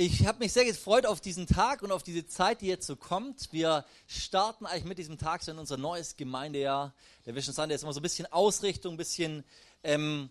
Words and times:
ich 0.00 0.28
habe 0.28 0.38
mich 0.38 0.52
sehr 0.52 0.64
gefreut 0.64 1.06
auf 1.06 1.20
diesen 1.20 1.48
Tag 1.48 1.82
und 1.82 1.90
auf 1.90 2.04
diese 2.04 2.24
Zeit, 2.24 2.60
die 2.60 2.68
jetzt 2.68 2.86
so 2.86 2.94
kommt. 2.94 3.52
Wir 3.52 3.84
starten 4.06 4.64
eigentlich 4.64 4.84
mit 4.84 4.96
diesem 4.96 5.18
Tag 5.18 5.42
so 5.42 5.50
in 5.50 5.58
unser 5.58 5.76
neues 5.76 6.16
Gemeindejahr. 6.16 6.94
Der 7.26 7.34
Vision 7.34 7.52
Sunday 7.52 7.74
ist 7.74 7.82
immer 7.82 7.92
so 7.92 7.98
ein 7.98 8.04
bisschen 8.04 8.32
Ausrichtung, 8.32 8.94
ein 8.94 8.96
bisschen, 8.96 9.42
ähm, 9.82 10.30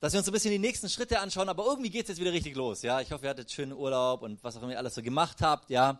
dass 0.00 0.12
wir 0.12 0.18
uns 0.18 0.28
ein 0.28 0.32
bisschen 0.32 0.50
die 0.50 0.58
nächsten 0.58 0.90
Schritte 0.90 1.20
anschauen. 1.20 1.48
Aber 1.48 1.64
irgendwie 1.64 1.88
geht 1.88 2.02
es 2.02 2.08
jetzt 2.10 2.20
wieder 2.20 2.34
richtig 2.34 2.54
los. 2.54 2.82
Ja, 2.82 3.00
ich 3.00 3.10
hoffe, 3.12 3.24
ihr 3.24 3.30
hattet 3.30 3.50
schönen 3.50 3.72
Urlaub 3.72 4.20
und 4.20 4.44
was 4.44 4.58
auch 4.58 4.62
immer 4.62 4.72
ihr 4.72 4.78
alles 4.78 4.94
so 4.94 5.02
gemacht 5.02 5.40
habt. 5.40 5.70
Ja, 5.70 5.98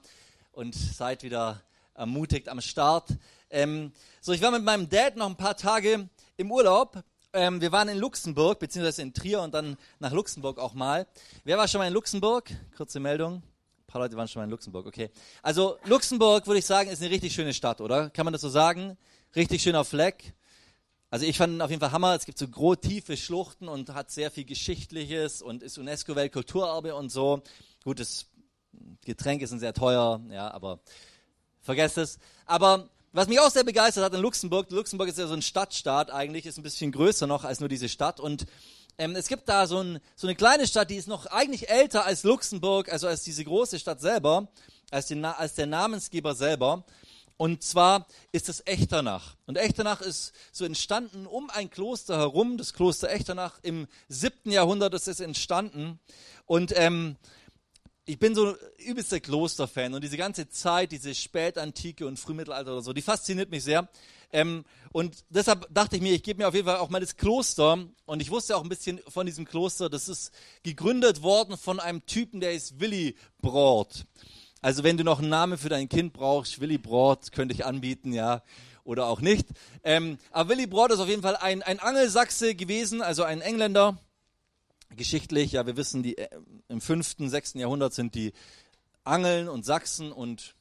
und 0.51 0.75
seid 0.75 1.23
wieder 1.23 1.63
ermutigt 1.95 2.51
am 2.51 2.61
Start. 2.61 3.09
Ähm, 3.49 3.93
so, 4.21 4.33
ich 4.33 4.43
war 4.43 4.51
mit 4.51 4.65
meinem 4.65 4.91
Dad 4.91 5.17
noch 5.17 5.31
ein 5.31 5.37
paar 5.39 5.57
Tage 5.57 6.11
im 6.37 6.53
Urlaub 6.53 7.03
ähm, 7.33 7.61
wir 7.61 7.73
waren 7.73 7.89
in 7.89 7.99
Luxemburg, 7.99 8.59
beziehungsweise 8.59 9.03
in 9.03 9.15
Trier 9.15 9.41
und 9.41 9.55
dann 9.55 9.77
nach 9.99 10.13
Luxemburg 10.13 10.59
auch 10.59 10.75
mal. 10.75 11.07
Wer 11.45 11.59
war 11.59 11.67
schon 11.69 11.79
mal 11.79 11.87
in 11.87 11.95
Luxemburg? 11.95 12.51
Kurze 12.77 13.01
Meldung. 13.01 13.37
Ein 13.37 13.87
paar 13.87 14.03
Leute 14.03 14.17
waren 14.17 14.29
schon 14.29 14.41
mal 14.41 14.45
in 14.45 14.51
Luxemburg, 14.51 14.87
okay. 14.87 15.11
Also 15.43 15.79
Luxemburg, 15.85 16.47
würde 16.47 16.59
ich 16.59 16.67
sagen, 16.67 16.91
ist 16.91 17.01
eine 17.01 17.11
richtig 17.11 17.33
schöne 17.35 17.55
Stadt, 17.55 17.81
oder? 17.81 18.11
Kann 18.11 18.25
man 18.25 18.33
das 18.33 18.43
so 18.43 18.49
sagen? 18.49 18.97
Richtig 19.35 19.63
schöner 19.63 19.85
Fleck. 19.85 20.35
Also 21.11 21.27
ich 21.27 21.37
fand 21.37 21.61
auf 21.61 21.71
jeden 21.71 21.81
Fall 21.81 21.93
Hammer. 21.93 22.15
Es 22.15 22.25
gibt 22.25 22.39
so 22.39 22.49
groß 22.49 22.79
tiefe 22.81 23.17
Schluchten 23.17 23.69
und 23.69 23.93
hat 23.95 24.11
sehr 24.11 24.31
viel 24.31 24.45
Geschichtliches 24.45 25.43
und 25.43 25.63
ist 25.63 25.79
UNESCO-Weltkulturerbe 25.79 26.95
und 26.95 27.11
so. 27.11 27.43
Gut, 27.85 28.01
das 28.01 28.27
Getränk 29.05 29.43
ist 29.43 29.51
sehr 29.51 29.75
teuer, 29.75 30.21
ja, 30.31 30.51
aber 30.51 30.81
vergesst 31.61 31.99
es. 31.99 32.19
Aber 32.47 32.89
was 33.13 33.29
mich 33.29 33.41
auch 33.41 33.51
sehr 33.51 33.65
begeistert 33.65 34.05
hat 34.05 34.15
in 34.15 34.21
Luxemburg, 34.21 34.71
Luxemburg 34.71 35.09
ist 35.09 35.19
ja 35.19 35.27
so 35.27 35.35
ein 35.35 35.43
Stadtstaat 35.43 36.11
eigentlich, 36.11 36.47
ist 36.47 36.59
ein 36.59 36.63
bisschen 36.63 36.93
größer 36.93 37.27
noch 37.27 37.45
als 37.45 37.61
nur 37.61 37.69
diese 37.69 37.89
Stadt 37.89 38.21
und 38.21 38.47
ähm, 38.99 39.17
es 39.17 39.29
gibt 39.29 39.49
da 39.49 39.67
so, 39.67 39.83
ein, 39.83 40.01
so, 40.17 40.27
eine 40.27 40.37
kleine 40.37 40.67
Stadt, 40.67 40.91
die 40.91 40.97
ist 40.97 41.09
noch 41.09 41.27
eigentlich 41.27 41.71
älter 41.71 42.05
als 42.05 42.25
Luxemburg, 42.25 42.93
also 42.93 43.07
als 43.07 43.23
diese 43.23 43.45
große 43.45 43.79
Stadt 43.79 44.01
selber, 44.01 44.49
als, 44.91 45.07
den, 45.07 45.25
als 45.25 45.55
der 45.55 45.67
Namensgeber 45.67 46.35
selber. 46.35 46.85
Und 47.39 47.63
zwar 47.63 48.07
ist 48.31 48.49
es 48.49 48.63
Echternach. 48.67 49.35
Und 49.47 49.57
Echternach 49.57 50.01
ist 50.03 50.33
so 50.53 50.65
entstanden 50.65 51.27
um 51.27 51.51
ein 51.51 51.71
Kloster 51.71 52.19
herum, 52.19 52.59
das 52.59 52.75
Kloster 52.75 53.11
Echternach. 53.11 53.59
Im 53.63 53.89
siebten 54.09 54.53
Jahrhundert 54.53 54.95
ist 54.95 55.09
es 55.09 55.19
entstanden. 55.19 55.99
Und 56.47 56.73
ähm, 56.77 57.17
ich 58.05 58.19
bin 58.19 58.35
so 58.35 58.57
übelster 58.79 59.21
Klosterfan 59.21 59.95
und 59.95 60.03
diese 60.03 60.17
ganze 60.17 60.49
Zeit, 60.49 60.91
diese 60.93 61.15
Spätantike 61.15 62.07
und 62.07 62.19
Frühmittelalter 62.19 62.73
oder 62.73 62.83
so, 62.83 62.93
die 62.93 63.03
fasziniert 63.03 63.51
mich 63.51 63.63
sehr. 63.63 63.89
Ähm, 64.33 64.65
und 64.93 65.25
deshalb 65.29 65.73
dachte 65.73 65.97
ich 65.97 66.03
mir, 66.03 66.13
ich 66.13 66.23
gebe 66.23 66.43
mir 66.43 66.49
auf 66.49 66.55
jeden 66.55 66.67
Fall 66.67 66.79
auch 66.79 66.91
mal 66.91 67.01
das 67.01 67.17
Kloster. 67.17 67.79
Und 68.07 68.23
ich 68.23 68.31
wusste 68.31 68.57
auch 68.57 68.63
ein 68.63 68.69
bisschen 68.69 69.01
von 69.07 69.27
diesem 69.27 69.45
Kloster. 69.45 69.89
Das 69.89 70.09
ist 70.09 70.33
gegründet 70.63 71.23
worden 71.23 71.57
von 71.57 71.79
einem 71.79 72.05
Typen, 72.07 72.41
der 72.41 72.55
ist 72.55 72.81
Willy 72.81 73.15
Brort. 73.41 74.07
Also 74.63 74.85
wenn 74.85 74.97
du 74.97 75.05
noch 75.05 75.21
einen 75.21 75.29
Namen 75.29 75.59
für 75.59 75.69
dein 75.69 75.89
Kind 75.89 76.13
brauchst, 76.13 76.61
Willy 76.61 76.79
Brort 76.79 77.33
könnte 77.33 77.55
ich 77.55 77.65
anbieten, 77.65 78.13
ja, 78.13 78.43
oder 78.85 79.07
auch 79.07 79.21
nicht. 79.21 79.47
Ähm, 79.85 80.19
aber 80.31 80.51
Willy 80.51 80.67
Brort 80.67 80.93
ist 80.93 80.99
auf 80.99 81.09
jeden 81.09 81.23
Fall 81.23 81.37
ein, 81.37 81.63
ein 81.63 81.79
Angelsachse 81.79 82.55
gewesen, 82.55 83.03
also 83.03 83.23
ein 83.23 83.41
Engländer 83.41 83.99
geschichtlich, 84.97 85.53
ja, 85.53 85.67
wir 85.67 85.77
wissen, 85.77 86.03
die, 86.03 86.19
äh, 86.19 86.29
im 86.69 86.81
5., 86.81 87.17
6. 87.19 87.55
Jahrhundert 87.55 87.95
sind 87.95 88.15
die 88.15 88.33
Angeln 89.05 89.49
und 89.49 89.65
Sachsen 89.65 90.13
und 90.13 90.55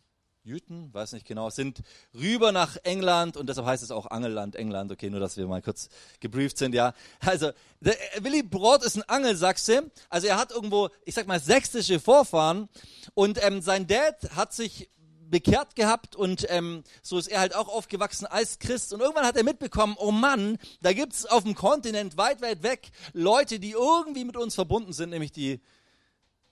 Jüten, 0.44 0.92
weiß 0.92 1.14
nicht 1.14 1.28
genau, 1.28 1.52
sind 1.52 1.82
rüber 2.16 2.52
nach 2.52 2.78
England 2.84 3.38
und 3.38 3.48
deshalb 3.48 3.68
heißt 3.68 3.84
es 3.84 3.92
auch 3.92 4.08
Angelland, 4.08 4.56
England. 4.56 4.92
Okay, 4.92 5.10
nur 5.10 5.20
dass 5.20 5.38
wir 5.38 5.46
mal 5.46 5.62
kurz 5.62 5.90
gebrieft 6.20 6.58
sind, 6.58 6.74
ja. 6.74 6.94
Also, 7.20 7.52
der 7.80 7.94
äh, 8.18 8.24
Willy 8.24 8.42
Brod 8.42 8.84
ist 8.84 8.96
ein 8.96 9.04
Angelsachse, 9.04 9.92
also 10.10 10.28
er 10.28 10.38
hat 10.38 10.52
irgendwo, 10.52 10.90
ich 11.06 11.14
sag 11.14 11.28
mal, 11.28 11.40
sächsische 11.40 12.00
Vorfahren 12.00 12.70
und 13.14 13.44
ähm, 13.44 13.62
sein 13.62 13.86
Dad 13.86 14.36
hat 14.36 14.54
sich 14.54 14.90
bekehrt 15.32 15.76
gehabt 15.76 16.16
und 16.16 16.46
ähm, 16.50 16.84
so 17.02 17.18
ist 17.18 17.28
er 17.28 17.40
halt 17.40 17.56
auch 17.56 17.68
aufgewachsen 17.70 18.28
als 18.28 18.60
Christ. 18.60 18.94
Und 18.94 19.00
irgendwann 19.00 19.26
hat 19.26 19.38
er 19.38 19.44
mitbekommen, 19.44 19.96
oh 19.98 20.12
Mann, 20.12 20.60
da 20.82 20.94
gibt 20.94 21.14
es 21.14 21.26
auf 21.26 21.44
dem 21.44 21.56
Kontinent 21.56 22.18
weit, 22.18 22.42
weit 22.42 22.62
weg 22.62 22.92
Leute, 23.14 23.60
die 23.60 23.72
irgendwie 23.72 24.26
mit 24.26 24.38
uns 24.38 24.54
verbunden 24.54 24.94
sind, 24.94 25.10
nämlich 25.10 25.32
die, 25.32 25.60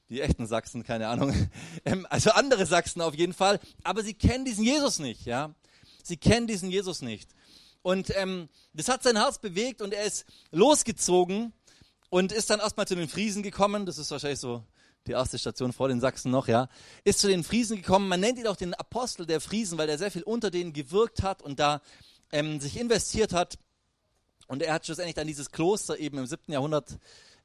die 0.10 0.22
echten 0.22 0.48
Sachsen, 0.48 0.84
keine 0.84 1.10
Ahnung. 1.10 1.34
Ähm, 1.86 2.06
also 2.10 2.32
andere 2.32 2.66
Sachsen 2.66 3.02
auf 3.02 3.16
jeden 3.16 3.34
Fall. 3.34 3.60
Aber 3.84 4.04
sie 4.04 4.14
kennen 4.14 4.44
diesen 4.44 4.66
Jesus 4.66 5.00
nicht, 5.00 5.26
ja. 5.26 5.54
Sie 6.04 6.18
kennen 6.18 6.46
diesen 6.46 6.70
Jesus 6.70 7.02
nicht. 7.02 7.30
Und 7.82 8.14
ähm, 8.18 8.50
das 8.74 8.90
hat 8.90 9.04
sein 9.04 9.16
Herz 9.16 9.40
bewegt 9.40 9.82
und 9.82 9.94
er 9.94 10.04
ist 10.04 10.26
losgezogen 10.52 11.54
und 12.10 12.32
ist 12.32 12.50
dann 12.50 12.60
erstmal 12.60 12.88
zu 12.88 12.96
den 12.96 13.08
Friesen 13.08 13.44
gekommen. 13.44 13.86
Das 13.86 13.98
ist 13.98 14.12
wahrscheinlich 14.12 14.40
so 14.40 14.64
die 15.10 15.14
erste 15.14 15.40
Station 15.40 15.74
vor 15.74 15.88
den 15.88 16.00
Sachsen 16.00 16.32
noch, 16.32 16.48
ja, 16.48 16.70
ist 17.04 17.20
zu 17.20 17.28
den 17.28 17.44
Friesen 17.44 17.78
gekommen. 17.78 18.08
Man 18.08 18.20
nennt 18.20 18.38
ihn 18.38 18.48
auch 18.48 18.56
den 18.56 18.74
Apostel 18.74 19.26
der 19.26 19.42
Friesen, 19.42 19.78
weil 19.78 19.90
er 19.90 19.98
sehr 19.98 20.12
viel 20.12 20.24
unter 20.24 20.52
denen 20.52 20.72
gewirkt 20.72 21.24
hat 21.24 21.42
und 21.42 21.60
da 21.60 21.82
ähm, 22.32 22.60
sich 22.60 22.80
investiert 22.80 23.34
hat. 23.34 23.58
Und 24.48 24.62
er 24.62 24.74
hat 24.74 24.86
schlussendlich 24.86 25.16
dann 25.16 25.28
dieses 25.28 25.52
Kloster 25.52 26.00
eben 26.00 26.18
im 26.20 26.26
siebten 26.26 26.52
Jahrhundert 26.52 26.98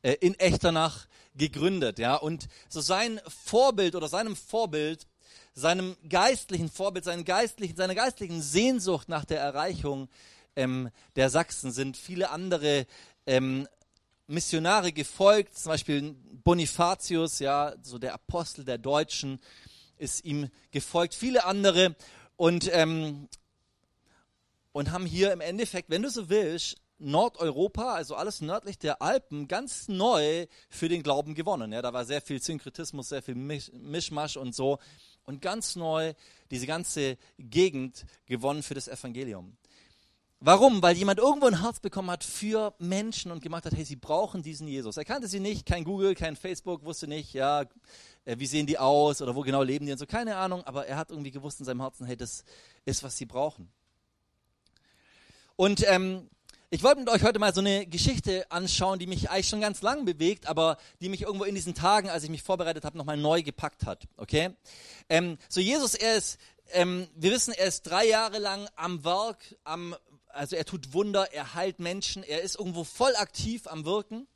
äh, 0.02 0.12
in 0.20 0.34
Echternach 0.34 1.06
gegründet, 1.34 1.98
ja. 1.98 2.16
Und 2.16 2.48
so 2.68 2.80
sein 2.80 3.20
Vorbild 3.26 3.94
oder 3.94 4.08
seinem 4.08 4.36
Vorbild, 4.36 5.06
seinem 5.54 5.96
geistlichen 6.08 6.70
Vorbild, 6.70 7.04
seinen 7.04 7.24
geistlichen, 7.24 7.76
seiner 7.76 7.94
geistlichen 7.94 8.42
Sehnsucht 8.42 9.08
nach 9.08 9.24
der 9.24 9.40
Erreichung 9.40 10.08
ähm, 10.56 10.90
der 11.16 11.30
Sachsen 11.30 11.72
sind 11.72 11.96
viele 11.96 12.30
andere 12.30 12.86
ähm, 13.26 13.66
Missionare 14.26 14.92
gefolgt, 14.92 15.58
zum 15.58 15.70
Beispiel 15.70 16.14
Bonifatius, 16.44 17.38
ja, 17.38 17.74
so 17.82 17.98
der 17.98 18.14
Apostel 18.14 18.64
der 18.64 18.78
Deutschen, 18.78 19.40
ist 19.98 20.24
ihm 20.24 20.48
gefolgt, 20.70 21.14
viele 21.14 21.44
andere 21.44 21.94
und, 22.36 22.68
ähm, 22.72 23.28
und 24.72 24.90
haben 24.90 25.06
hier 25.06 25.32
im 25.32 25.40
Endeffekt, 25.40 25.90
wenn 25.90 26.02
du 26.02 26.10
so 26.10 26.28
willst, 26.28 26.76
Nordeuropa, 26.98 27.94
also 27.94 28.14
alles 28.14 28.40
nördlich 28.40 28.78
der 28.78 29.02
Alpen, 29.02 29.48
ganz 29.48 29.88
neu 29.88 30.46
für 30.68 30.88
den 30.88 31.02
Glauben 31.02 31.34
gewonnen. 31.34 31.72
Ja, 31.72 31.82
da 31.82 31.92
war 31.92 32.04
sehr 32.04 32.20
viel 32.20 32.40
Synkretismus, 32.40 33.08
sehr 33.08 33.22
viel 33.22 33.34
Mischmasch 33.34 34.36
und 34.36 34.54
so. 34.54 34.78
Und 35.24 35.42
ganz 35.42 35.74
neu 35.76 36.14
diese 36.50 36.66
ganze 36.66 37.16
Gegend 37.38 38.04
gewonnen 38.26 38.62
für 38.62 38.74
das 38.74 38.88
Evangelium. 38.88 39.56
Warum? 40.46 40.82
Weil 40.82 40.94
jemand 40.94 41.20
irgendwo 41.20 41.46
ein 41.46 41.62
Herz 41.62 41.80
bekommen 41.80 42.10
hat 42.10 42.22
für 42.22 42.74
Menschen 42.78 43.32
und 43.32 43.42
gemacht 43.42 43.64
hat, 43.64 43.72
hey, 43.72 43.86
sie 43.86 43.96
brauchen 43.96 44.42
diesen 44.42 44.68
Jesus. 44.68 44.98
Er 44.98 45.06
kannte 45.06 45.26
sie 45.26 45.40
nicht, 45.40 45.64
kein 45.64 45.84
Google, 45.84 46.14
kein 46.14 46.36
Facebook, 46.36 46.84
wusste 46.84 47.08
nicht, 47.08 47.32
ja, 47.32 47.62
äh, 48.26 48.36
wie 48.36 48.44
sehen 48.44 48.66
die 48.66 48.78
aus 48.78 49.22
oder 49.22 49.34
wo 49.34 49.40
genau 49.40 49.62
leben 49.62 49.86
die 49.86 49.92
und 49.92 49.96
so, 49.96 50.04
keine 50.04 50.36
Ahnung, 50.36 50.62
aber 50.64 50.86
er 50.86 50.98
hat 50.98 51.08
irgendwie 51.08 51.30
gewusst 51.30 51.60
in 51.60 51.64
seinem 51.64 51.80
Herzen, 51.80 52.04
hey, 52.04 52.18
das 52.18 52.44
ist, 52.84 53.02
was 53.02 53.16
sie 53.16 53.24
brauchen. 53.24 53.72
Und 55.56 55.82
ähm, 55.88 56.28
ich 56.68 56.82
wollte 56.82 57.00
mit 57.00 57.08
euch 57.08 57.22
heute 57.22 57.38
mal 57.38 57.54
so 57.54 57.60
eine 57.60 57.86
Geschichte 57.86 58.44
anschauen, 58.50 58.98
die 58.98 59.06
mich 59.06 59.30
eigentlich 59.30 59.48
schon 59.48 59.62
ganz 59.62 59.80
lang 59.80 60.04
bewegt, 60.04 60.46
aber 60.46 60.76
die 61.00 61.08
mich 61.08 61.22
irgendwo 61.22 61.44
in 61.44 61.54
diesen 61.54 61.74
Tagen, 61.74 62.10
als 62.10 62.22
ich 62.22 62.28
mich 62.28 62.42
vorbereitet 62.42 62.84
habe, 62.84 62.98
nochmal 62.98 63.16
neu 63.16 63.42
gepackt 63.42 63.86
hat. 63.86 64.06
Okay? 64.18 64.50
Ähm, 65.08 65.38
so 65.48 65.62
Jesus, 65.62 65.94
er 65.94 66.16
ist, 66.16 66.38
ähm, 66.72 67.08
wir 67.14 67.30
wissen, 67.30 67.54
er 67.54 67.68
ist 67.68 67.84
drei 67.84 68.06
Jahre 68.06 68.38
lang 68.40 68.68
am 68.76 69.04
Werk, 69.04 69.38
am 69.64 69.96
also 70.34 70.56
er 70.56 70.64
tut 70.64 70.92
Wunder, 70.92 71.32
er 71.32 71.54
heilt 71.54 71.78
Menschen, 71.78 72.22
er 72.22 72.42
ist 72.42 72.58
irgendwo 72.58 72.84
voll 72.84 73.14
aktiv 73.16 73.66
am 73.66 73.84
Wirken. 73.84 74.26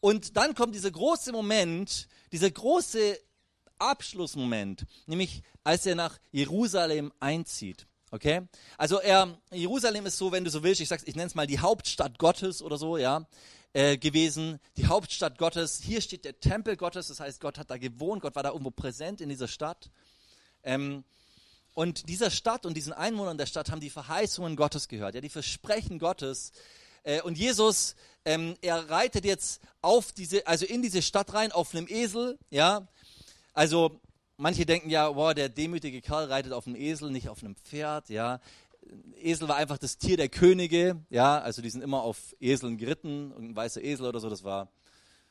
Und 0.00 0.36
dann 0.36 0.54
kommt 0.54 0.74
dieser 0.74 0.90
große 0.90 1.32
Moment, 1.32 2.08
dieser 2.32 2.50
große 2.50 3.18
Abschlussmoment, 3.78 4.86
nämlich 5.06 5.42
als 5.64 5.86
er 5.86 5.94
nach 5.94 6.18
Jerusalem 6.32 7.12
einzieht. 7.20 7.86
Okay? 8.10 8.42
Also 8.76 9.00
er, 9.00 9.38
Jerusalem 9.52 10.06
ist 10.06 10.18
so, 10.18 10.32
wenn 10.32 10.44
du 10.44 10.50
so 10.50 10.62
willst, 10.62 10.80
ich 10.80 10.88
sag's, 10.88 11.04
ich 11.06 11.14
nenne 11.14 11.28
es 11.28 11.34
mal 11.34 11.46
die 11.46 11.60
Hauptstadt 11.60 12.18
Gottes 12.18 12.62
oder 12.62 12.76
so, 12.76 12.96
ja, 12.96 13.26
äh, 13.72 13.98
gewesen. 13.98 14.58
Die 14.76 14.86
Hauptstadt 14.86 15.38
Gottes. 15.38 15.80
Hier 15.82 16.00
steht 16.00 16.24
der 16.24 16.40
Tempel 16.40 16.76
Gottes, 16.76 17.08
das 17.08 17.20
heißt, 17.20 17.40
Gott 17.40 17.58
hat 17.58 17.70
da 17.70 17.76
gewohnt, 17.76 18.22
Gott 18.22 18.34
war 18.34 18.42
da 18.42 18.50
irgendwo 18.50 18.70
präsent 18.70 19.20
in 19.20 19.28
dieser 19.28 19.48
Stadt. 19.48 19.90
Ähm, 20.62 21.04
und 21.74 22.08
dieser 22.08 22.30
Stadt 22.30 22.66
und 22.66 22.76
diesen 22.76 22.92
Einwohnern 22.92 23.38
der 23.38 23.46
Stadt 23.46 23.70
haben 23.70 23.80
die 23.80 23.90
Verheißungen 23.90 24.56
Gottes 24.56 24.88
gehört, 24.88 25.14
ja, 25.14 25.20
die 25.20 25.28
Versprechen 25.28 25.98
Gottes. 25.98 26.52
Äh, 27.02 27.22
und 27.22 27.38
Jesus, 27.38 27.94
ähm, 28.24 28.56
er 28.60 28.90
reitet 28.90 29.24
jetzt 29.24 29.60
auf 29.80 30.12
diese, 30.12 30.46
also 30.46 30.66
in 30.66 30.82
diese 30.82 31.02
Stadt 31.02 31.32
rein 31.32 31.52
auf 31.52 31.74
einem 31.74 31.86
Esel, 31.88 32.38
ja. 32.50 32.86
Also 33.52 34.00
manche 34.36 34.66
denken 34.66 34.90
ja, 34.90 35.14
wow, 35.14 35.32
der 35.32 35.48
demütige 35.48 36.00
Kerl 36.00 36.26
reitet 36.26 36.52
auf 36.52 36.66
einem 36.66 36.76
Esel, 36.76 37.10
nicht 37.10 37.28
auf 37.28 37.42
einem 37.42 37.56
Pferd, 37.56 38.08
ja. 38.10 38.40
Esel 39.20 39.48
war 39.48 39.56
einfach 39.56 39.78
das 39.78 39.98
Tier 39.98 40.16
der 40.16 40.28
Könige, 40.28 40.96
ja, 41.10 41.38
also 41.40 41.62
die 41.62 41.70
sind 41.70 41.82
immer 41.82 42.02
auf 42.02 42.34
Eseln 42.40 42.76
geritten, 42.76 43.32
ein 43.38 43.54
weißer 43.54 43.82
Esel 43.82 44.06
oder 44.06 44.20
so, 44.20 44.28
das 44.28 44.42
war 44.42 44.68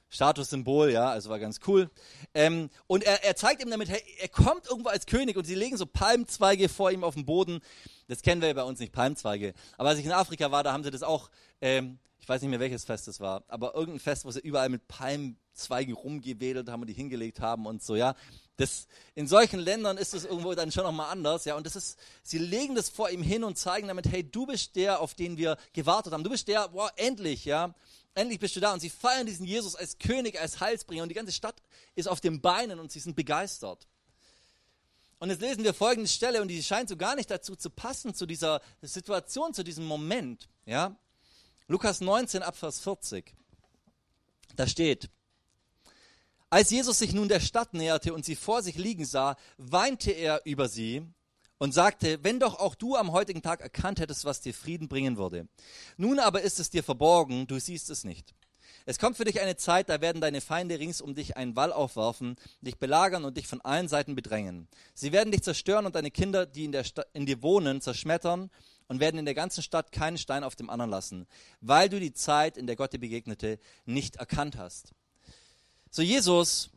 Statussymbol, 0.09 0.91
ja, 0.91 1.09
also 1.09 1.29
war 1.29 1.39
ganz 1.39 1.59
cool. 1.67 1.89
Ähm, 2.33 2.69
und 2.87 3.03
er, 3.03 3.23
er 3.23 3.35
zeigt 3.35 3.63
ihm 3.63 3.69
damit, 3.69 3.89
hey, 3.89 4.01
er 4.19 4.27
kommt 4.27 4.67
irgendwo 4.67 4.89
als 4.89 5.05
König 5.05 5.37
und 5.37 5.45
sie 5.45 5.55
legen 5.55 5.77
so 5.77 5.85
Palmzweige 5.85 6.67
vor 6.67 6.91
ihm 6.91 7.03
auf 7.03 7.13
den 7.13 7.25
Boden. 7.25 7.61
Das 8.07 8.23
kennen 8.23 8.41
wir 8.41 8.47
ja 8.47 8.55
bei 8.55 8.63
uns 8.63 8.79
nicht, 8.79 8.91
Palmzweige. 8.91 9.53
Aber 9.77 9.89
als 9.89 9.99
ich 9.99 10.05
in 10.05 10.11
Afrika 10.11 10.51
war, 10.51 10.63
da 10.63 10.73
haben 10.73 10.83
sie 10.83 10.91
das 10.91 11.03
auch, 11.03 11.29
ähm, 11.61 11.99
ich 12.19 12.27
weiß 12.27 12.41
nicht 12.41 12.49
mehr 12.49 12.59
welches 12.59 12.85
Fest 12.85 13.07
es 13.07 13.19
war, 13.19 13.43
aber 13.47 13.75
irgendein 13.75 13.99
Fest, 13.99 14.25
wo 14.25 14.31
sie 14.31 14.39
überall 14.39 14.69
mit 14.69 14.87
Palmzweigen 14.87 15.93
rumgewedelt 15.93 16.69
haben 16.69 16.81
und 16.81 16.87
die 16.87 16.93
hingelegt 16.93 17.39
haben 17.39 17.67
und 17.67 17.83
so, 17.83 17.95
ja. 17.95 18.15
Das, 18.57 18.87
in 19.15 19.25
solchen 19.25 19.59
Ländern 19.59 19.97
ist 19.97 20.13
es 20.13 20.25
irgendwo 20.25 20.53
dann 20.53 20.71
schon 20.71 20.83
nochmal 20.83 21.11
anders, 21.11 21.45
ja. 21.45 21.55
Und 21.55 21.65
das 21.65 21.75
ist, 21.75 21.97
sie 22.23 22.39
legen 22.39 22.75
das 22.75 22.89
vor 22.89 23.09
ihm 23.09 23.21
hin 23.21 23.43
und 23.43 23.57
zeigen 23.57 23.87
damit, 23.87 24.11
hey, 24.11 24.23
du 24.23 24.47
bist 24.47 24.75
der, 24.75 24.99
auf 24.99 25.13
den 25.13 25.37
wir 25.37 25.55
gewartet 25.71 26.11
haben. 26.11 26.23
Du 26.23 26.29
bist 26.29 26.47
der, 26.47 26.67
boah, 26.67 26.91
endlich, 26.97 27.45
ja. 27.45 27.73
Endlich 28.19 28.39
bist 28.39 28.53
du 28.57 28.59
da. 28.59 28.73
Und 28.73 28.81
sie 28.81 28.89
feiern 28.89 29.25
diesen 29.25 29.45
Jesus 29.45 29.75
als 29.75 29.97
König, 29.97 30.37
als 30.37 30.59
Heilsbringer. 30.59 31.03
Und 31.03 31.09
die 31.09 31.15
ganze 31.15 31.31
Stadt 31.31 31.61
ist 31.95 32.09
auf 32.09 32.19
den 32.19 32.41
Beinen 32.41 32.77
und 32.77 32.91
sie 32.91 32.99
sind 32.99 33.15
begeistert. 33.15 33.87
Und 35.19 35.29
jetzt 35.29 35.39
lesen 35.39 35.63
wir 35.63 35.73
folgende 35.73 36.09
Stelle 36.09 36.41
und 36.41 36.49
die 36.49 36.61
scheint 36.61 36.89
so 36.89 36.97
gar 36.97 37.15
nicht 37.15 37.31
dazu 37.31 37.55
zu 37.55 37.69
passen, 37.69 38.13
zu 38.13 38.25
dieser 38.25 38.61
Situation, 38.81 39.53
zu 39.53 39.63
diesem 39.63 39.85
Moment. 39.85 40.49
Ja? 40.65 40.97
Lukas 41.67 42.01
19, 42.01 42.43
Abvers 42.43 42.81
40. 42.81 43.33
Da 44.57 44.67
steht, 44.67 45.09
als 46.49 46.71
Jesus 46.71 46.99
sich 46.99 47.13
nun 47.13 47.29
der 47.29 47.39
Stadt 47.39 47.73
näherte 47.73 48.13
und 48.13 48.25
sie 48.25 48.35
vor 48.35 48.63
sich 48.63 48.75
liegen 48.75 49.05
sah, 49.05 49.37
weinte 49.57 50.11
er 50.11 50.45
über 50.45 50.67
sie 50.67 51.07
und 51.59 51.73
sagte, 51.73 52.23
wenn 52.23 52.39
doch 52.39 52.57
auch 52.59 52.73
du 52.73 52.95
am 52.95 53.11
heutigen 53.11 53.43
Tag 53.43 53.61
erkannt 53.61 53.99
hättest, 53.99 54.25
was 54.25 54.41
dir 54.41 54.53
Frieden 54.53 54.87
bringen 54.87 55.17
würde. 55.17 55.47
Nun 55.97 56.17
aber 56.19 56.41
ist 56.41 56.59
es 56.59 56.71
dir 56.71 56.83
verborgen, 56.83 57.45
du 57.45 57.59
siehst 57.59 57.89
es 57.91 58.03
nicht. 58.03 58.33
Es 58.85 58.97
kommt 58.97 59.17
für 59.17 59.25
dich 59.25 59.39
eine 59.39 59.57
Zeit, 59.57 59.89
da 59.89 60.01
werden 60.01 60.21
deine 60.21 60.41
Feinde 60.41 60.79
rings 60.79 61.01
um 61.01 61.13
dich 61.13 61.37
einen 61.37 61.55
Wall 61.55 61.71
aufwerfen, 61.71 62.37
dich 62.61 62.77
belagern 62.77 63.25
und 63.25 63.37
dich 63.37 63.45
von 63.45 63.61
allen 63.61 63.87
Seiten 63.87 64.15
bedrängen. 64.15 64.67
Sie 64.95 65.11
werden 65.11 65.31
dich 65.31 65.43
zerstören 65.43 65.85
und 65.85 65.95
deine 65.95 66.11
Kinder, 66.11 66.45
die 66.45 66.65
in, 66.65 66.71
der 66.71 66.85
in 67.13 67.25
dir 67.25 67.43
wohnen, 67.43 67.81
zerschmettern 67.81 68.49
und 68.87 68.99
werden 68.99 69.19
in 69.19 69.25
der 69.25 69.35
ganzen 69.35 69.61
Stadt 69.61 69.91
keinen 69.91 70.17
Stein 70.17 70.43
auf 70.43 70.55
dem 70.55 70.69
anderen 70.69 70.89
lassen, 70.89 71.27
weil 71.61 71.89
du 71.89 71.99
die 71.99 72.13
Zeit, 72.13 72.57
in 72.57 72.67
der 72.67 72.75
Gott 72.75 72.93
dir 72.93 72.99
begegnete, 72.99 73.59
nicht 73.85 74.15
erkannt 74.15 74.57
hast. 74.57 74.93
So 75.91 76.01
Jesus, 76.01 76.71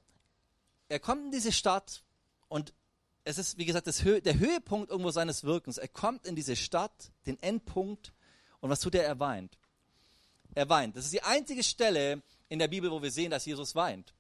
er 0.89 0.99
kommt 0.99 1.27
in 1.27 1.31
diese 1.31 1.53
Stadt 1.53 2.03
und 2.49 2.75
es 3.25 3.39
ist, 3.39 3.59
wie 3.59 3.65
gesagt, 3.65 3.87
Hö 3.87 4.21
der 4.21 4.39
Höhepunkt 4.39 4.91
irgendwo 4.91 5.11
seines 5.11 5.45
Wirkens. 5.45 5.79
Er 5.79 5.89
kommt 5.89 6.27
in 6.27 6.35
diese 6.35 6.57
Stadt, 6.57 7.13
den 7.27 7.41
Endpunkt, 7.43 8.13
und 8.61 8.71
was 8.71 8.81
tut 8.81 8.95
er? 8.95 9.05
Er 9.05 9.19
weint. 9.19 9.59
Er 10.55 10.69
weint. 10.69 10.97
Das 10.97 11.05
ist 11.05 11.13
die 11.13 11.23
einzige 11.23 11.63
Stelle 11.63 12.23
in 12.49 12.59
der 12.59 12.69
Bibel, 12.69 12.91
wo 12.91 13.03
wir 13.03 13.11
sehen, 13.11 13.31
dass 13.31 13.45
Jesus 13.45 13.75
weint. 13.75 14.15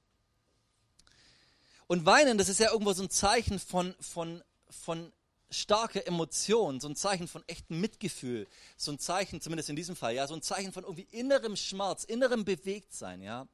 Und 1.86 2.06
weinen, 2.06 2.38
das 2.38 2.48
ist 2.48 2.58
ja 2.58 2.70
irgendwo 2.70 2.92
so 2.92 3.02
ein 3.02 3.10
Zeichen 3.10 3.58
von, 3.58 3.94
von, 4.00 4.42
von 4.68 5.12
starker 5.50 6.06
Emotion, 6.06 6.80
so 6.80 6.88
ein 6.88 6.96
Zeichen 6.96 7.28
von 7.28 7.44
echtem 7.46 7.80
Mitgefühl, 7.80 8.48
so 8.76 8.90
ein 8.92 8.98
Zeichen, 8.98 9.40
zumindest 9.40 9.68
in 9.68 9.76
diesem 9.76 9.94
Fall, 9.94 10.14
ja, 10.14 10.26
so 10.26 10.34
ein 10.34 10.42
Zeichen 10.42 10.72
von 10.72 10.84
irgendwie 10.84 11.06
innerem 11.10 11.54
Schmerz, 11.54 12.04
innerem 12.04 12.44
Bewegtsein, 12.44 13.20
ja. 13.22 13.46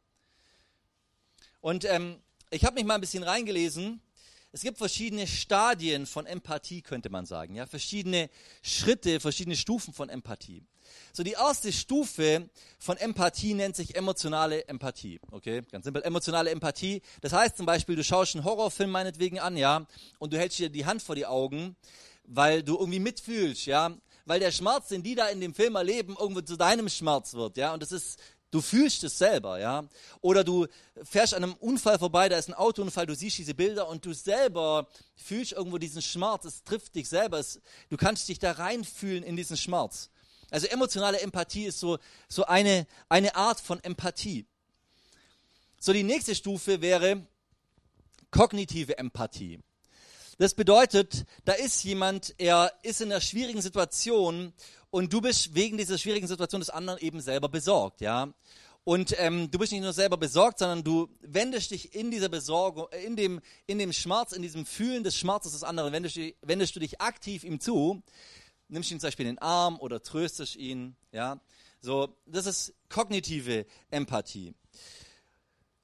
Und 1.60 1.84
ähm, 1.84 2.22
ich 2.50 2.64
habe 2.64 2.74
mich 2.74 2.84
mal 2.84 2.94
ein 2.94 3.00
bisschen 3.00 3.24
reingelesen 3.24 4.00
es 4.52 4.62
gibt 4.62 4.78
verschiedene 4.78 5.26
Stadien 5.26 6.06
von 6.06 6.26
Empathie, 6.26 6.80
könnte 6.80 7.10
man 7.10 7.26
sagen. 7.26 7.54
Ja, 7.54 7.66
verschiedene 7.66 8.30
Schritte, 8.62 9.20
verschiedene 9.20 9.56
Stufen 9.56 9.92
von 9.92 10.08
Empathie. 10.08 10.62
So, 11.12 11.22
die 11.22 11.32
erste 11.32 11.70
Stufe 11.70 12.48
von 12.78 12.96
Empathie 12.96 13.52
nennt 13.52 13.76
sich 13.76 13.94
emotionale 13.94 14.66
Empathie. 14.66 15.20
Okay, 15.30 15.62
ganz 15.70 15.84
simpel. 15.84 16.02
Emotionale 16.02 16.50
Empathie. 16.50 17.02
Das 17.20 17.34
heißt 17.34 17.58
zum 17.58 17.66
Beispiel, 17.66 17.96
du 17.96 18.02
schaust 18.02 18.34
einen 18.34 18.44
Horrorfilm 18.44 18.90
meinetwegen 18.90 19.38
an, 19.38 19.56
ja, 19.56 19.86
und 20.18 20.32
du 20.32 20.38
hältst 20.38 20.58
dir 20.58 20.70
die 20.70 20.86
Hand 20.86 21.02
vor 21.02 21.14
die 21.14 21.26
Augen, 21.26 21.76
weil 22.24 22.62
du 22.62 22.78
irgendwie 22.78 23.00
mitfühlst, 23.00 23.66
ja, 23.66 23.94
weil 24.24 24.40
der 24.40 24.50
Schmerz, 24.50 24.88
den 24.88 25.02
die 25.02 25.14
da 25.14 25.28
in 25.28 25.40
dem 25.40 25.54
Film 25.54 25.76
erleben, 25.76 26.16
irgendwo 26.18 26.40
zu 26.40 26.56
deinem 26.56 26.88
Schmerz 26.88 27.34
wird, 27.34 27.56
ja, 27.56 27.74
und 27.74 27.82
das 27.82 27.92
ist 27.92 28.18
Du 28.50 28.62
fühlst 28.62 29.04
es 29.04 29.18
selber, 29.18 29.58
ja. 29.58 29.84
Oder 30.22 30.42
du 30.42 30.66
fährst 31.02 31.34
an 31.34 31.44
einem 31.44 31.54
Unfall 31.54 31.98
vorbei, 31.98 32.28
da 32.30 32.38
ist 32.38 32.48
ein 32.48 32.54
Autounfall, 32.54 33.06
du 33.06 33.14
siehst 33.14 33.36
diese 33.36 33.54
Bilder 33.54 33.88
und 33.88 34.06
du 34.06 34.14
selber 34.14 34.88
fühlst 35.16 35.52
irgendwo 35.52 35.76
diesen 35.76 36.00
Schmerz, 36.00 36.46
es 36.46 36.64
trifft 36.64 36.94
dich 36.94 37.08
selber, 37.08 37.38
es, 37.38 37.60
du 37.90 37.98
kannst 37.98 38.28
dich 38.28 38.38
da 38.38 38.52
reinfühlen 38.52 39.22
in 39.22 39.36
diesen 39.36 39.58
Schmerz. 39.58 40.08
Also 40.50 40.66
emotionale 40.66 41.20
Empathie 41.20 41.66
ist 41.66 41.78
so, 41.78 41.98
so 42.26 42.46
eine, 42.46 42.86
eine 43.10 43.36
Art 43.36 43.60
von 43.60 43.82
Empathie. 43.84 44.46
So 45.78 45.92
die 45.92 46.02
nächste 46.02 46.34
Stufe 46.34 46.80
wäre 46.80 47.26
kognitive 48.30 48.96
Empathie. 48.96 49.60
Das 50.38 50.54
bedeutet, 50.54 51.24
da 51.44 51.52
ist 51.52 51.82
jemand, 51.82 52.32
er 52.38 52.72
ist 52.84 53.00
in 53.00 53.10
einer 53.10 53.20
schwierigen 53.20 53.60
Situation 53.60 54.52
und 54.90 55.12
du 55.12 55.20
bist 55.20 55.56
wegen 55.56 55.76
dieser 55.76 55.98
schwierigen 55.98 56.28
Situation 56.28 56.60
des 56.60 56.70
anderen 56.70 57.00
eben 57.00 57.20
selber 57.20 57.48
besorgt, 57.48 58.00
ja. 58.00 58.32
Und 58.84 59.14
ähm, 59.18 59.50
du 59.50 59.58
bist 59.58 59.72
nicht 59.72 59.82
nur 59.82 59.92
selber 59.92 60.16
besorgt, 60.16 60.60
sondern 60.60 60.84
du 60.84 61.08
wendest 61.20 61.72
dich 61.72 61.94
in 61.94 62.12
dieser 62.12 62.28
Besorgung, 62.28 62.86
äh, 62.92 63.02
in 63.02 63.16
dem, 63.16 63.40
in 63.66 63.78
dem 63.78 63.92
Schmerz, 63.92 64.30
in 64.30 64.40
diesem 64.40 64.64
Fühlen 64.64 65.02
des 65.02 65.16
Schmerzes 65.16 65.52
des 65.52 65.64
anderen, 65.64 65.92
wendest, 65.92 66.18
wendest 66.40 66.76
du 66.76 66.80
dich 66.80 67.00
aktiv 67.00 67.42
ihm 67.42 67.58
zu, 67.58 68.00
nimmst 68.68 68.92
ihn 68.92 69.00
zum 69.00 69.08
Beispiel 69.08 69.26
in 69.26 69.34
den 69.34 69.42
Arm 69.42 69.76
oder 69.80 70.04
tröstest 70.04 70.54
ihn, 70.54 70.94
ja. 71.10 71.40
So, 71.80 72.16
das 72.26 72.46
ist 72.46 72.74
kognitive 72.88 73.66
Empathie. 73.90 74.54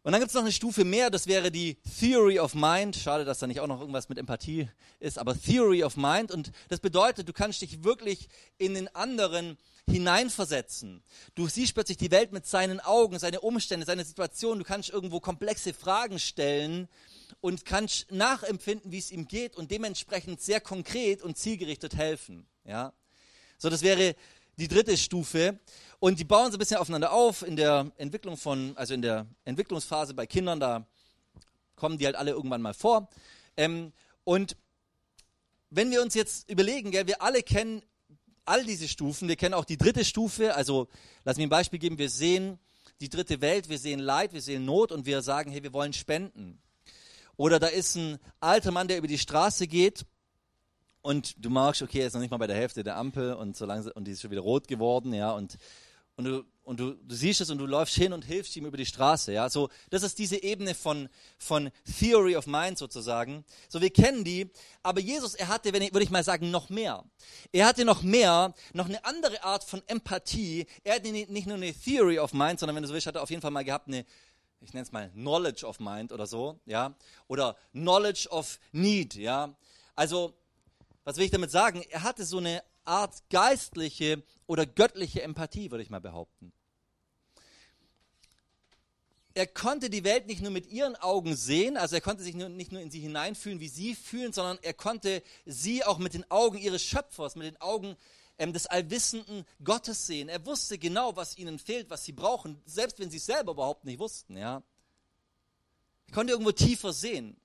Und 0.04 0.12
dann 0.12 0.20
gibt 0.20 0.28
es 0.28 0.34
noch 0.34 0.42
eine 0.42 0.52
Stufe 0.52 0.84
mehr, 0.84 1.08
das 1.08 1.26
wäre 1.26 1.50
die 1.50 1.78
Theory 1.98 2.38
of 2.38 2.54
Mind. 2.54 2.94
Schade, 2.94 3.24
dass 3.24 3.38
da 3.38 3.46
nicht 3.46 3.60
auch 3.60 3.66
noch 3.66 3.80
irgendwas 3.80 4.10
mit 4.10 4.18
Empathie 4.18 4.68
ist, 5.00 5.18
aber 5.18 5.34
Theory 5.34 5.82
of 5.82 5.96
Mind. 5.96 6.30
Und 6.30 6.52
das 6.68 6.80
bedeutet, 6.80 7.26
du 7.26 7.32
kannst 7.32 7.62
dich 7.62 7.84
wirklich 7.84 8.28
in 8.58 8.74
den 8.74 8.94
anderen 8.94 9.56
hineinversetzen. 9.88 11.02
Du 11.34 11.48
siehst 11.48 11.72
plötzlich 11.72 11.96
die 11.96 12.10
Welt 12.10 12.32
mit 12.32 12.46
seinen 12.46 12.80
Augen, 12.80 13.18
seine 13.18 13.40
Umstände, 13.40 13.86
seine 13.86 14.04
Situation. 14.04 14.58
Du 14.58 14.64
kannst 14.66 14.90
irgendwo 14.90 15.20
komplexe 15.20 15.72
Fragen 15.72 16.18
stellen 16.18 16.86
und 17.40 17.64
kannst 17.64 18.12
nachempfinden, 18.12 18.92
wie 18.92 18.98
es 18.98 19.10
ihm 19.10 19.26
geht 19.26 19.56
und 19.56 19.70
dementsprechend 19.70 20.42
sehr 20.42 20.60
konkret 20.60 21.22
und 21.22 21.38
zielgerichtet 21.38 21.96
helfen. 21.96 22.46
Ja? 22.66 22.92
So, 23.56 23.70
das 23.70 23.80
wäre 23.80 24.14
die 24.56 24.68
dritte 24.68 24.96
Stufe. 24.96 25.58
Und 26.00 26.18
die 26.18 26.24
bauen 26.24 26.50
so 26.50 26.56
ein 26.56 26.58
bisschen 26.58 26.76
aufeinander 26.76 27.12
auf 27.12 27.42
in 27.42 27.56
der 27.56 27.90
Entwicklung 27.96 28.36
von, 28.36 28.76
also 28.76 28.94
in 28.94 29.02
der 29.02 29.26
Entwicklungsphase 29.44 30.14
bei 30.14 30.26
Kindern, 30.26 30.60
da 30.60 30.86
kommen 31.76 31.98
die 31.98 32.06
halt 32.06 32.16
alle 32.16 32.32
irgendwann 32.32 32.62
mal 32.62 32.74
vor. 32.74 33.08
Ähm, 33.56 33.92
und 34.24 34.56
wenn 35.70 35.90
wir 35.90 36.02
uns 36.02 36.14
jetzt 36.14 36.48
überlegen, 36.50 36.90
gell, 36.90 37.06
wir 37.06 37.22
alle 37.22 37.42
kennen 37.42 37.82
all 38.44 38.64
diese 38.64 38.88
Stufen, 38.88 39.28
wir 39.28 39.36
kennen 39.36 39.54
auch 39.54 39.64
die 39.64 39.78
dritte 39.78 40.04
Stufe, 40.04 40.54
also 40.54 40.88
lass 41.24 41.36
mich 41.36 41.46
ein 41.46 41.50
Beispiel 41.50 41.78
geben, 41.78 41.98
wir 41.98 42.10
sehen 42.10 42.58
die 43.00 43.08
dritte 43.08 43.40
Welt, 43.40 43.68
wir 43.68 43.78
sehen 43.78 43.98
Leid, 43.98 44.32
wir 44.32 44.42
sehen 44.42 44.64
Not 44.64 44.92
und 44.92 45.06
wir 45.06 45.22
sagen, 45.22 45.50
hey, 45.50 45.62
wir 45.62 45.72
wollen 45.72 45.92
spenden. 45.92 46.60
Oder 47.36 47.58
da 47.58 47.66
ist 47.66 47.96
ein 47.96 48.18
alter 48.40 48.70
Mann, 48.70 48.88
der 48.88 48.98
über 48.98 49.08
die 49.08 49.18
Straße 49.18 49.66
geht 49.66 50.04
und 51.04 51.44
du 51.44 51.50
merkst, 51.50 51.82
okay, 51.82 52.00
er 52.00 52.06
ist 52.06 52.14
noch 52.14 52.20
nicht 52.22 52.30
mal 52.30 52.38
bei 52.38 52.46
der 52.46 52.56
Hälfte 52.56 52.82
der 52.82 52.96
Ampel 52.96 53.34
und 53.34 53.54
so 53.54 53.66
langsam, 53.66 53.92
und 53.94 54.06
die 54.06 54.12
ist 54.12 54.22
schon 54.22 54.30
wieder 54.30 54.40
rot 54.40 54.66
geworden, 54.66 55.12
ja, 55.12 55.32
und 55.32 55.58
und 56.16 56.24
du, 56.26 56.44
und 56.62 56.78
du, 56.78 56.94
du 56.94 57.14
siehst 57.14 57.40
es 57.40 57.50
und 57.50 57.58
du 57.58 57.66
läufst 57.66 57.96
hin 57.96 58.12
und 58.12 58.24
hilfst 58.24 58.54
ihm 58.54 58.66
über 58.66 58.76
die 58.76 58.86
Straße. 58.86 59.32
Ja, 59.32 59.50
so 59.50 59.68
das 59.90 60.04
ist 60.04 60.18
diese 60.18 60.40
Ebene 60.42 60.74
von 60.74 61.08
von 61.38 61.70
Theory 61.98 62.36
of 62.36 62.46
Mind 62.46 62.78
sozusagen. 62.78 63.44
So 63.68 63.80
wir 63.80 63.90
kennen 63.90 64.22
die, 64.22 64.48
aber 64.82 65.00
Jesus, 65.00 65.34
er 65.34 65.48
hatte, 65.48 65.72
wenn 65.72 65.82
ich, 65.82 65.92
würde 65.92 66.04
ich 66.04 66.10
mal 66.10 66.22
sagen, 66.22 66.52
noch 66.52 66.70
mehr. 66.70 67.04
Er 67.50 67.66
hatte 67.66 67.84
noch 67.84 68.02
mehr, 68.02 68.54
noch 68.72 68.88
eine 68.88 69.04
andere 69.04 69.42
Art 69.42 69.64
von 69.64 69.82
Empathie. 69.88 70.66
Er 70.84 70.94
hatte 70.94 71.10
nicht 71.10 71.46
nur 71.46 71.56
eine 71.56 71.74
Theory 71.74 72.20
of 72.20 72.32
Mind, 72.32 72.60
sondern 72.60 72.76
wenn 72.76 72.84
du 72.84 72.88
so 72.88 72.94
willst, 72.94 73.08
hat 73.08 73.16
er 73.16 73.22
auf 73.22 73.30
jeden 73.30 73.42
Fall 73.42 73.50
mal 73.50 73.64
gehabt 73.64 73.88
eine 73.88 74.06
ich 74.60 74.72
nenne 74.72 74.84
es 74.84 74.92
mal 74.92 75.10
Knowledge 75.10 75.66
of 75.66 75.80
Mind 75.80 76.12
oder 76.12 76.26
so, 76.26 76.60
ja, 76.64 76.94
oder 77.26 77.56
Knowledge 77.72 78.28
of 78.30 78.58
Need, 78.72 79.14
ja. 79.14 79.54
Also, 79.94 80.34
was 81.04 81.16
will 81.16 81.24
ich 81.24 81.30
damit 81.30 81.50
sagen? 81.50 81.82
Er 81.90 82.02
hatte 82.02 82.24
so 82.24 82.38
eine 82.38 82.62
Art 82.84 83.22
geistliche 83.30 84.22
oder 84.46 84.66
göttliche 84.66 85.22
Empathie, 85.22 85.70
würde 85.70 85.82
ich 85.82 85.90
mal 85.90 86.00
behaupten. 86.00 86.52
Er 89.36 89.46
konnte 89.48 89.90
die 89.90 90.04
Welt 90.04 90.26
nicht 90.26 90.42
nur 90.42 90.52
mit 90.52 90.66
ihren 90.68 90.94
Augen 90.94 91.34
sehen, 91.34 91.76
also 91.76 91.96
er 91.96 92.00
konnte 92.00 92.22
sich 92.22 92.36
nicht 92.36 92.70
nur 92.70 92.80
in 92.80 92.90
sie 92.90 93.00
hineinfühlen, 93.00 93.58
wie 93.58 93.68
sie 93.68 93.96
fühlen, 93.96 94.32
sondern 94.32 94.58
er 94.62 94.74
konnte 94.74 95.22
sie 95.44 95.84
auch 95.84 95.98
mit 95.98 96.14
den 96.14 96.30
Augen 96.30 96.56
ihres 96.56 96.84
Schöpfers, 96.84 97.34
mit 97.34 97.46
den 97.46 97.60
Augen 97.60 97.96
ähm, 98.38 98.52
des 98.52 98.66
allwissenden 98.66 99.44
Gottes 99.62 100.06
sehen. 100.06 100.28
Er 100.28 100.46
wusste 100.46 100.78
genau, 100.78 101.16
was 101.16 101.36
ihnen 101.36 101.58
fehlt, 101.58 101.90
was 101.90 102.04
sie 102.04 102.12
brauchen, 102.12 102.62
selbst 102.64 103.00
wenn 103.00 103.10
sie 103.10 103.16
es 103.16 103.26
selber 103.26 103.52
überhaupt 103.52 103.84
nicht 103.84 103.98
wussten. 103.98 104.36
Ja? 104.36 104.62
Er 106.06 106.14
konnte 106.14 106.32
irgendwo 106.32 106.52
tiefer 106.52 106.92
sehen. 106.92 107.36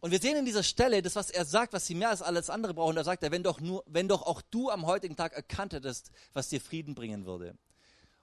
Und 0.00 0.12
wir 0.12 0.20
sehen 0.20 0.36
in 0.36 0.44
dieser 0.44 0.62
Stelle, 0.62 1.02
das, 1.02 1.16
was 1.16 1.30
er 1.30 1.44
sagt, 1.44 1.72
was 1.72 1.86
sie 1.86 1.94
mehr 1.94 2.10
als 2.10 2.22
alles 2.22 2.50
andere 2.50 2.74
brauchen, 2.74 2.94
da 2.94 3.02
sagt 3.02 3.22
er, 3.22 3.30
wenn 3.32 3.42
doch, 3.42 3.60
nur, 3.60 3.82
wenn 3.86 4.06
doch 4.06 4.22
auch 4.22 4.42
du 4.42 4.70
am 4.70 4.86
heutigen 4.86 5.16
Tag 5.16 5.32
erkannt 5.32 5.72
hättest, 5.72 6.10
was 6.32 6.48
dir 6.48 6.60
Frieden 6.60 6.94
bringen 6.94 7.26
würde. 7.26 7.56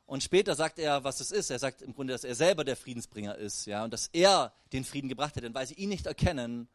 Und 0.06 0.24
später 0.24 0.56
sagt 0.56 0.80
er, 0.80 1.04
was 1.04 1.20
es 1.20 1.32
ist. 1.32 1.50
Er 1.50 1.60
sagt 1.60 1.82
im 1.82 1.94
Grunde, 1.94 2.14
dass 2.14 2.24
er 2.24 2.36
selber 2.36 2.64
der 2.64 2.78
Friedensbringer 2.78 3.36
ist, 3.36 3.66
ja, 3.66 3.84
und 3.84 3.92
dass 3.92 4.10
er 4.14 4.54
den 4.72 4.86
Frieden 4.86 5.10
gebracht 5.10 5.36
hätte. 5.36 5.48
Und 5.48 5.56
weil 5.56 5.68
sie 5.68 5.74
ihn 5.74 5.90
nicht 5.90 6.06
erkennen, 6.06 6.68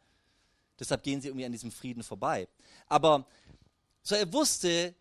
deshalb 0.78 1.02
gehen 1.02 1.20
sie 1.20 1.28
irgendwie 1.28 1.46
an 1.46 1.52
diesem 1.52 1.70
Frieden 1.70 2.02
vorbei. 2.02 2.48
Aber 2.88 3.26
so 4.02 4.16
er 4.16 4.30
wusste, 4.32 4.94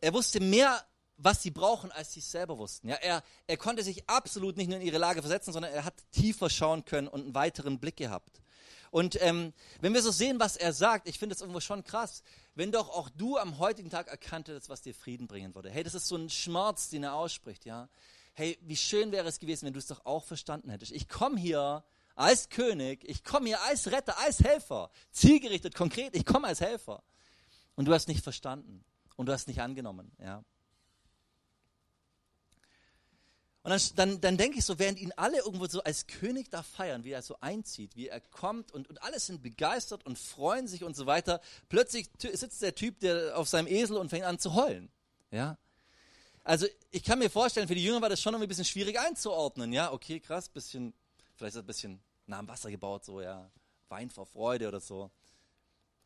er 0.00 0.14
wusste 0.14 0.40
mehr 0.40 0.84
was 1.16 1.42
sie 1.42 1.50
brauchen, 1.50 1.90
als 1.92 2.12
sie 2.12 2.20
es 2.20 2.30
selber 2.30 2.58
wussten. 2.58 2.88
Ja, 2.88 2.96
er, 2.96 3.22
er 3.46 3.56
konnte 3.56 3.82
sich 3.82 4.08
absolut 4.08 4.56
nicht 4.56 4.68
nur 4.68 4.78
in 4.78 4.86
ihre 4.86 4.98
Lage 4.98 5.20
versetzen, 5.22 5.52
sondern 5.52 5.72
er 5.72 5.84
hat 5.84 5.94
tiefer 6.12 6.50
schauen 6.50 6.84
können 6.84 7.08
und 7.08 7.22
einen 7.22 7.34
weiteren 7.34 7.78
Blick 7.78 7.96
gehabt. 7.96 8.40
Und 8.90 9.20
ähm, 9.22 9.52
wenn 9.80 9.94
wir 9.94 10.02
so 10.02 10.10
sehen, 10.10 10.38
was 10.40 10.56
er 10.56 10.72
sagt, 10.72 11.08
ich 11.08 11.18
finde 11.18 11.34
es 11.34 11.40
irgendwo 11.40 11.60
schon 11.60 11.84
krass, 11.84 12.22
wenn 12.54 12.72
doch 12.72 12.88
auch 12.88 13.08
du 13.10 13.36
am 13.36 13.58
heutigen 13.58 13.90
Tag 13.90 14.08
erkannt 14.08 14.48
hättest, 14.48 14.68
was 14.68 14.82
dir 14.82 14.94
Frieden 14.94 15.26
bringen 15.26 15.54
würde. 15.54 15.70
Hey, 15.70 15.82
das 15.82 15.94
ist 15.94 16.06
so 16.06 16.16
ein 16.16 16.30
Schmerz, 16.30 16.88
den 16.88 17.02
er 17.02 17.14
ausspricht, 17.14 17.64
ja. 17.64 17.88
Hey, 18.32 18.58
wie 18.62 18.76
schön 18.76 19.12
wäre 19.12 19.28
es 19.28 19.38
gewesen, 19.38 19.66
wenn 19.66 19.72
du 19.72 19.78
es 19.78 19.86
doch 19.86 20.04
auch 20.04 20.24
verstanden 20.24 20.70
hättest. 20.70 20.92
Ich 20.92 21.08
komme 21.08 21.38
hier 21.38 21.84
als 22.14 22.48
König, 22.48 23.04
ich 23.04 23.24
komme 23.24 23.48
hier 23.48 23.62
als 23.62 23.90
Retter, 23.90 24.18
als 24.18 24.40
Helfer, 24.40 24.90
zielgerichtet, 25.10 25.74
konkret, 25.74 26.14
ich 26.14 26.24
komme 26.24 26.46
als 26.46 26.60
Helfer. 26.60 27.02
Und 27.74 27.86
du 27.86 27.92
hast 27.92 28.08
nicht 28.08 28.22
verstanden 28.22 28.84
und 29.16 29.26
du 29.26 29.32
hast 29.32 29.48
nicht 29.48 29.60
angenommen, 29.60 30.12
ja. 30.18 30.42
Und 33.66 33.72
dann, 33.72 33.80
dann, 33.96 34.20
dann 34.20 34.36
denke 34.36 34.60
ich 34.60 34.64
so, 34.64 34.78
während 34.78 35.00
ihn 35.00 35.12
alle 35.16 35.38
irgendwo 35.38 35.66
so 35.66 35.82
als 35.82 36.06
König 36.06 36.48
da 36.50 36.62
feiern, 36.62 37.02
wie 37.02 37.10
er 37.10 37.20
so 37.20 37.36
einzieht, 37.40 37.96
wie 37.96 38.06
er 38.06 38.20
kommt 38.20 38.70
und, 38.70 38.88
und 38.88 39.02
alle 39.02 39.18
sind 39.18 39.42
begeistert 39.42 40.06
und 40.06 40.20
freuen 40.20 40.68
sich 40.68 40.84
und 40.84 40.94
so 40.94 41.06
weiter, 41.06 41.40
plötzlich 41.68 42.08
sitzt 42.16 42.62
der 42.62 42.76
Typ 42.76 43.00
der 43.00 43.36
auf 43.36 43.48
seinem 43.48 43.66
Esel 43.66 43.96
und 43.96 44.08
fängt 44.08 44.24
an 44.24 44.38
zu 44.38 44.54
heulen. 44.54 44.88
Ja? 45.32 45.58
Also 46.44 46.68
ich 46.92 47.02
kann 47.02 47.18
mir 47.18 47.28
vorstellen, 47.28 47.66
für 47.66 47.74
die 47.74 47.82
Jünger 47.82 48.00
war 48.00 48.08
das 48.08 48.22
schon 48.22 48.34
irgendwie 48.34 48.46
ein 48.46 48.50
bisschen 48.50 48.66
schwierig 48.66 49.00
einzuordnen. 49.00 49.72
Ja, 49.72 49.92
okay, 49.92 50.20
krass, 50.20 50.48
bisschen, 50.48 50.94
vielleicht 51.34 51.56
ist 51.56 51.60
ein 51.62 51.66
bisschen 51.66 52.00
nah 52.26 52.38
am 52.38 52.46
Wasser 52.46 52.70
gebaut, 52.70 53.04
so, 53.04 53.20
ja, 53.20 53.50
Wein 53.88 54.10
vor 54.10 54.26
Freude 54.26 54.68
oder 54.68 54.78
so. 54.78 55.10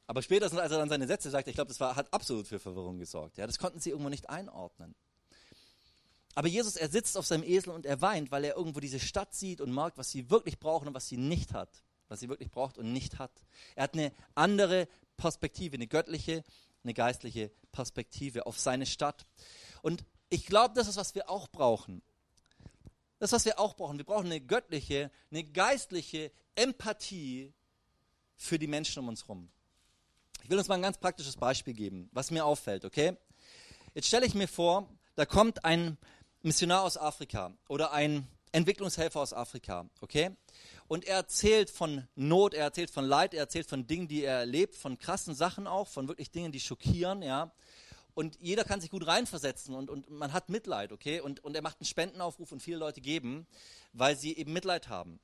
Aber 0.06 0.22
spätestens, 0.22 0.60
als 0.60 0.72
er 0.72 0.78
dann 0.78 0.88
seine 0.88 1.06
Sätze 1.06 1.28
sagte, 1.28 1.50
ich 1.50 1.56
glaube, 1.56 1.68
das 1.68 1.78
war, 1.78 1.94
hat 1.94 2.10
absolut 2.10 2.46
für 2.46 2.58
Verwirrung 2.58 2.98
gesorgt. 2.98 3.36
Ja, 3.36 3.46
das 3.46 3.58
konnten 3.58 3.80
sie 3.80 3.90
irgendwo 3.90 4.08
nicht 4.08 4.30
einordnen. 4.30 4.94
Aber 6.40 6.48
Jesus, 6.48 6.76
er 6.76 6.88
sitzt 6.88 7.18
auf 7.18 7.26
seinem 7.26 7.42
Esel 7.42 7.68
und 7.68 7.84
er 7.84 8.00
weint, 8.00 8.30
weil 8.30 8.44
er 8.44 8.56
irgendwo 8.56 8.80
diese 8.80 8.98
Stadt 8.98 9.34
sieht 9.34 9.60
und 9.60 9.74
merkt, 9.74 9.98
was 9.98 10.10
sie 10.10 10.30
wirklich 10.30 10.58
brauchen 10.58 10.88
und 10.88 10.94
was 10.94 11.06
sie 11.06 11.18
nicht 11.18 11.52
hat. 11.52 11.68
Was 12.08 12.20
sie 12.20 12.30
wirklich 12.30 12.50
braucht 12.50 12.78
und 12.78 12.94
nicht 12.94 13.18
hat. 13.18 13.30
Er 13.74 13.82
hat 13.82 13.92
eine 13.92 14.10
andere 14.34 14.88
Perspektive, 15.18 15.74
eine 15.74 15.86
göttliche, 15.86 16.42
eine 16.82 16.94
geistliche 16.94 17.50
Perspektive 17.72 18.46
auf 18.46 18.58
seine 18.58 18.86
Stadt. 18.86 19.26
Und 19.82 20.02
ich 20.30 20.46
glaube, 20.46 20.72
das 20.74 20.88
ist, 20.88 20.96
was 20.96 21.14
wir 21.14 21.28
auch 21.28 21.46
brauchen. 21.46 22.00
Das, 23.18 23.28
ist, 23.28 23.32
was 23.34 23.44
wir 23.44 23.60
auch 23.60 23.74
brauchen. 23.74 23.98
Wir 23.98 24.06
brauchen 24.06 24.24
eine 24.24 24.40
göttliche, 24.40 25.10
eine 25.30 25.44
geistliche 25.44 26.32
Empathie 26.54 27.52
für 28.34 28.58
die 28.58 28.66
Menschen 28.66 29.00
um 29.00 29.08
uns 29.08 29.24
herum. 29.24 29.50
Ich 30.42 30.48
will 30.48 30.56
uns 30.56 30.68
mal 30.68 30.76
ein 30.76 30.82
ganz 30.82 30.96
praktisches 30.96 31.36
Beispiel 31.36 31.74
geben, 31.74 32.08
was 32.12 32.30
mir 32.30 32.46
auffällt, 32.46 32.86
okay? 32.86 33.14
Jetzt 33.92 34.08
stelle 34.08 34.24
ich 34.24 34.32
mir 34.32 34.48
vor, 34.48 34.88
da 35.16 35.26
kommt 35.26 35.66
ein 35.66 35.98
Missionar 36.42 36.82
aus 36.82 36.96
Afrika 36.96 37.52
oder 37.68 37.92
ein 37.92 38.26
Entwicklungshelfer 38.52 39.20
aus 39.20 39.32
Afrika, 39.32 39.88
okay? 40.00 40.30
Und 40.88 41.04
er 41.04 41.16
erzählt 41.16 41.70
von 41.70 42.08
Not, 42.16 42.54
er 42.54 42.64
erzählt 42.64 42.90
von 42.90 43.04
Leid, 43.04 43.34
er 43.34 43.40
erzählt 43.40 43.68
von 43.68 43.86
Dingen, 43.86 44.08
die 44.08 44.24
er 44.24 44.40
erlebt, 44.40 44.74
von 44.74 44.98
krassen 44.98 45.34
Sachen 45.34 45.66
auch, 45.66 45.86
von 45.86 46.08
wirklich 46.08 46.30
Dingen, 46.30 46.50
die 46.50 46.60
schockieren, 46.60 47.22
ja. 47.22 47.52
Und 48.14 48.36
jeder 48.40 48.64
kann 48.64 48.80
sich 48.80 48.90
gut 48.90 49.06
reinversetzen 49.06 49.74
und, 49.74 49.88
und 49.88 50.10
man 50.10 50.32
hat 50.32 50.48
Mitleid, 50.48 50.92
okay? 50.92 51.20
Und, 51.20 51.44
und 51.44 51.54
er 51.54 51.62
macht 51.62 51.80
einen 51.80 51.86
Spendenaufruf 51.86 52.50
und 52.50 52.60
viele 52.60 52.78
Leute 52.78 53.00
geben, 53.00 53.46
weil 53.92 54.16
sie 54.16 54.36
eben 54.36 54.52
Mitleid 54.52 54.88
haben. 54.88 55.20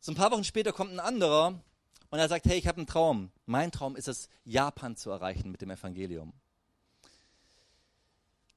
So 0.00 0.12
ein 0.12 0.16
paar 0.16 0.32
Wochen 0.32 0.44
später 0.44 0.72
kommt 0.72 0.92
ein 0.92 1.00
anderer 1.00 1.60
und 2.10 2.18
er 2.18 2.28
sagt, 2.28 2.44
hey, 2.44 2.58
ich 2.58 2.66
habe 2.66 2.78
einen 2.78 2.86
Traum. 2.86 3.30
Mein 3.46 3.72
Traum 3.72 3.96
ist 3.96 4.08
es, 4.08 4.28
Japan 4.44 4.96
zu 4.96 5.10
erreichen 5.10 5.50
mit 5.50 5.62
dem 5.62 5.70
Evangelium. 5.70 6.34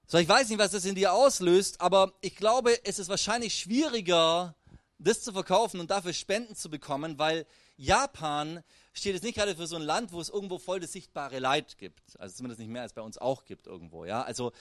So, 0.10 0.18
ich 0.20 0.30
weiß 0.30 0.48
nicht, 0.48 0.58
was 0.58 0.72
das 0.72 0.86
in 0.86 0.96
dir 0.96 1.12
auslöst, 1.12 1.82
aber 1.82 2.14
ich 2.22 2.38
glaube, 2.38 2.80
es 2.86 2.98
ist 2.98 3.10
wahrscheinlich 3.10 3.54
schwieriger, 3.54 4.56
das 5.00 5.22
zu 5.22 5.34
verkaufen 5.34 5.82
und 5.82 5.92
dafür 5.92 6.14
Spenden 6.14 6.56
zu 6.56 6.70
bekommen, 6.70 7.20
weil 7.20 7.46
Japan 7.76 8.64
steht 8.94 9.16
jetzt 9.16 9.24
nicht 9.24 9.36
gerade 9.36 9.58
für 9.58 9.68
so 9.68 9.76
ein 9.76 9.82
Land, 9.82 10.14
wo 10.14 10.22
es 10.22 10.30
irgendwo 10.30 10.60
voll 10.60 10.80
das 10.80 10.94
sichtbare 10.94 11.40
Leid 11.40 11.78
gibt. 11.78 12.18
Also 12.20 12.38
zumindest 12.38 12.62
nicht 12.62 12.70
mehr 12.70 12.84
als 12.84 12.94
bei 12.94 13.02
uns 13.02 13.18
auch 13.18 13.44
gibt 13.44 13.68
irgendwo, 13.68 14.06
ja. 14.06 14.22
Also, 14.22 14.54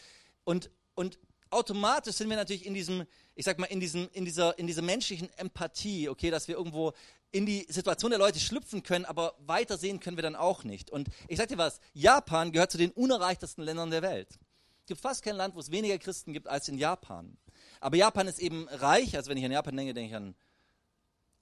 und, 0.42 0.68
und 0.96 1.16
automatisch 1.50 2.16
sind 2.16 2.28
wir 2.28 2.36
natürlich 2.36 2.66
in 2.66 2.74
diesem, 2.74 3.04
ich 3.36 3.44
sag 3.44 3.60
mal, 3.60 3.66
in 3.66 3.78
diesem, 3.78 4.08
in 4.14 4.24
dieser, 4.24 4.58
in 4.58 4.66
dieser 4.66 4.82
menschlichen 4.82 5.30
Empathie, 5.36 6.08
okay, 6.08 6.32
dass 6.32 6.48
wir 6.48 6.56
irgendwo 6.56 6.92
in 7.30 7.46
die 7.46 7.68
Situation 7.68 8.10
der 8.10 8.18
Leute 8.18 8.40
schlüpfen 8.40 8.82
können, 8.82 9.04
aber 9.04 9.36
weiter 9.38 9.78
sehen 9.78 10.00
können 10.00 10.16
wir 10.18 10.22
dann 10.22 10.34
auch 10.34 10.64
nicht. 10.64 10.90
Und 10.90 11.06
ich 11.28 11.38
sag 11.38 11.46
dir 11.46 11.58
was, 11.58 11.78
Japan 11.94 12.50
gehört 12.50 12.72
zu 12.72 12.78
den 12.78 12.90
unerreichtesten 12.90 13.62
Ländern 13.62 13.92
der 13.92 14.02
Welt. 14.02 14.40
Es 14.86 14.88
gibt 14.88 15.00
fast 15.00 15.24
kein 15.24 15.34
Land, 15.34 15.56
wo 15.56 15.58
es 15.58 15.72
weniger 15.72 15.98
Christen 15.98 16.32
gibt 16.32 16.46
als 16.46 16.68
in 16.68 16.78
Japan. 16.78 17.36
Aber 17.80 17.96
Japan 17.96 18.28
ist 18.28 18.38
eben 18.38 18.68
reich. 18.68 19.16
Also 19.16 19.28
wenn 19.28 19.36
ich 19.36 19.44
an 19.44 19.50
Japan 19.50 19.76
denke, 19.76 19.94
denke 19.94 20.10
ich 20.10 20.14
an 20.14 20.36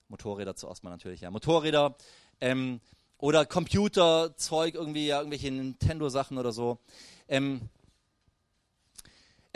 Motorräder 0.09 0.57
zuerst 0.57 0.83
mal 0.83 0.89
natürlich, 0.89 1.21
ja. 1.21 1.31
Motorräder 1.31 1.95
ähm, 2.41 2.81
oder 3.19 3.45
Computerzeug, 3.45 4.75
irgendwie, 4.75 5.09
ja, 5.09 5.19
irgendwelche 5.19 5.51
Nintendo-Sachen 5.51 6.39
oder 6.39 6.53
so. 6.53 6.79
Ähm, 7.29 7.69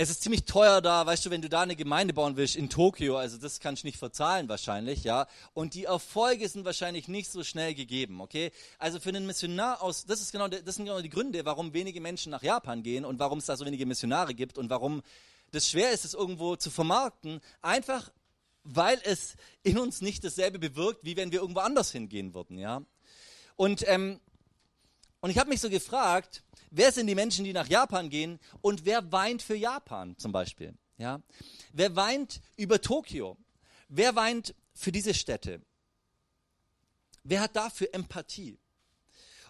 es 0.01 0.11
ist 0.11 0.23
ziemlich 0.23 0.45
teuer 0.45 0.81
da, 0.81 1.05
weißt 1.05 1.27
du, 1.27 1.31
wenn 1.31 1.43
du 1.43 1.49
da 1.49 1.63
eine 1.63 1.75
Gemeinde 1.75 2.15
bauen 2.15 2.37
willst 2.37 2.55
in 2.55 2.71
Tokio, 2.71 3.17
also 3.17 3.37
das 3.37 3.59
kannst 3.59 3.83
du 3.83 3.89
nicht 3.89 3.99
verzahlen 3.99 4.49
wahrscheinlich, 4.49 5.03
ja. 5.03 5.27
Und 5.55 5.75
die 5.75 5.87
Erfolge 5.87 6.49
sind 6.49 6.65
wahrscheinlich 6.65 7.09
nicht 7.09 7.29
so 7.29 7.43
schnell 7.43 7.75
gegeben, 7.75 8.21
okay? 8.21 8.53
Also 8.79 9.01
für 9.01 9.09
einen 9.09 9.27
Missionar 9.27 9.83
aus, 9.83 10.07
das 10.07 10.21
ist 10.21 10.31
genau, 10.31 10.47
das 10.47 10.77
sind 10.77 10.85
genau 10.85 11.01
die 11.01 11.09
Gründe, 11.09 11.45
warum 11.45 11.75
wenige 11.75 12.01
Menschen 12.01 12.31
nach 12.31 12.45
Japan 12.45 12.85
gehen 12.85 13.05
und 13.05 13.19
warum 13.19 13.41
es 13.41 13.47
da 13.47 13.57
so 13.57 13.67
wenige 13.67 13.87
Missionare 13.87 14.35
gibt 14.35 14.57
und 14.57 14.71
warum 14.71 15.03
das 15.51 15.69
schwer 15.69 15.91
ist, 15.91 16.05
es 16.05 16.15
irgendwo 16.15 16.55
zu 16.55 16.71
vermarkten, 16.71 17.41
einfach 17.61 18.09
weil 18.63 19.01
es 19.03 19.35
in 19.65 19.79
uns 19.79 20.01
nicht 20.01 20.23
dasselbe 20.23 20.61
bewirkt, 20.61 21.05
wie 21.05 21.17
wenn 21.17 21.33
wir 21.33 21.41
irgendwo 21.41 21.61
anders 21.61 21.91
hingehen 21.91 22.35
würden, 22.35 22.57
ja. 22.57 22.83
Und 23.57 23.83
ähm, 23.89 24.21
und 25.21 25.31
ich 25.31 25.39
habe 25.39 25.51
mich 25.51 25.61
so 25.61 25.69
gefragt, 25.69 26.45
wer 26.71 26.93
sind 26.93 27.07
die 27.07 27.15
Menschen, 27.15 27.45
die 27.45 27.53
nach 27.53 27.69
Japan 27.69 28.11
gehen 28.11 28.39
und 28.61 28.85
wer 28.85 29.13
weint 29.13 29.43
für 29.43 29.57
Japan 29.57 30.17
zum 30.19 30.33
Beispiel? 30.33 30.75
Ja? 30.97 31.21
Wer 31.73 31.97
weint 31.97 32.41
über 32.57 32.81
Tokio? 32.81 33.37
Wer 33.89 34.17
weint 34.17 34.55
für 34.75 34.93
diese 34.93 35.15
Städte? 35.15 35.61
Wer 37.25 37.41
hat 37.41 37.57
dafür 37.57 37.89
Empathie? 37.93 38.59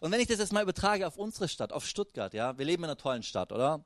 Und 0.00 0.12
wenn 0.12 0.20
ich 0.20 0.28
das 0.28 0.38
jetzt 0.38 0.52
mal 0.52 0.62
übertrage 0.62 1.06
auf 1.06 1.16
unsere 1.16 1.48
Stadt, 1.48 1.72
auf 1.72 1.86
Stuttgart, 1.86 2.32
ja, 2.34 2.56
wir 2.56 2.64
leben 2.64 2.84
in 2.84 2.90
einer 2.90 2.98
tollen 2.98 3.22
Stadt, 3.22 3.52
oder? 3.52 3.84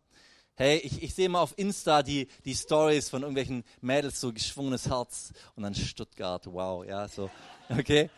Hey, 0.55 0.79
ich, 0.79 1.03
ich 1.03 1.15
sehe 1.15 1.31
mal 1.31 1.41
auf 1.41 1.55
Insta 1.57 2.03
die, 2.03 2.29
die 2.45 2.55
Stories 2.55 3.09
von 3.09 3.23
irgendwelchen 3.23 3.65
Mädels, 3.81 4.21
so 4.21 4.33
geschwungenes 4.33 4.89
Herz 4.89 5.33
und 5.57 5.63
dann 5.63 5.75
Stuttgart, 5.75 6.47
wow, 6.47 6.85
ja, 6.85 7.09
so, 7.09 7.31
okay. 7.71 8.11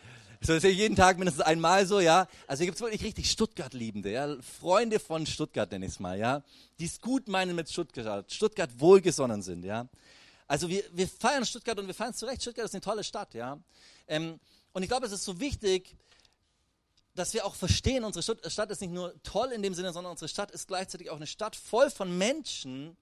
So 0.45 0.53
ist 0.53 0.61
ja 0.61 0.69
jeden 0.69 0.95
Tag 0.95 1.17
mindestens 1.17 1.43
einmal 1.43 1.87
so, 1.87 1.99
ja. 1.99 2.27
Also 2.45 2.61
hier 2.61 2.67
gibt 2.67 2.75
es 2.75 2.81
wirklich 2.81 3.03
richtig 3.03 3.31
Stuttgart-Liebende, 3.31 4.11
ja. 4.11 4.37
Freunde 4.59 4.99
von 4.99 5.25
Stuttgart 5.25 5.71
nenne 5.71 5.87
ich 5.87 5.93
es 5.93 5.99
mal, 5.99 6.19
ja. 6.19 6.43
Die 6.77 6.85
es 6.85 7.01
gut 7.01 7.27
meinen 7.27 7.55
mit 7.55 7.67
Stuttgart, 7.67 8.31
Stuttgart 8.31 8.69
wohlgesonnen 8.77 9.41
sind, 9.41 9.65
ja. 9.65 9.87
Also 10.45 10.69
wir, 10.69 10.83
wir 10.91 11.07
feiern 11.07 11.47
Stuttgart 11.47 11.79
und 11.79 11.87
wir 11.87 11.95
feiern 11.95 12.11
es 12.11 12.17
zu 12.17 12.27
Recht. 12.27 12.43
Stuttgart 12.43 12.65
ist 12.65 12.75
eine 12.75 12.81
tolle 12.81 13.03
Stadt, 13.03 13.33
ja. 13.33 13.59
Ähm, 14.07 14.39
und 14.71 14.83
ich 14.83 14.89
glaube, 14.89 15.07
es 15.07 15.11
ist 15.11 15.23
so 15.23 15.39
wichtig, 15.39 15.95
dass 17.15 17.33
wir 17.33 17.43
auch 17.43 17.55
verstehen, 17.55 18.03
unsere 18.03 18.21
Stadt 18.47 18.69
ist 18.69 18.81
nicht 18.81 18.93
nur 18.93 19.15
toll 19.23 19.51
in 19.51 19.63
dem 19.63 19.73
Sinne, 19.73 19.93
sondern 19.93 20.11
unsere 20.11 20.29
Stadt 20.29 20.51
ist 20.51 20.67
gleichzeitig 20.67 21.09
auch 21.09 21.15
eine 21.15 21.25
Stadt 21.25 21.55
voll 21.55 21.89
von 21.89 22.15
Menschen, 22.19 22.95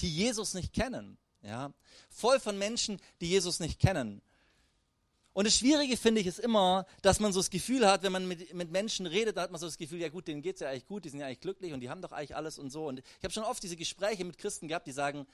die 0.00 0.08
Jesus 0.10 0.54
nicht 0.54 0.72
kennen. 0.72 1.18
Ja? 1.42 1.70
Voll 2.08 2.40
von 2.40 2.56
Menschen, 2.56 2.98
die 3.20 3.28
Jesus 3.28 3.60
nicht 3.60 3.78
kennen. 3.78 4.22
Und 5.38 5.46
das 5.46 5.54
Schwierige 5.54 5.96
finde 5.96 6.20
ich 6.20 6.26
ist 6.26 6.40
immer, 6.40 6.84
dass 7.00 7.20
man 7.20 7.32
so 7.32 7.38
das 7.38 7.48
Gefühl 7.48 7.86
hat, 7.86 8.02
wenn 8.02 8.10
man 8.10 8.26
mit, 8.26 8.52
mit 8.54 8.72
Menschen 8.72 9.06
redet, 9.06 9.36
da 9.36 9.42
hat 9.42 9.52
man 9.52 9.60
so 9.60 9.66
das 9.68 9.78
Gefühl, 9.78 10.00
ja 10.00 10.08
gut, 10.08 10.26
denen 10.26 10.42
geht 10.42 10.56
es 10.56 10.62
ja 10.62 10.68
eigentlich 10.68 10.86
gut, 10.86 11.04
die 11.04 11.10
sind 11.10 11.20
ja 11.20 11.26
eigentlich 11.26 11.38
glücklich 11.38 11.72
und 11.72 11.78
die 11.78 11.88
haben 11.88 12.02
doch 12.02 12.10
eigentlich 12.10 12.34
alles 12.34 12.58
und 12.58 12.70
so. 12.70 12.88
Und 12.88 12.98
ich 12.98 13.22
habe 13.22 13.32
schon 13.32 13.44
oft 13.44 13.62
diese 13.62 13.76
Gespräche 13.76 14.24
mit 14.24 14.36
Christen 14.36 14.66
gehabt, 14.66 14.88
die 14.88 14.90
sagen, 14.90 15.28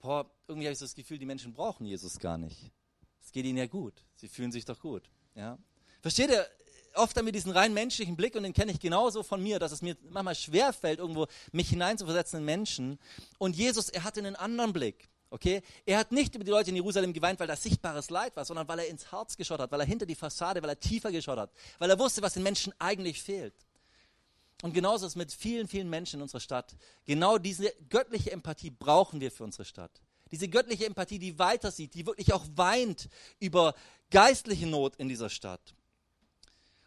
boah, 0.00 0.28
irgendwie 0.48 0.66
habe 0.66 0.72
ich 0.72 0.80
so 0.80 0.84
das 0.84 0.96
Gefühl, 0.96 1.18
die 1.18 1.26
Menschen 1.26 1.52
brauchen 1.52 1.86
Jesus 1.86 2.18
gar 2.18 2.38
nicht. 2.38 2.72
Es 3.24 3.30
geht 3.30 3.46
ihnen 3.46 3.58
ja 3.58 3.66
gut, 3.66 3.94
sie 4.16 4.26
fühlen 4.26 4.50
sich 4.50 4.64
doch 4.64 4.80
gut. 4.80 5.08
Ja? 5.36 5.56
Versteht 6.02 6.30
ihr? 6.30 6.44
Oft 6.96 7.16
haben 7.16 7.26
wir 7.26 7.32
diesen 7.32 7.52
rein 7.52 7.72
menschlichen 7.72 8.16
Blick 8.16 8.34
und 8.34 8.42
den 8.42 8.52
kenne 8.52 8.72
ich 8.72 8.80
genauso 8.80 9.22
von 9.22 9.40
mir, 9.40 9.60
dass 9.60 9.70
es 9.70 9.80
mir 9.80 9.96
manchmal 10.10 10.34
schwerfällt, 10.34 10.98
irgendwo 10.98 11.28
mich 11.52 11.68
hineinzuversetzen 11.68 12.40
in 12.40 12.44
Menschen. 12.44 12.98
Und 13.38 13.54
Jesus, 13.54 13.90
er 13.90 14.02
hatte 14.02 14.18
einen 14.18 14.34
anderen 14.34 14.72
Blick. 14.72 15.08
Okay? 15.30 15.62
Er 15.84 15.98
hat 15.98 16.12
nicht 16.12 16.34
über 16.34 16.44
die 16.44 16.50
Leute 16.50 16.70
in 16.70 16.76
Jerusalem 16.76 17.12
geweint, 17.12 17.40
weil 17.40 17.46
das 17.46 17.62
sichtbares 17.62 18.10
Leid 18.10 18.36
war, 18.36 18.44
sondern 18.44 18.68
weil 18.68 18.80
er 18.80 18.88
ins 18.88 19.10
Herz 19.10 19.36
geschaut 19.36 19.60
hat, 19.60 19.72
weil 19.72 19.80
er 19.80 19.86
hinter 19.86 20.06
die 20.06 20.14
Fassade, 20.14 20.62
weil 20.62 20.70
er 20.70 20.80
tiefer 20.80 21.10
geschaut 21.10 21.38
hat, 21.38 21.50
weil 21.78 21.90
er 21.90 21.98
wusste, 21.98 22.22
was 22.22 22.34
den 22.34 22.42
Menschen 22.42 22.72
eigentlich 22.78 23.22
fehlt. 23.22 23.54
Und 24.62 24.72
genauso 24.72 25.04
ist 25.04 25.12
es 25.12 25.16
mit 25.16 25.32
vielen, 25.32 25.68
vielen 25.68 25.90
Menschen 25.90 26.16
in 26.16 26.22
unserer 26.22 26.40
Stadt. 26.40 26.74
Genau 27.04 27.38
diese 27.38 27.72
göttliche 27.90 28.32
Empathie 28.32 28.70
brauchen 28.70 29.20
wir 29.20 29.30
für 29.30 29.44
unsere 29.44 29.64
Stadt. 29.64 30.00
Diese 30.30 30.48
göttliche 30.48 30.86
Empathie, 30.86 31.18
die 31.18 31.38
weiter 31.38 31.70
sieht, 31.70 31.94
die 31.94 32.06
wirklich 32.06 32.32
auch 32.32 32.44
weint 32.54 33.08
über 33.38 33.74
geistliche 34.10 34.66
Not 34.66 34.96
in 34.96 35.08
dieser 35.08 35.28
Stadt. 35.28 35.74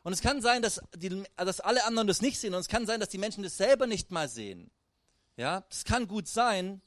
Und 0.03 0.13
es 0.13 0.21
kann 0.21 0.41
sein, 0.41 0.61
dass, 0.61 0.81
die, 0.95 1.23
dass 1.37 1.59
alle 1.59 1.85
anderen 1.85 2.07
das 2.07 2.21
nicht 2.21 2.39
sehen. 2.39 2.53
Und 2.53 2.61
es 2.61 2.67
kann 2.67 2.85
sein, 2.85 2.99
dass 2.99 3.09
die 3.09 3.17
Menschen 3.17 3.43
das 3.43 3.57
selber 3.57 3.85
nicht 3.85 4.11
mal 4.11 4.27
sehen. 4.27 4.71
Ja, 5.37 5.61
das 5.69 5.85
kann 5.85 6.07
gut 6.07 6.27
sein, 6.27 6.81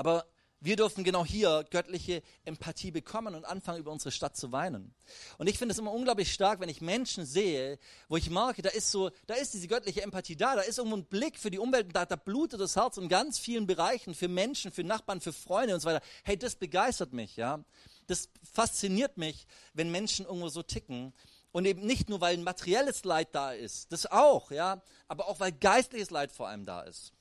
aber 0.00 0.24
wir 0.60 0.76
dürfen 0.76 1.04
genau 1.04 1.26
hier 1.26 1.66
göttliche 1.70 2.22
Empathie 2.46 2.90
bekommen 2.90 3.34
und 3.34 3.44
anfangen, 3.44 3.80
über 3.80 3.92
unsere 3.92 4.10
Stadt 4.10 4.34
zu 4.34 4.50
weinen. 4.50 4.94
Und 5.36 5.46
ich 5.46 5.58
finde 5.58 5.74
es 5.74 5.78
immer 5.78 5.92
unglaublich 5.92 6.32
stark, 6.32 6.58
wenn 6.60 6.70
ich 6.70 6.80
Menschen 6.80 7.26
sehe, 7.26 7.78
wo 8.08 8.16
ich 8.16 8.30
merke, 8.30 8.62
da 8.62 8.70
ist 8.70 8.90
so, 8.90 9.10
da 9.26 9.34
ist 9.34 9.52
diese 9.52 9.68
göttliche 9.68 10.00
Empathie 10.00 10.36
da, 10.36 10.56
da 10.56 10.62
ist 10.62 10.78
irgendwo 10.78 10.96
ein 10.96 11.04
Blick 11.04 11.38
für 11.38 11.50
die 11.50 11.58
Umwelt, 11.58 11.94
da, 11.94 12.06
da 12.06 12.16
blutet 12.16 12.62
das 12.62 12.76
Herz 12.76 12.96
in 12.96 13.10
ganz 13.10 13.38
vielen 13.38 13.66
Bereichen, 13.66 14.14
für 14.14 14.28
Menschen, 14.28 14.72
für 14.72 14.84
Nachbarn, 14.84 15.20
für 15.20 15.34
Freunde 15.34 15.74
und 15.74 15.80
so 15.80 15.88
weiter. 15.90 16.04
Hey, 16.24 16.38
das 16.38 16.56
begeistert 16.56 17.12
mich, 17.12 17.36
ja. 17.36 17.62
Das 18.06 18.30
fasziniert 18.50 19.18
mich, 19.18 19.46
wenn 19.74 19.90
Menschen 19.90 20.24
irgendwo 20.24 20.48
so 20.48 20.62
ticken. 20.62 21.12
Und 21.52 21.66
eben 21.66 21.84
nicht 21.84 22.08
nur, 22.08 22.22
weil 22.22 22.38
ein 22.38 22.42
materielles 22.42 23.04
Leid 23.04 23.28
da 23.34 23.52
ist, 23.52 23.92
das 23.92 24.06
auch, 24.06 24.50
ja, 24.50 24.80
aber 25.08 25.28
auch, 25.28 25.40
weil 25.40 25.52
geistliches 25.52 26.08
Leid 26.08 26.32
vor 26.32 26.48
allem 26.48 26.64
da 26.64 26.80
ist. 26.80 27.12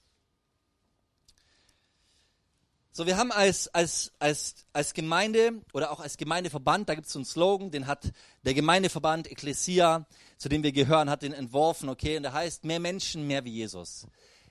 So, 2.92 3.06
wir 3.06 3.18
haben 3.18 3.32
als, 3.32 3.68
als, 3.68 4.12
als, 4.18 4.56
als 4.74 4.94
Gemeinde 4.94 5.62
oder 5.74 5.92
auch 5.92 6.00
als 6.00 6.18
Gemeindeverband, 6.18 6.90
da 6.90 6.96
gibt 6.96 7.06
es 7.06 7.14
so 7.14 7.20
einen 7.20 7.26
Slogan, 7.26 7.70
den 7.70 7.86
hat 7.86 8.12
der 8.44 8.56
Gemeindeverband 8.56 9.32
Ecclesia, 9.32 10.08
zu 10.38 10.50
dem 10.50 10.64
wir 10.64 10.72
gehören, 10.72 11.10
hat 11.10 11.22
den 11.22 11.34
entworfen, 11.34 11.88
okay, 11.88 12.18
und 12.18 12.24
der 12.24 12.34
heißt, 12.34 12.66
mehr 12.66 12.80
Menschen, 12.80 13.28
mehr 13.28 13.46
wie 13.46 13.52
Jesus. 13.52 14.08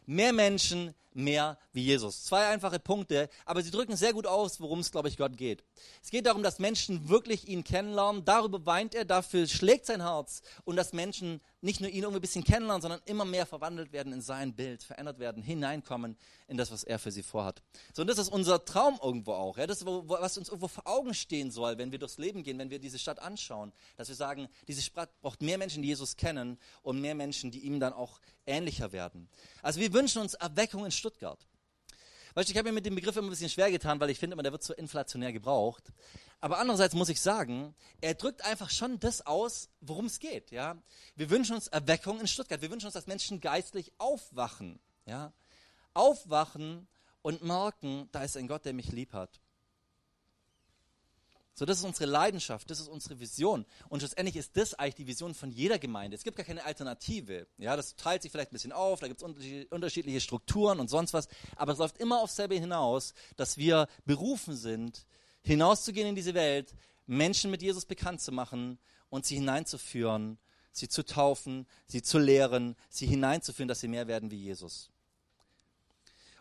Mehr 0.07 0.33
Menschen, 0.33 0.95
mehr 1.19 1.59
wie 1.73 1.83
Jesus. 1.83 2.25
Zwei 2.25 2.47
einfache 2.47 2.79
Punkte, 2.79 3.29
aber 3.45 3.63
sie 3.63 3.71
drücken 3.71 3.97
sehr 3.97 4.13
gut 4.13 4.27
aus, 4.27 4.61
worum 4.61 4.79
es, 4.79 4.91
glaube 4.91 5.09
ich, 5.09 5.17
Gott 5.17 5.37
geht. 5.37 5.65
Es 6.03 6.11
geht 6.11 6.27
darum, 6.27 6.43
dass 6.43 6.59
Menschen 6.59 7.09
wirklich 7.09 7.49
ihn 7.49 7.65
kennenlernen. 7.65 8.25
Darüber 8.25 8.65
weint 8.65 8.95
er, 8.95 9.05
dafür 9.05 9.47
schlägt 9.47 9.87
sein 9.87 10.01
Herz. 10.01 10.43
Und 10.65 10.77
dass 10.77 10.93
Menschen 10.93 11.41
nicht 11.61 11.81
nur 11.81 11.91
ihn 11.91 12.03
irgendwie 12.03 12.19
ein 12.19 12.23
bisschen 12.23 12.45
kennenlernen, 12.45 12.81
sondern 12.81 13.01
immer 13.05 13.25
mehr 13.25 13.47
verwandelt 13.47 13.93
werden 13.93 14.13
in 14.13 14.21
sein 14.21 14.55
Bild, 14.55 14.85
verändert 14.85 15.19
werden, 15.19 15.43
hineinkommen 15.43 16.17
in 16.47 16.57
das, 16.57 16.71
was 16.71 16.85
er 16.85 16.99
für 16.99 17.11
sie 17.11 17.25
vorhat. 17.25 17.63
So, 17.93 18.03
und 18.03 18.09
das 18.09 18.19
ist 18.19 18.29
unser 18.29 18.65
Traum 18.65 18.99
irgendwo 19.03 19.33
auch. 19.33 19.59
Ja? 19.59 19.67
Das 19.67 19.85
was 19.85 20.39
uns 20.39 20.49
irgendwo 20.49 20.69
vor 20.69 20.87
Augen 20.87 21.15
stehen 21.15 21.51
soll, 21.51 21.79
wenn 21.79 21.91
wir 21.91 21.99
durchs 21.99 22.19
Leben 22.19 22.45
gehen, 22.45 22.59
wenn 22.59 22.71
wir 22.71 22.79
diese 22.79 22.99
Stadt 22.99 23.19
anschauen. 23.19 23.73
Dass 23.97 24.09
wir 24.09 24.15
sagen, 24.15 24.49
diese 24.69 24.83
Stadt 24.83 25.11
braucht 25.21 25.43
mehr 25.43 25.59
Menschen, 25.59 25.83
die 25.83 25.89
Jesus 25.89 26.17
kennen 26.17 26.59
und 26.83 27.01
mehr 27.01 27.17
Menschen, 27.17 27.51
die 27.51 27.61
ihm 27.61 27.81
dann 27.81 27.93
auch 27.93 28.21
ähnlicher 28.47 28.93
werden. 28.93 29.29
Also 29.63 29.81
wir 29.81 29.93
wünschen 29.93 30.23
uns 30.23 30.35
Erweckung 30.35 30.85
in 30.85 30.91
Stuttgart. 30.91 31.08
Weißt 32.35 32.49
du, 32.49 32.53
ich 32.53 32.59
habe 32.59 32.69
mir 32.69 32.75
mit 32.75 32.87
dem 32.87 32.95
Begriff 32.95 33.17
immer 33.17 33.27
ein 33.27 33.31
bisschen 33.31 33.49
schwer 33.49 33.71
getan, 33.71 33.99
weil 34.01 34.11
ich 34.11 34.19
finde 34.19 34.35
immer, 34.35 34.43
der 34.43 34.53
wird 34.53 34.63
so 34.63 34.75
inflationär 34.75 35.33
gebraucht. 35.33 35.93
Aber 36.41 36.59
andererseits 36.59 36.95
muss 36.95 37.09
ich 37.09 37.21
sagen, 37.21 37.75
er 38.01 38.15
drückt 38.15 38.45
einfach 38.45 38.71
schon 38.71 39.01
das 39.01 39.27
aus, 39.27 39.71
worum 39.81 40.07
es 40.07 40.21
geht. 40.21 40.53
Ja? 40.53 40.81
Wir 41.17 41.31
wünschen 41.31 41.57
uns 41.57 41.67
Erweckung 41.67 42.21
in 42.21 42.29
Stuttgart. 42.29 42.63
Wir 42.63 42.71
wünschen 42.71 42.87
uns, 42.87 42.95
dass 42.95 43.09
Menschen 43.09 43.41
geistlich 43.41 43.93
aufwachen. 43.99 44.79
Ja? 45.05 45.33
Aufwachen 45.95 46.87
und 47.23 47.43
merken, 47.43 48.09
da 48.13 48.23
ist 48.23 48.37
ein 48.37 48.47
Gott, 48.47 48.65
der 48.65 48.73
mich 48.73 48.93
lieb 48.93 49.15
hat. 49.15 49.41
So, 51.59 51.65
das 51.65 51.79
ist 51.79 51.85
unsere 51.85 52.09
Leidenschaft, 52.09 52.71
das 52.71 52.79
ist 52.79 52.87
unsere 52.87 53.19
Vision. 53.19 53.67
Und 53.89 53.99
schlussendlich 53.99 54.37
ist 54.37 54.57
das 54.57 54.75
eigentlich 54.75 54.95
die 54.95 55.07
Vision 55.09 55.35
von 55.35 55.51
jeder 55.51 55.81
Gemeinde. 55.81 56.17
Es 56.17 56.23
gibt 56.23 56.37
gar 56.37 56.47
keine 56.47 56.65
Alternative. 56.65 57.49
Ja, 57.57 57.75
das 57.75 57.97
teilt 57.97 58.23
sich 58.23 58.31
vielleicht 58.31 58.53
ein 58.53 58.55
bisschen 58.55 58.71
auf, 58.71 59.01
da 59.01 59.09
gibt 59.09 59.21
es 59.21 59.67
unterschiedliche 59.69 60.21
Strukturen 60.21 60.79
und 60.79 60.89
sonst 60.89 61.15
was. 61.15 61.27
Aber 61.57 61.73
es 61.73 61.79
läuft 61.79 61.99
immer 61.99 62.21
auf 62.21 62.31
selbe 62.31 62.55
hinaus, 62.55 63.13
dass 63.35 63.57
wir 63.57 63.89
berufen 64.05 64.55
sind, 64.55 65.05
hinauszugehen 65.43 66.07
in 66.07 66.15
diese 66.15 66.35
Welt, 66.35 66.77
Menschen 67.07 67.51
mit 67.51 67.61
Jesus 67.61 67.87
bekannt 67.87 68.21
zu 68.21 68.31
machen 68.31 68.79
und 69.09 69.27
sie 69.27 69.35
hineinzuführen, 69.35 70.39
sie 70.71 70.87
zu 70.87 71.05
taufen, 71.05 71.67
sie 71.87 72.03
zu 72.03 72.21
lehren, 72.21 72.77
sie 72.89 73.07
hineinzuführen, 73.09 73.67
dass 73.67 73.81
sie 73.81 73.89
mehr 73.89 74.07
werden 74.07 74.31
wie 74.31 74.37
Jesus. 74.37 74.93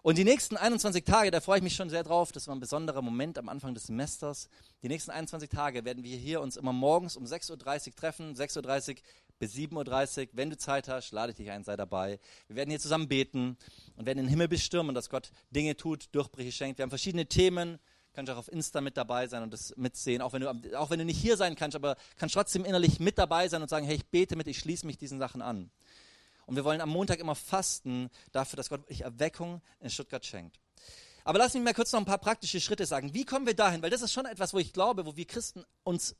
Und 0.03 0.17
die 0.17 0.23
nächsten 0.23 0.57
21 0.57 1.03
Tage, 1.03 1.31
da 1.31 1.41
freue 1.41 1.57
ich 1.57 1.63
mich 1.63 1.75
schon 1.75 1.89
sehr 1.89 2.03
drauf, 2.03 2.31
das 2.31 2.47
war 2.47 2.55
ein 2.55 2.59
besonderer 2.59 3.01
Moment 3.01 3.37
am 3.37 3.49
Anfang 3.49 3.73
des 3.73 3.87
Semesters. 3.87 4.47
Die 4.83 4.87
nächsten 4.87 5.11
21 5.11 5.49
Tage 5.49 5.85
werden 5.85 6.03
wir 6.03 6.17
hier 6.17 6.41
uns 6.41 6.55
immer 6.55 6.73
morgens 6.73 7.17
um 7.17 7.25
6.30 7.25 7.51
Uhr 7.89 7.95
treffen, 7.95 8.35
6.30 8.35 8.89
Uhr 8.89 8.95
bis 9.39 9.53
7.30 9.53 10.21
Uhr. 10.21 10.27
Wenn 10.33 10.49
du 10.49 10.57
Zeit 10.57 10.87
hast, 10.87 11.11
lade 11.11 11.31
ich 11.31 11.37
dich 11.37 11.49
ein, 11.51 11.63
sei 11.63 11.75
dabei. 11.75 12.19
Wir 12.47 12.55
werden 12.55 12.69
hier 12.69 12.79
zusammen 12.79 13.07
beten 13.07 13.57
und 13.95 14.05
werden 14.05 14.19
den 14.19 14.27
Himmel 14.27 14.47
bestürmen, 14.47 14.93
dass 14.93 15.09
Gott 15.09 15.31
Dinge 15.51 15.75
tut, 15.75 16.09
Durchbrüche 16.13 16.51
schenkt. 16.51 16.77
Wir 16.77 16.83
haben 16.83 16.89
verschiedene 16.89 17.25
Themen, 17.25 17.79
kannst 18.13 18.31
auch 18.31 18.37
auf 18.37 18.51
Insta 18.51 18.81
mit 18.81 18.97
dabei 18.97 19.27
sein 19.27 19.43
und 19.43 19.51
das 19.51 19.75
mitsehen, 19.77 20.21
auch 20.21 20.33
wenn 20.33 20.41
du, 20.41 20.79
auch 20.79 20.89
wenn 20.89 20.99
du 20.99 21.05
nicht 21.05 21.19
hier 21.19 21.37
sein 21.37 21.55
kannst, 21.55 21.75
aber 21.75 21.95
kannst 22.17 22.35
trotzdem 22.35 22.65
innerlich 22.65 22.99
mit 22.99 23.17
dabei 23.17 23.47
sein 23.47 23.61
und 23.61 23.69
sagen, 23.69 23.85
hey, 23.85 23.95
ich 23.95 24.07
bete 24.07 24.35
mit, 24.35 24.47
ich 24.47 24.59
schließe 24.59 24.85
mich 24.85 24.97
diesen 24.97 25.19
Sachen 25.19 25.41
an. 25.41 25.69
Und 26.47 26.55
wir 26.55 26.63
wollen 26.63 26.81
am 26.81 26.89
Montag 26.89 27.19
immer 27.19 27.35
fasten 27.35 28.09
dafür, 28.31 28.57
dass 28.57 28.69
Gott 28.69 28.81
wirklich 28.81 29.01
Erweckung 29.01 29.61
in 29.79 29.89
Stuttgart 29.89 30.25
schenkt. 30.25 30.59
Aber 31.25 31.39
lass 31.39 31.53
mich 31.53 31.61
mal 31.61 31.73
kurz 31.73 31.91
noch 31.91 31.99
ein 31.99 32.05
paar 32.05 32.17
praktische 32.17 32.61
Schritte 32.61 32.85
sagen. 32.85 33.13
Wie 33.13 33.25
kommen 33.25 33.45
wir 33.45 33.53
dahin? 33.53 33.81
Weil 33.81 33.89
das 33.89 34.01
ist 34.01 34.13
schon 34.13 34.25
etwas, 34.25 34.53
wo 34.53 34.57
ich 34.57 34.71
glaube, 34.71 35.05
wo 35.05 35.17
wir 35.17 35.25
Christen 35.25 35.65
uns 35.83 36.15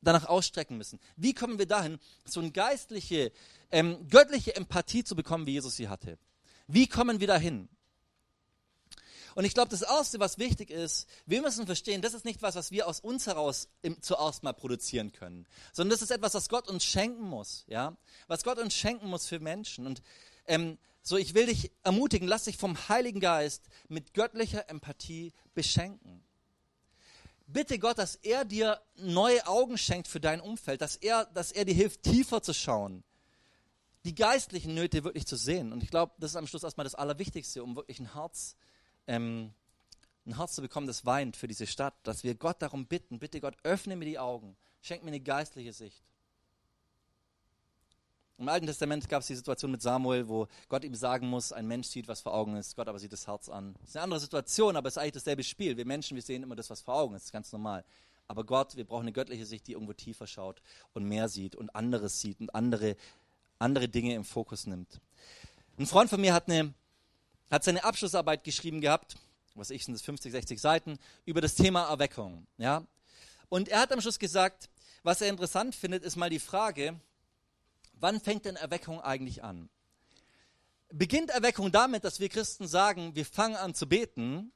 danach 0.00 0.26
ausstrecken 0.26 0.76
müssen. 0.76 0.98
Wie 1.16 1.32
kommen 1.32 1.60
wir 1.60 1.66
dahin, 1.66 2.00
so 2.24 2.40
eine 2.40 2.50
geistliche, 2.50 3.32
ähm, 3.70 4.08
göttliche 4.08 4.56
Empathie 4.56 5.04
zu 5.04 5.14
bekommen, 5.14 5.46
wie 5.46 5.52
Jesus 5.52 5.76
sie 5.76 5.88
hatte? 5.88 6.18
Wie 6.66 6.88
kommen 6.88 7.20
wir 7.20 7.28
dahin? 7.28 7.68
Und 9.38 9.44
ich 9.44 9.54
glaube, 9.54 9.68
das 9.68 9.82
Erste, 9.82 10.18
was 10.18 10.38
wichtig 10.38 10.68
ist, 10.68 11.06
wir 11.24 11.40
müssen 11.42 11.64
verstehen, 11.64 12.02
das 12.02 12.12
ist 12.12 12.24
nicht 12.24 12.42
was, 12.42 12.56
was 12.56 12.72
wir 12.72 12.88
aus 12.88 12.98
uns 12.98 13.28
heraus 13.28 13.68
im, 13.82 14.02
zuerst 14.02 14.42
mal 14.42 14.52
produzieren 14.52 15.12
können, 15.12 15.46
sondern 15.72 15.92
das 15.92 16.02
ist 16.02 16.10
etwas, 16.10 16.34
was 16.34 16.48
Gott 16.48 16.66
uns 16.66 16.84
schenken 16.84 17.22
muss, 17.22 17.64
ja, 17.68 17.96
was 18.26 18.42
Gott 18.42 18.58
uns 18.58 18.74
schenken 18.74 19.08
muss 19.08 19.28
für 19.28 19.38
Menschen. 19.38 19.86
Und 19.86 20.02
ähm, 20.46 20.76
so, 21.02 21.16
ich 21.16 21.34
will 21.34 21.46
dich 21.46 21.70
ermutigen, 21.84 22.26
lass 22.26 22.46
dich 22.46 22.56
vom 22.56 22.88
Heiligen 22.88 23.20
Geist 23.20 23.68
mit 23.86 24.12
göttlicher 24.12 24.68
Empathie 24.68 25.32
beschenken. 25.54 26.20
Bitte 27.46 27.78
Gott, 27.78 27.98
dass 27.98 28.16
er 28.16 28.44
dir 28.44 28.80
neue 28.96 29.46
Augen 29.46 29.78
schenkt 29.78 30.08
für 30.08 30.18
dein 30.18 30.40
Umfeld, 30.40 30.80
dass 30.80 30.96
er, 30.96 31.26
dass 31.26 31.52
er 31.52 31.64
dir 31.64 31.74
hilft, 31.74 32.02
tiefer 32.02 32.42
zu 32.42 32.54
schauen, 32.54 33.04
die 34.04 34.16
geistlichen 34.16 34.74
Nöte 34.74 35.04
wirklich 35.04 35.28
zu 35.28 35.36
sehen. 35.36 35.72
Und 35.72 35.84
ich 35.84 35.90
glaube, 35.90 36.14
das 36.18 36.32
ist 36.32 36.36
am 36.36 36.48
Schluss 36.48 36.64
erstmal 36.64 36.82
das 36.82 36.96
Allerwichtigste, 36.96 37.62
um 37.62 37.76
wirklich 37.76 38.00
ein 38.00 38.14
Herz 38.14 38.56
ähm, 39.08 39.52
ein 40.26 40.36
Herz 40.36 40.54
zu 40.54 40.62
bekommen, 40.62 40.86
das 40.86 41.04
weint 41.04 41.36
für 41.36 41.48
diese 41.48 41.66
Stadt, 41.66 41.94
dass 42.04 42.22
wir 42.22 42.34
Gott 42.34 42.62
darum 42.62 42.86
bitten, 42.86 43.18
bitte 43.18 43.40
Gott, 43.40 43.56
öffne 43.64 43.96
mir 43.96 44.04
die 44.04 44.18
Augen, 44.18 44.56
schenk 44.82 45.02
mir 45.02 45.08
eine 45.08 45.20
geistliche 45.20 45.72
Sicht. 45.72 46.04
Im 48.36 48.48
Alten 48.48 48.66
Testament 48.66 49.08
gab 49.08 49.22
es 49.22 49.26
die 49.26 49.34
Situation 49.34 49.72
mit 49.72 49.82
Samuel, 49.82 50.28
wo 50.28 50.46
Gott 50.68 50.84
ihm 50.84 50.94
sagen 50.94 51.28
muss, 51.28 51.50
ein 51.50 51.66
Mensch 51.66 51.88
sieht, 51.88 52.06
was 52.06 52.20
vor 52.20 52.34
Augen 52.34 52.54
ist, 52.56 52.76
Gott 52.76 52.86
aber 52.86 53.00
sieht 53.00 53.12
das 53.12 53.26
Herz 53.26 53.48
an. 53.48 53.74
Das 53.80 53.88
ist 53.88 53.96
eine 53.96 54.04
andere 54.04 54.20
Situation, 54.20 54.76
aber 54.76 54.86
es 54.86 54.94
ist 54.94 54.98
eigentlich 54.98 55.14
dasselbe 55.14 55.42
Spiel. 55.42 55.76
Wir 55.76 55.84
Menschen, 55.84 56.14
wir 56.14 56.22
sehen 56.22 56.44
immer 56.44 56.54
das, 56.54 56.70
was 56.70 56.80
vor 56.80 56.94
Augen 56.94 57.16
ist, 57.16 57.22
das 57.22 57.28
ist 57.28 57.32
ganz 57.32 57.50
normal. 57.50 57.84
Aber 58.28 58.44
Gott, 58.44 58.76
wir 58.76 58.84
brauchen 58.84 59.02
eine 59.02 59.12
göttliche 59.12 59.46
Sicht, 59.46 59.66
die 59.66 59.72
irgendwo 59.72 59.94
tiefer 59.94 60.26
schaut 60.26 60.62
und 60.92 61.04
mehr 61.04 61.28
sieht 61.28 61.56
und 61.56 61.74
anderes 61.74 62.20
sieht 62.20 62.38
und 62.40 62.54
andere, 62.54 62.94
andere 63.58 63.88
Dinge 63.88 64.14
im 64.14 64.22
Fokus 64.22 64.66
nimmt. 64.66 65.00
Ein 65.78 65.86
Freund 65.86 66.10
von 66.10 66.20
mir 66.20 66.34
hat 66.34 66.48
eine 66.48 66.74
hat 67.50 67.64
seine 67.64 67.84
Abschlussarbeit 67.84 68.44
geschrieben 68.44 68.80
gehabt, 68.80 69.16
was 69.54 69.70
ich 69.70 69.84
sind 69.84 69.94
das 69.94 70.02
50, 70.02 70.32
60 70.32 70.60
Seiten, 70.60 70.98
über 71.24 71.40
das 71.40 71.54
Thema 71.54 71.88
Erweckung. 71.88 72.46
Ja? 72.56 72.84
Und 73.48 73.68
er 73.68 73.80
hat 73.80 73.92
am 73.92 74.00
Schluss 74.00 74.18
gesagt, 74.18 74.68
was 75.02 75.20
er 75.20 75.28
interessant 75.28 75.74
findet, 75.74 76.04
ist 76.04 76.16
mal 76.16 76.30
die 76.30 76.38
Frage, 76.38 76.98
wann 77.94 78.20
fängt 78.20 78.44
denn 78.44 78.56
Erweckung 78.56 79.00
eigentlich 79.00 79.42
an? 79.42 79.68
Beginnt 80.90 81.30
Erweckung 81.30 81.70
damit, 81.70 82.04
dass 82.04 82.20
wir 82.20 82.28
Christen 82.28 82.66
sagen, 82.66 83.14
wir 83.14 83.26
fangen 83.26 83.56
an 83.56 83.74
zu 83.74 83.88
beten? 83.88 84.52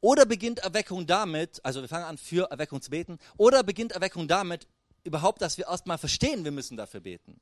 Oder 0.00 0.24
beginnt 0.24 0.60
Erweckung 0.60 1.06
damit, 1.06 1.62
also 1.64 1.82
wir 1.82 1.88
fangen 1.88 2.06
an 2.06 2.16
für 2.16 2.50
Erweckung 2.50 2.80
zu 2.80 2.90
beten, 2.90 3.18
oder 3.36 3.62
beginnt 3.62 3.92
Erweckung 3.92 4.28
damit 4.28 4.66
überhaupt, 5.04 5.42
dass 5.42 5.58
wir 5.58 5.66
erstmal 5.66 5.98
verstehen, 5.98 6.44
wir 6.44 6.52
müssen 6.52 6.76
dafür 6.76 7.00
beten? 7.00 7.40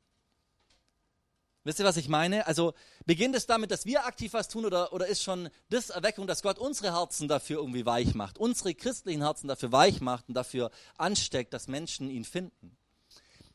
Wisst 1.69 1.81
ihr, 1.81 1.85
was 1.85 1.99
ich 1.99 2.09
meine? 2.09 2.47
Also 2.47 2.73
beginnt 3.05 3.37
es 3.37 3.45
damit, 3.45 3.71
dass 3.71 3.85
wir 3.85 4.07
aktiv 4.07 4.33
was 4.33 4.49
tun 4.49 4.65
oder, 4.65 4.91
oder 4.95 5.07
ist 5.07 5.23
schon 5.23 5.51
das 5.69 5.91
Erweckung, 5.91 6.27
dass 6.27 6.41
Gott 6.41 6.59
unsere 6.59 6.95
Herzen 6.95 7.29
dafür 7.29 7.59
irgendwie 7.59 7.85
weich 7.85 8.15
macht, 8.15 8.39
unsere 8.39 8.75
christlichen 8.75 9.21
Herzen 9.21 9.49
dafür 9.49 9.71
weich 9.71 10.01
macht 10.01 10.29
und 10.29 10.35
dafür 10.35 10.71
ansteckt, 10.97 11.53
dass 11.53 11.69
Menschen 11.69 12.09
ihn 12.09 12.25
finden? 12.25 12.75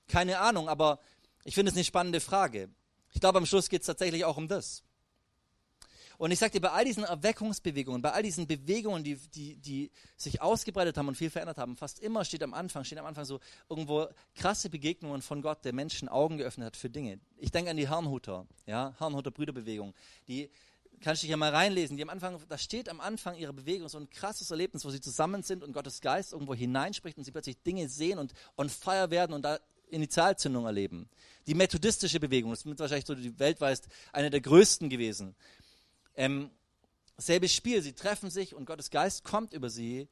Keine 0.07 0.37
Ahnung, 0.37 0.69
aber 0.69 0.99
ich 1.43 1.55
finde 1.55 1.71
es 1.71 1.75
eine 1.75 1.83
spannende 1.83 2.19
Frage. 2.19 2.69
Ich 3.09 3.19
glaube, 3.19 3.39
am 3.39 3.47
Schluss 3.47 3.67
geht 3.67 3.81
es 3.81 3.87
tatsächlich 3.87 4.25
auch 4.25 4.37
um 4.37 4.47
das. 4.47 4.83
Und 6.23 6.31
ich 6.31 6.39
sage 6.39 6.53
dir, 6.53 6.61
bei 6.61 6.71
all 6.71 6.85
diesen 6.85 7.03
Erweckungsbewegungen, 7.03 8.01
bei 8.01 8.13
all 8.13 8.23
diesen 8.23 8.47
Bewegungen, 8.47 9.03
die, 9.03 9.17
die, 9.35 9.57
die 9.57 9.91
sich 10.15 10.41
ausgebreitet 10.41 10.97
haben 10.97 11.09
und 11.09 11.15
viel 11.15 11.29
verändert 11.29 11.57
haben, 11.57 11.75
fast 11.75 11.99
immer 11.99 12.23
steht 12.23 12.43
am 12.43 12.53
Anfang, 12.53 12.85
stehen 12.85 12.97
am 12.97 13.05
Anfang 13.05 13.25
so 13.25 13.41
irgendwo 13.69 14.07
krasse 14.33 14.69
Begegnungen 14.69 15.21
von 15.21 15.41
Gott, 15.41 15.65
der 15.65 15.73
Menschen 15.73 16.07
Augen 16.07 16.37
geöffnet 16.37 16.67
hat 16.67 16.77
für 16.77 16.89
Dinge. 16.89 17.19
Ich 17.35 17.51
denke 17.51 17.71
an 17.71 17.75
die 17.75 17.89
Herrnhuter, 17.89 18.47
ja, 18.65 18.95
Herrnhuter 18.99 19.31
Brüderbewegung, 19.31 19.93
die 20.29 20.49
kannst 21.01 21.23
du 21.23 21.25
dich 21.25 21.31
ja 21.31 21.35
mal 21.35 21.53
reinlesen, 21.53 21.97
die 21.97 22.03
am 22.03 22.09
Anfang, 22.09 22.39
da 22.47 22.57
steht 22.57 22.87
am 22.87 23.01
Anfang 23.01 23.35
ihrer 23.35 23.51
Bewegung 23.51 23.89
so 23.89 23.97
ein 23.97 24.09
krasses 24.09 24.49
Erlebnis, 24.49 24.85
wo 24.85 24.91
sie 24.91 25.01
zusammen 25.01 25.43
sind 25.43 25.61
und 25.61 25.73
Gottes 25.73 25.99
Geist 25.99 26.31
irgendwo 26.31 26.55
hineinspricht 26.55 27.17
und 27.17 27.25
sie 27.25 27.31
plötzlich 27.31 27.61
Dinge 27.63 27.89
sehen 27.89 28.17
und 28.17 28.31
on 28.55 28.69
fire 28.69 29.11
werden 29.11 29.33
und 29.33 29.41
da 29.41 29.59
Initialzündung 29.89 30.65
erleben. 30.65 31.09
Die 31.47 31.53
methodistische 31.53 32.21
Bewegung, 32.21 32.51
das 32.51 32.65
ist 32.65 32.79
wahrscheinlich 32.79 33.05
so 33.05 33.13
die 33.13 33.37
weltweit 33.37 33.81
eine 34.13 34.29
der 34.29 34.39
größten 34.39 34.89
gewesen. 34.89 35.35
Ähm, 36.15 36.49
selbes 37.17 37.53
Spiel, 37.53 37.81
sie 37.81 37.93
treffen 37.93 38.29
sich 38.29 38.55
und 38.55 38.65
Gottes 38.65 38.89
Geist 38.89 39.23
kommt 39.23 39.53
über 39.53 39.69
sie 39.69 40.07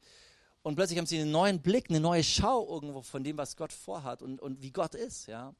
und 0.62 0.76
plötzlich 0.76 0.98
haben 0.98 1.06
sie 1.06 1.20
einen 1.20 1.32
neuen 1.32 1.60
Blick, 1.60 1.90
eine 1.90 2.00
neue 2.00 2.22
Schau 2.22 2.68
irgendwo 2.68 3.02
von 3.02 3.24
dem, 3.24 3.36
was 3.36 3.56
Gott 3.56 3.72
vorhat 3.72 4.22
und, 4.22 4.40
und 4.40 4.62
wie 4.62 4.70
Gott 4.70 4.94
ist, 4.94 5.26
ja. 5.26 5.54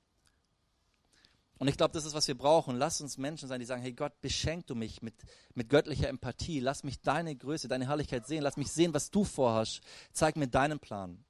Und 1.59 1.69
ich 1.69 1.77
glaube, 1.77 1.93
das 1.95 2.05
ist, 2.05 2.15
was 2.15 2.27
wir 2.27 2.37
brauchen. 2.37 2.77
Lass 2.77 3.01
uns 3.01 3.19
Menschen 3.19 3.47
sein, 3.47 3.61
die 3.61 3.67
sagen, 3.67 3.83
hey 3.83 3.93
Gott, 3.93 4.21
beschenk 4.21 4.67
du 4.67 4.75
mich 4.75 5.01
mit, 5.01 5.15
mit 5.55 5.69
göttlicher 5.69 6.09
Empathie. 6.09 6.59
Lass 6.59 6.83
mich 6.83 7.01
deine 7.01 7.37
Größe, 7.37 7.69
deine 7.69 7.87
Herrlichkeit 7.87 8.27
sehen. 8.27 8.43
Lass 8.43 8.57
mich 8.57 8.73
sehen, 8.73 8.93
was 8.95 9.13
du 9.13 9.23
vorhast. 9.23 9.81
Zeig 10.13 10.35
mir 10.35 10.49
deinen 10.49 10.81
Plan. 10.81 11.25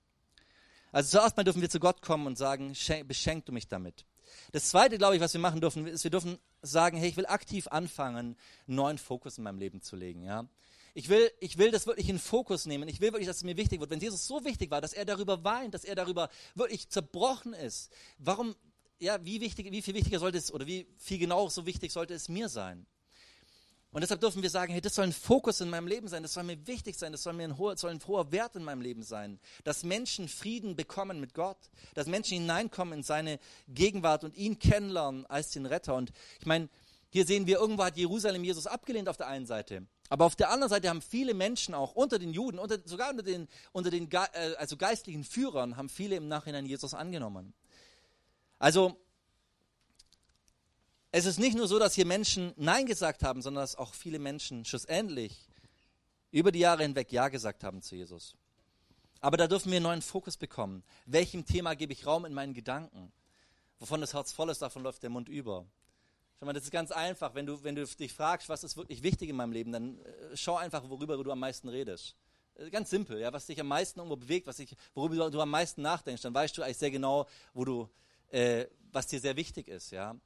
Also 0.91 1.19
zuerst 1.19 1.37
mal 1.37 1.45
dürfen 1.45 1.61
wir 1.61 1.69
zu 1.69 1.81
Gott 1.81 2.01
kommen 2.01 2.27
und 2.27 2.39
sagen, 2.39 2.75
beschenk 3.07 3.45
du 3.45 3.53
mich 3.53 3.69
damit. 3.69 4.07
Das 4.53 4.69
Zweite, 4.69 4.99
glaube 4.99 5.17
ich, 5.17 5.21
was 5.21 5.33
wir 5.33 5.41
machen 5.41 5.61
dürfen, 5.61 5.87
ist, 5.87 6.05
wir 6.05 6.11
dürfen 6.11 6.39
sagen, 6.63 6.97
hey, 6.97 7.09
ich 7.09 7.17
will 7.17 7.27
aktiv 7.27 7.69
anfangen, 7.69 8.17
einen 8.17 8.37
neuen 8.67 8.99
Fokus 8.99 9.39
in 9.39 9.45
meinem 9.45 9.59
Leben 9.59 9.81
zu 9.81 9.97
legen. 9.97 10.25
Ja? 10.25 10.47
Ich 10.95 11.09
will, 11.09 11.31
ich 11.41 11.59
will 11.59 11.71
das 11.71 11.87
wirklich 11.87 12.09
in 12.09 12.19
Fokus 12.19 12.67
nehmen. 12.67 12.89
Ich 12.89 13.01
will 13.01 13.13
wirklich, 13.13 13.27
dass 13.27 13.39
es 13.39 13.45
mir 13.45 13.57
wichtig 13.57 13.81
wird. 13.81 13.91
Wenn 13.91 14.01
Jesus 14.01 14.27
so 14.27 14.45
wichtig 14.45 14.71
war, 14.71 14.81
dass 14.81 14.93
er 14.93 15.05
darüber 15.05 15.43
weint, 15.43 15.75
dass 15.75 15.85
er 15.85 15.95
darüber 15.95 16.29
wirklich 16.55 16.89
zerbrochen 16.89 17.55
ist, 17.55 17.91
warum, 18.19 18.55
ja, 18.99 19.25
wie, 19.25 19.41
wichtig, 19.41 19.71
wie 19.71 19.83
viel 19.83 19.95
wichtiger 19.95 20.19
sollte 20.19 20.39
es, 20.39 20.53
oder 20.53 20.67
wie 20.67 20.87
viel 20.99 21.19
genau 21.19 21.49
so 21.49 21.65
wichtig 21.65 21.93
sollte 21.93 22.15
es 22.15 22.29
mir 22.29 22.49
sein? 22.49 22.87
Und 23.93 24.01
deshalb 24.01 24.21
dürfen 24.23 24.43
wir 24.43 24.49
sagen, 24.49 24.73
hey, 24.73 24.81
das 24.81 24.95
soll 24.95 25.05
ein 25.05 25.13
Fokus 25.13 25.61
in 25.61 25.69
meinem 25.69 25.87
Leben 25.87 26.09
sein, 26.09 26.23
das 26.23 26.33
soll 26.33 26.45
mir 26.45 26.67
wichtig 26.67 26.97
sein, 26.97 27.13
das 27.13 27.23
soll, 27.23 27.35
mir 27.35 27.45
ein 27.45 27.59
hoher, 27.59 27.77
soll 27.77 27.91
ein 27.91 28.01
hoher 28.07 28.33
Wert 28.33 28.57
in 28.57 28.65
meinem 28.65 28.81
Leben 28.81 29.03
sein, 29.03 29.39
dass 29.65 29.85
Menschen 29.85 30.29
Frieden 30.29 30.77
bekommen 30.77 31.21
mit 31.21 31.35
Gott, 31.35 31.59
dass 31.93 32.07
Menschen 32.07 32.39
hineinkommen 32.39 33.01
in 33.01 33.03
seine 33.03 33.39
Gegenwart 33.69 34.25
und 34.25 34.35
ihn 34.35 34.59
kennenlernen 34.59 35.27
als 35.27 35.51
den 35.51 35.67
Retter. 35.67 35.95
Und 35.95 36.11
ich 36.41 36.47
meine, 36.47 36.71
hier 37.11 37.27
sehen 37.27 37.47
wir, 37.47 37.59
irgendwo 37.59 37.85
hat 37.85 37.99
Jerusalem 37.99 38.43
Jesus 38.43 38.67
abgelehnt 38.67 39.11
auf 39.11 39.19
der 39.19 39.27
einen 39.27 39.45
Seite. 39.45 39.87
Aber 40.09 40.25
auf 40.25 40.37
der 40.37 40.51
anderen 40.51 40.71
Seite 40.71 40.89
haben 40.89 41.03
viele 41.03 41.35
Menschen 41.35 41.75
auch 41.75 41.95
unter 41.95 42.19
den 42.19 42.33
Juden, 42.33 42.59
unter, 42.59 42.79
sogar 42.87 43.11
unter 43.11 43.23
den, 43.23 43.47
unter 43.73 43.91
den 43.91 44.11
äh, 44.11 44.55
also 44.57 44.79
geistlichen 44.79 45.25
Führern, 45.25 45.77
haben 45.77 45.91
viele 45.91 46.17
im 46.17 46.29
Nachhinein 46.29 46.65
Jesus 46.65 46.95
angenommen. 46.95 47.53
Also 48.59 48.97
es 51.15 51.27
ist 51.27 51.39
nicht 51.39 51.57
nur 51.57 51.69
so, 51.69 51.79
dass 51.79 51.95
hier 51.95 52.07
Menschen 52.07 52.55
Nein 52.57 52.87
gesagt 52.87 53.23
haben, 53.23 53.43
sondern 53.43 53.63
dass 53.63 53.77
auch 53.77 53.95
viele 53.95 54.19
Menschen 54.19 54.65
schlussendlich 54.65 55.47
über 56.31 56.51
die 56.51 56.61
Jahre 56.61 56.83
hinweg 56.83 57.13
Ja 57.13 57.29
gesagt 57.29 57.63
haben 57.63 57.83
zu 57.83 57.95
Jesus. 57.95 58.35
Aber 59.21 59.37
da 59.37 59.47
dürfen 59.47 59.71
wir 59.71 59.77
einen 59.77 59.85
neuen 59.85 60.03
Fokus 60.03 60.39
bekommen. 60.39 60.83
Welchem 61.05 61.45
Thema 61.45 61.75
gebe 61.75 61.93
ich 61.93 62.07
Raum 62.07 62.25
in 62.25 62.33
meinen 62.33 62.55
Gedanken? 62.55 63.13
Wovon 63.79 64.01
das 64.01 64.15
Herz 64.15 64.33
voll 64.33 64.49
ist, 64.49 64.63
davon 64.63 64.83
läuft 64.83 65.03
der 65.03 65.11
Mund 65.11 65.29
über. 65.29 65.67
Schau 66.41 66.47
mal, 66.47 66.55
das 66.55 66.65
ist 66.65 66.71
ganz 66.71 66.91
einfach. 66.91 67.35
Wenn 67.35 67.45
du, 67.45 67.63
wenn 67.63 67.75
du 67.75 67.85
dich 67.85 68.13
fragst, 68.13 68.49
was 68.49 68.65
ist 68.65 68.79
wirklich 68.79 69.03
wichtig 69.03 69.29
in 69.29 69.37
meinem 69.37 69.53
Leben, 69.53 69.71
dann 69.71 69.99
äh, 69.99 70.37
schau 70.37 70.57
einfach, 70.57 70.89
worüber 70.89 71.23
du 71.23 71.31
am 71.31 71.41
meisten 71.41 71.69
redest. 71.69 72.17
Äh, 72.55 72.71
ganz 72.71 72.89
simpel, 72.89 73.21
ja, 73.21 73.33
was 73.33 73.47
dich 73.47 73.61
am 73.61 73.69
meisten 73.69 74.01
irgendwo 74.01 74.17
bewegt, 74.17 74.47
was 74.47 74.57
dich, 74.57 74.75
worüber 74.95 75.31
du 75.31 75.41
am 75.41 75.51
meisten 75.51 75.83
nachdenkst, 75.83 76.23
dann 76.23 76.35
weißt 76.35 76.57
du 76.57 76.63
eigentlich 76.63 76.79
sehr 76.79 76.91
genau, 76.91 77.29
wo 77.53 77.65
du 77.67 77.89
äh, 78.31 78.67
was 78.91 79.07
dir 79.07 79.21
sehr 79.21 79.37
wichtig 79.37 79.69
ist, 79.69 79.91
ja. 79.91 80.17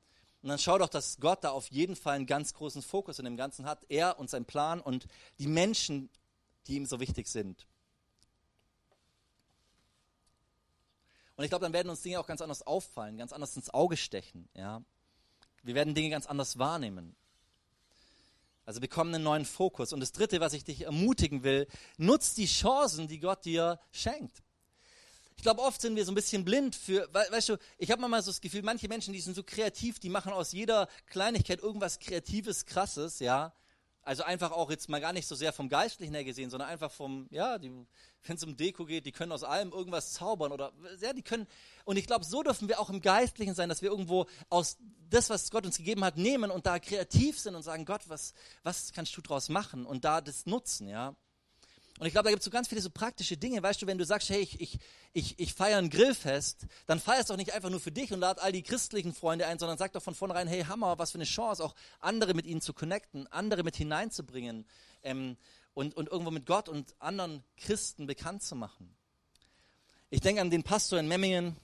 Und 0.47 0.51
dann 0.51 0.61
schau 0.61 0.79
doch, 0.79 0.89
dass 0.89 1.19
Gott 1.19 1.43
da 1.43 1.51
auf 1.51 1.73
jeden 1.73 1.97
Fall 1.97 2.15
einen 2.15 2.27
ganz 2.27 2.55
großen 2.55 2.81
Fokus 2.81 3.19
in 3.19 3.25
dem 3.25 3.37
Ganzen 3.37 3.67
hat. 3.67 3.85
Er 3.89 4.17
und 4.21 4.31
sein 4.31 4.45
Plan 4.45 4.81
und 4.81 5.09
die 5.41 5.49
Menschen, 5.49 6.09
die 6.69 6.77
ihm 6.77 6.87
so 6.87 7.01
wichtig 7.01 7.27
sind. 7.27 7.67
Und 11.35 11.43
ich 11.43 11.51
glaube, 11.51 11.65
dann 11.65 11.73
werden 11.73 11.91
uns 11.91 12.03
Dinge 12.03 12.21
auch 12.21 12.29
ganz 12.29 12.43
anders 12.43 12.65
auffallen, 12.65 13.17
ganz 13.19 13.33
anders 13.33 13.57
ins 13.57 13.75
Auge 13.75 13.97
stechen. 13.97 14.49
Ja? 14.55 14.85
Wir 15.65 15.75
werden 15.75 15.97
Dinge 15.97 16.11
ganz 16.11 16.27
anders 16.27 16.61
wahrnehmen. 16.61 17.17
Also 18.67 18.81
bekommen 18.81 19.17
einen 19.17 19.25
neuen 19.25 19.47
Fokus. 19.47 19.93
Und 19.93 19.99
das 19.99 20.13
Dritte, 20.13 20.39
was 20.39 20.53
ich 20.53 20.63
dich 20.63 20.83
ermutigen 20.83 21.43
will, 21.43 21.67
nutzt 21.97 22.39
die 22.39 22.47
Chancen, 22.47 23.09
die 23.09 23.19
Gott 23.19 23.45
dir 23.45 23.81
schenkt. 23.91 24.45
Ich 25.37 25.43
glaube, 25.43 25.61
oft 25.63 25.81
sind 25.81 25.95
wir 25.97 26.05
so 26.05 26.13
ein 26.13 26.15
bisschen 26.15 26.45
blind 26.45 26.75
für, 26.75 27.09
weißt 27.13 27.51
du, 27.51 27.57
ich 27.79 27.91
habe 27.91 28.01
manchmal 28.01 28.23
so 28.23 28.31
das 28.31 28.41
Gefühl, 28.41 28.63
manche 28.63 28.89
Menschen, 28.89 29.13
die 29.13 29.21
sind 29.21 29.35
so 29.35 29.43
kreativ, 29.43 29.99
die 29.99 30.09
machen 30.09 30.33
aus 30.33 30.53
jeder 30.53 30.89
Kleinigkeit 31.07 31.63
irgendwas 31.63 31.99
Kreatives, 31.99 32.65
Krasses, 32.65 33.21
ja. 33.21 33.53
Also 34.03 34.23
einfach 34.23 34.53
auch 34.53 34.71
jetzt 34.71 34.89
mal 34.89 35.01
gar 35.01 35.13
nicht 35.13 35.27
so 35.27 35.35
sehr 35.35 35.53
vom 35.53 35.69
Geistlichen 35.69 36.15
her 36.15 36.23
gesehen, 36.23 36.49
sondern 36.49 36.69
einfach 36.69 36.93
vom, 36.93 37.27
ja, 37.31 37.61
wenn 37.61 37.87
es 38.29 38.45
um 38.45 38.57
Deko 38.57 38.85
geht, 38.85 39.05
die 39.05 39.13
können 39.13 39.33
aus 39.33 39.43
allem 39.43 39.73
irgendwas 39.73 40.13
zaubern 40.13 40.53
oder, 40.53 40.73
ja, 41.01 41.13
die 41.13 41.23
können, 41.23 41.47
und 41.85 41.97
ich 41.97 42.07
glaube, 42.07 42.25
so 42.25 42.43
dürfen 42.45 42.69
wir 42.69 42.79
auch 42.79 42.89
im 42.89 43.01
Geistlichen 43.01 43.55
sein, 43.55 43.69
dass 43.69 43.83
wir 43.83 43.91
irgendwo 43.91 44.27
aus 44.49 44.79
das, 45.11 45.29
was 45.29 45.51
Gott 45.51 45.67
uns 45.67 45.77
gegeben 45.79 46.05
hat, 46.05 46.17
nehmen 46.17 46.53
und 46.53 46.67
da 46.67 46.79
kreativ 46.79 47.39
sind 47.39 47.57
und 47.57 47.63
sagen, 47.63 47.85
Gott, 47.85 48.03
was, 48.09 48.33
was 48.63 48.93
kannst 48.93 49.17
du 49.17 49.23
draus 49.23 49.49
machen 49.49 49.85
und 49.85 50.05
da 50.05 50.21
das 50.21 50.47
nutzen, 50.47 50.89
ja. 50.89 51.17
Und 51.99 52.07
ich 52.07 52.13
glaube, 52.13 52.25
da 52.25 52.31
gibt 52.31 52.41
es 52.41 52.45
so 52.45 52.51
ganz 52.51 52.69
viele 52.69 52.83
so 52.83 52.91
praktische 52.91 53.39
Dinge. 53.39 53.63
Weißt 53.63 53.81
du, 53.81 53.87
wenn 53.87 53.97
du 53.97 54.05
sagst, 54.05 54.29
hey, 54.29 54.41
ich, 54.41 54.61
ich, 54.61 54.79
ich, 55.15 55.39
ich 55.39 55.55
feiere 55.55 55.79
ein 55.79 55.89
Grillfest, 55.89 56.67
dann 56.87 57.01
feierst 57.01 57.31
doch 57.31 57.39
nicht 57.39 57.55
einfach 57.55 57.71
nur 57.71 57.81
für 57.81 57.91
dich 57.91 58.13
und 58.13 58.21
lad 58.21 58.39
all 58.39 58.53
die 58.53 58.63
christlichen 58.63 59.15
Freunde 59.15 59.47
ein, 59.47 59.59
sondern 59.59 59.79
sag 59.79 59.93
doch 59.93 60.03
von 60.03 60.15
vornherein, 60.15 60.47
hey, 60.47 60.63
Hammer, 60.65 60.99
was 60.99 61.13
für 61.13 61.19
eine 61.19 61.25
Chance, 61.25 61.65
auch 61.65 61.75
andere 62.01 62.35
mit 62.35 62.45
ihnen 62.45 62.61
zu 62.61 62.75
connecten, 62.75 63.27
andere 63.29 63.63
mit 63.63 63.77
hineinzubringen 63.77 64.67
ähm, 65.05 65.39
und, 65.73 65.95
und 65.95 66.11
irgendwo 66.11 66.31
mit 66.31 66.45
Gott 66.45 66.69
und 66.69 66.95
anderen 66.99 67.43
Christen 67.57 68.07
bekannt 68.07 68.43
zu 68.43 68.57
machen. 68.57 68.95
Ich 70.11 70.21
denke 70.21 70.43
an 70.43 70.51
den 70.51 70.65
Pastor 70.65 70.99
in 70.99 71.09
Memmingen. 71.09 71.57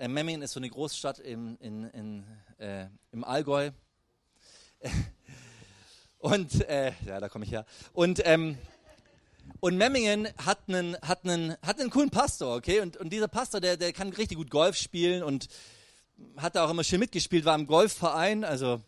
Äh, 0.00 0.08
Memmingen 0.08 0.42
ist 0.42 0.52
so 0.52 0.60
eine 0.60 0.68
Großstadt 0.68 1.20
im, 1.20 1.56
in, 1.60 1.84
in, 1.84 2.26
äh, 2.58 2.88
im 3.12 3.22
Allgäu. 3.22 3.70
Und, 6.18 6.68
äh, 6.68 6.92
ja, 7.06 7.20
da 7.20 7.28
komme 7.28 7.44
ich 7.44 7.52
her. 7.52 7.64
Und, 7.92 8.20
ähm, 8.24 8.58
und 9.60 9.76
Memmingen 9.76 10.28
hat 10.44 10.60
einen, 10.68 10.96
hat 11.02 11.24
einen, 11.24 11.56
hat 11.62 11.80
einen 11.80 11.90
coolen 11.90 12.10
Pastor, 12.10 12.56
okay? 12.56 12.80
Und, 12.80 12.96
und 12.96 13.12
dieser 13.12 13.28
Pastor, 13.28 13.60
der, 13.60 13.76
der 13.76 13.92
kann 13.92 14.10
richtig 14.10 14.38
gut 14.38 14.50
Golf 14.50 14.76
spielen 14.76 15.22
und 15.22 15.48
hat 16.36 16.56
da 16.56 16.64
auch 16.64 16.70
immer 16.70 16.84
schön 16.84 17.00
mitgespielt, 17.00 17.44
war 17.44 17.54
im 17.54 17.66
Golfverein, 17.66 18.44
also 18.44 18.80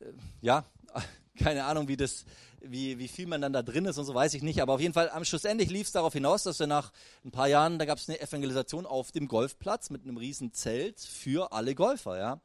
äh, 0.00 0.06
ja, 0.40 0.64
keine 1.38 1.64
Ahnung, 1.64 1.88
wie 1.88 1.96
das, 1.96 2.24
wie, 2.62 2.98
wie 2.98 3.08
viel 3.08 3.26
man 3.26 3.40
dann 3.40 3.52
da 3.52 3.62
drin 3.62 3.84
ist 3.86 3.98
und 3.98 4.04
so 4.04 4.14
weiß 4.14 4.34
ich 4.34 4.42
nicht, 4.42 4.60
aber 4.60 4.74
auf 4.74 4.80
jeden 4.80 4.94
Fall 4.94 5.10
am 5.10 5.24
schlussendlich 5.24 5.70
lief 5.70 5.86
es 5.86 5.92
darauf 5.92 6.12
hinaus, 6.12 6.42
dass 6.42 6.58
wir 6.58 6.66
nach 6.66 6.92
ein 7.24 7.30
paar 7.30 7.48
Jahren, 7.48 7.78
da 7.78 7.84
gab 7.84 7.98
es 7.98 8.08
eine 8.08 8.20
Evangelisation 8.20 8.86
auf 8.86 9.12
dem 9.12 9.28
Golfplatz 9.28 9.90
mit 9.90 10.04
einem 10.04 10.16
riesen 10.16 10.52
Zelt 10.52 11.00
für 11.00 11.52
alle 11.52 11.74
Golfer, 11.74 12.18
ja. 12.18 12.40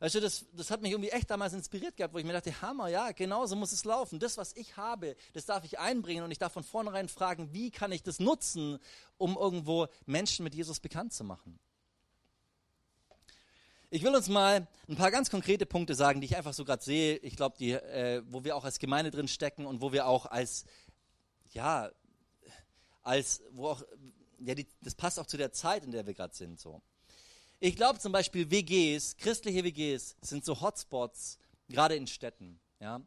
Weißt 0.00 0.14
du, 0.14 0.20
das, 0.20 0.46
das 0.52 0.70
hat 0.70 0.80
mich 0.80 0.92
irgendwie 0.92 1.10
echt 1.10 1.28
damals 1.28 1.52
inspiriert 1.52 1.96
gehabt, 1.96 2.14
wo 2.14 2.18
ich 2.18 2.24
mir 2.24 2.32
dachte, 2.32 2.62
Hammer, 2.62 2.88
ja, 2.88 3.10
genau 3.10 3.46
so 3.46 3.56
muss 3.56 3.72
es 3.72 3.84
laufen. 3.84 4.20
Das, 4.20 4.36
was 4.36 4.54
ich 4.54 4.76
habe, 4.76 5.16
das 5.32 5.44
darf 5.44 5.64
ich 5.64 5.80
einbringen 5.80 6.22
und 6.22 6.30
ich 6.30 6.38
darf 6.38 6.52
von 6.52 6.62
vornherein 6.62 7.08
fragen, 7.08 7.52
wie 7.52 7.72
kann 7.72 7.90
ich 7.90 8.04
das 8.04 8.20
nutzen, 8.20 8.78
um 9.16 9.36
irgendwo 9.36 9.88
Menschen 10.06 10.44
mit 10.44 10.54
Jesus 10.54 10.78
bekannt 10.78 11.12
zu 11.12 11.24
machen. 11.24 11.58
Ich 13.90 14.02
will 14.02 14.14
uns 14.14 14.28
mal 14.28 14.68
ein 14.86 14.96
paar 14.96 15.10
ganz 15.10 15.30
konkrete 15.30 15.66
Punkte 15.66 15.94
sagen, 15.94 16.20
die 16.20 16.26
ich 16.26 16.36
einfach 16.36 16.52
so 16.52 16.64
gerade 16.64 16.84
sehe. 16.84 17.16
Ich 17.16 17.34
glaube, 17.34 17.56
die, 17.58 17.72
äh, 17.72 18.22
wo 18.28 18.44
wir 18.44 18.54
auch 18.54 18.64
als 18.64 18.78
Gemeinde 18.78 19.10
drin 19.10 19.28
stecken 19.28 19.66
und 19.66 19.80
wo 19.80 19.92
wir 19.92 20.06
auch 20.06 20.26
als, 20.26 20.64
ja, 21.50 21.90
als, 23.02 23.42
wo 23.50 23.68
auch, 23.68 23.82
ja, 24.40 24.54
die, 24.54 24.68
das 24.82 24.94
passt 24.94 25.18
auch 25.18 25.26
zu 25.26 25.38
der 25.38 25.52
Zeit, 25.52 25.84
in 25.84 25.90
der 25.90 26.06
wir 26.06 26.14
gerade 26.14 26.36
sind, 26.36 26.60
so. 26.60 26.82
Ich 27.60 27.74
glaube 27.74 27.98
zum 27.98 28.12
Beispiel 28.12 28.50
WGs, 28.50 29.16
christliche 29.16 29.64
WGs 29.64 30.16
sind 30.20 30.44
so 30.44 30.60
Hotspots, 30.60 31.38
gerade 31.68 31.96
in 31.96 32.06
Städten. 32.06 32.60
Ja? 32.78 33.00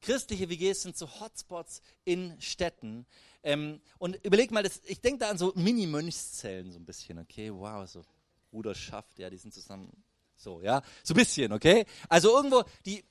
Christliche 0.00 0.48
WGs 0.48 0.82
sind 0.82 0.96
so 0.96 1.08
Hotspots 1.20 1.82
in 2.04 2.40
Städten. 2.40 3.06
Ähm, 3.42 3.80
und 3.98 4.24
überleg 4.24 4.52
mal, 4.52 4.62
das, 4.62 4.80
ich 4.84 5.00
denke 5.00 5.20
da 5.20 5.30
an 5.30 5.38
so 5.38 5.52
Mini-Mönchszellen 5.56 6.70
so 6.70 6.78
ein 6.78 6.84
bisschen, 6.84 7.18
okay? 7.18 7.52
Wow, 7.52 7.88
so 7.88 8.04
Bruderschaft, 8.52 9.18
ja, 9.18 9.30
die 9.30 9.36
sind 9.36 9.52
zusammen 9.52 9.90
so, 10.36 10.62
ja, 10.62 10.82
so 11.02 11.14
ein 11.14 11.16
bisschen, 11.16 11.52
okay? 11.52 11.84
Also 12.08 12.36
irgendwo, 12.36 12.62
die 12.86 13.04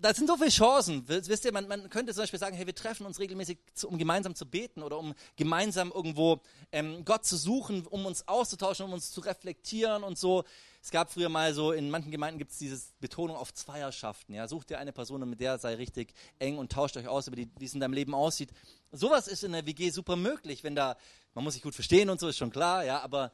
da 0.00 0.14
sind 0.14 0.28
so 0.28 0.36
viele 0.36 0.50
Chancen. 0.50 1.04
Wisst 1.08 1.44
ihr, 1.44 1.52
man, 1.52 1.66
man, 1.66 1.90
könnte 1.90 2.12
zum 2.12 2.22
Beispiel 2.22 2.38
sagen, 2.38 2.56
hey, 2.56 2.66
wir 2.66 2.74
treffen 2.74 3.06
uns 3.06 3.18
regelmäßig, 3.18 3.58
zu, 3.74 3.88
um 3.88 3.98
gemeinsam 3.98 4.34
zu 4.34 4.46
beten 4.46 4.82
oder 4.82 4.98
um 4.98 5.14
gemeinsam 5.36 5.90
irgendwo 5.92 6.40
ähm, 6.72 7.04
Gott 7.04 7.24
zu 7.24 7.36
suchen, 7.36 7.86
um 7.86 8.06
uns 8.06 8.26
auszutauschen, 8.28 8.86
um 8.86 8.92
uns 8.92 9.10
zu 9.10 9.20
reflektieren 9.20 10.04
und 10.04 10.18
so. 10.18 10.44
Es 10.82 10.90
gab 10.90 11.12
früher 11.12 11.28
mal 11.28 11.52
so, 11.54 11.72
in 11.72 11.90
manchen 11.90 12.10
Gemeinden 12.10 12.38
gibt 12.38 12.52
es 12.52 12.58
diese 12.58 12.80
Betonung 13.00 13.36
auf 13.36 13.52
Zweierschaften. 13.52 14.34
Ja? 14.34 14.46
Such 14.46 14.64
dir 14.64 14.78
eine 14.78 14.92
Person 14.92 15.22
und 15.22 15.30
mit 15.30 15.40
der 15.40 15.58
sei 15.58 15.74
richtig 15.74 16.14
eng 16.38 16.58
und 16.58 16.70
tauscht 16.70 16.96
euch 16.96 17.08
aus, 17.08 17.26
über 17.26 17.36
die, 17.36 17.50
wie 17.58 17.64
es 17.64 17.74
in 17.74 17.80
deinem 17.80 17.94
Leben 17.94 18.14
aussieht. 18.14 18.50
Sowas 18.92 19.28
ist 19.28 19.44
in 19.44 19.52
der 19.52 19.66
WG 19.66 19.90
super 19.90 20.16
möglich, 20.16 20.64
wenn 20.64 20.74
da, 20.74 20.96
man 21.34 21.44
muss 21.44 21.54
sich 21.54 21.62
gut 21.62 21.74
verstehen 21.74 22.08
und 22.08 22.20
so, 22.20 22.28
ist 22.28 22.38
schon 22.38 22.50
klar, 22.50 22.84
ja, 22.84 23.00
aber 23.00 23.32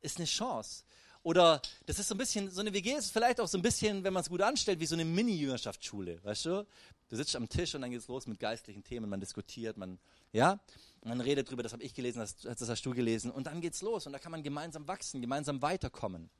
ist 0.00 0.16
eine 0.16 0.26
Chance. 0.26 0.84
Oder 1.22 1.62
das 1.86 1.98
ist 1.98 2.08
so 2.08 2.14
ein 2.14 2.18
bisschen, 2.18 2.50
so 2.50 2.60
eine 2.60 2.72
WG 2.72 2.94
ist 2.94 3.12
vielleicht 3.12 3.40
auch 3.40 3.46
so 3.46 3.56
ein 3.56 3.62
bisschen, 3.62 4.02
wenn 4.02 4.12
man 4.12 4.22
es 4.22 4.28
gut 4.28 4.42
anstellt, 4.42 4.80
wie 4.80 4.86
so 4.86 4.96
eine 4.96 5.04
Mini-Jüngerschaftsschule, 5.04 6.22
weißt 6.24 6.46
du? 6.46 6.66
Du 7.08 7.16
sitzt 7.16 7.36
am 7.36 7.48
Tisch 7.48 7.74
und 7.74 7.82
dann 7.82 7.90
geht 7.90 8.00
es 8.00 8.08
los 8.08 8.26
mit 8.26 8.40
geistlichen 8.40 8.82
Themen, 8.82 9.08
man 9.08 9.20
diskutiert, 9.20 9.76
man, 9.76 9.98
ja? 10.32 10.58
Man 11.04 11.20
redet 11.20 11.50
drüber, 11.50 11.62
das 11.62 11.72
habe 11.72 11.82
ich 11.82 11.94
gelesen, 11.94 12.20
das, 12.20 12.36
das 12.36 12.68
hast 12.68 12.82
du 12.82 12.94
gelesen. 12.94 13.30
Und 13.30 13.46
dann 13.46 13.60
geht's 13.60 13.82
los 13.82 14.06
und 14.06 14.12
da 14.12 14.18
kann 14.18 14.32
man 14.32 14.42
gemeinsam 14.42 14.88
wachsen, 14.88 15.20
gemeinsam 15.20 15.62
weiterkommen. 15.62 16.30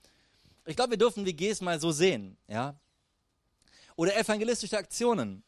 Ich 0.66 0.76
glaube, 0.76 0.92
wir 0.92 0.98
dürfen 0.98 1.26
WGs 1.26 1.60
mal 1.60 1.80
so 1.80 1.92
sehen, 1.92 2.36
ja. 2.48 2.74
Oder 3.96 4.16
evangelistische 4.16 4.78
Aktionen. 4.78 5.42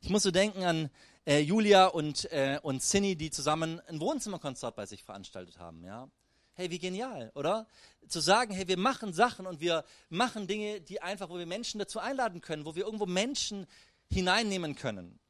Ich 0.00 0.10
muss 0.10 0.22
so 0.22 0.30
denken 0.30 0.62
an 0.62 0.90
äh, 1.26 1.40
Julia 1.40 1.86
und, 1.86 2.30
äh, 2.30 2.58
und 2.62 2.80
Cindy, 2.80 3.16
die 3.16 3.30
zusammen 3.30 3.80
ein 3.88 4.00
Wohnzimmerkonzert 4.00 4.76
bei 4.76 4.86
sich 4.86 5.02
veranstaltet 5.02 5.58
haben, 5.58 5.84
ja. 5.84 6.08
Hey, 6.58 6.72
wie 6.72 6.80
genial, 6.80 7.30
oder? 7.36 7.68
Zu 8.08 8.18
sagen, 8.18 8.52
hey, 8.52 8.66
wir 8.66 8.76
machen 8.76 9.12
Sachen 9.12 9.46
und 9.46 9.60
wir 9.60 9.84
machen 10.08 10.48
Dinge, 10.48 10.80
die 10.80 11.00
einfach, 11.00 11.28
wo 11.28 11.38
wir 11.38 11.46
Menschen 11.46 11.78
dazu 11.78 12.00
einladen 12.00 12.40
können, 12.40 12.64
wo 12.64 12.74
wir 12.74 12.84
irgendwo 12.84 13.06
Menschen 13.06 13.68
hineinnehmen 14.10 14.74
können. 14.74 15.20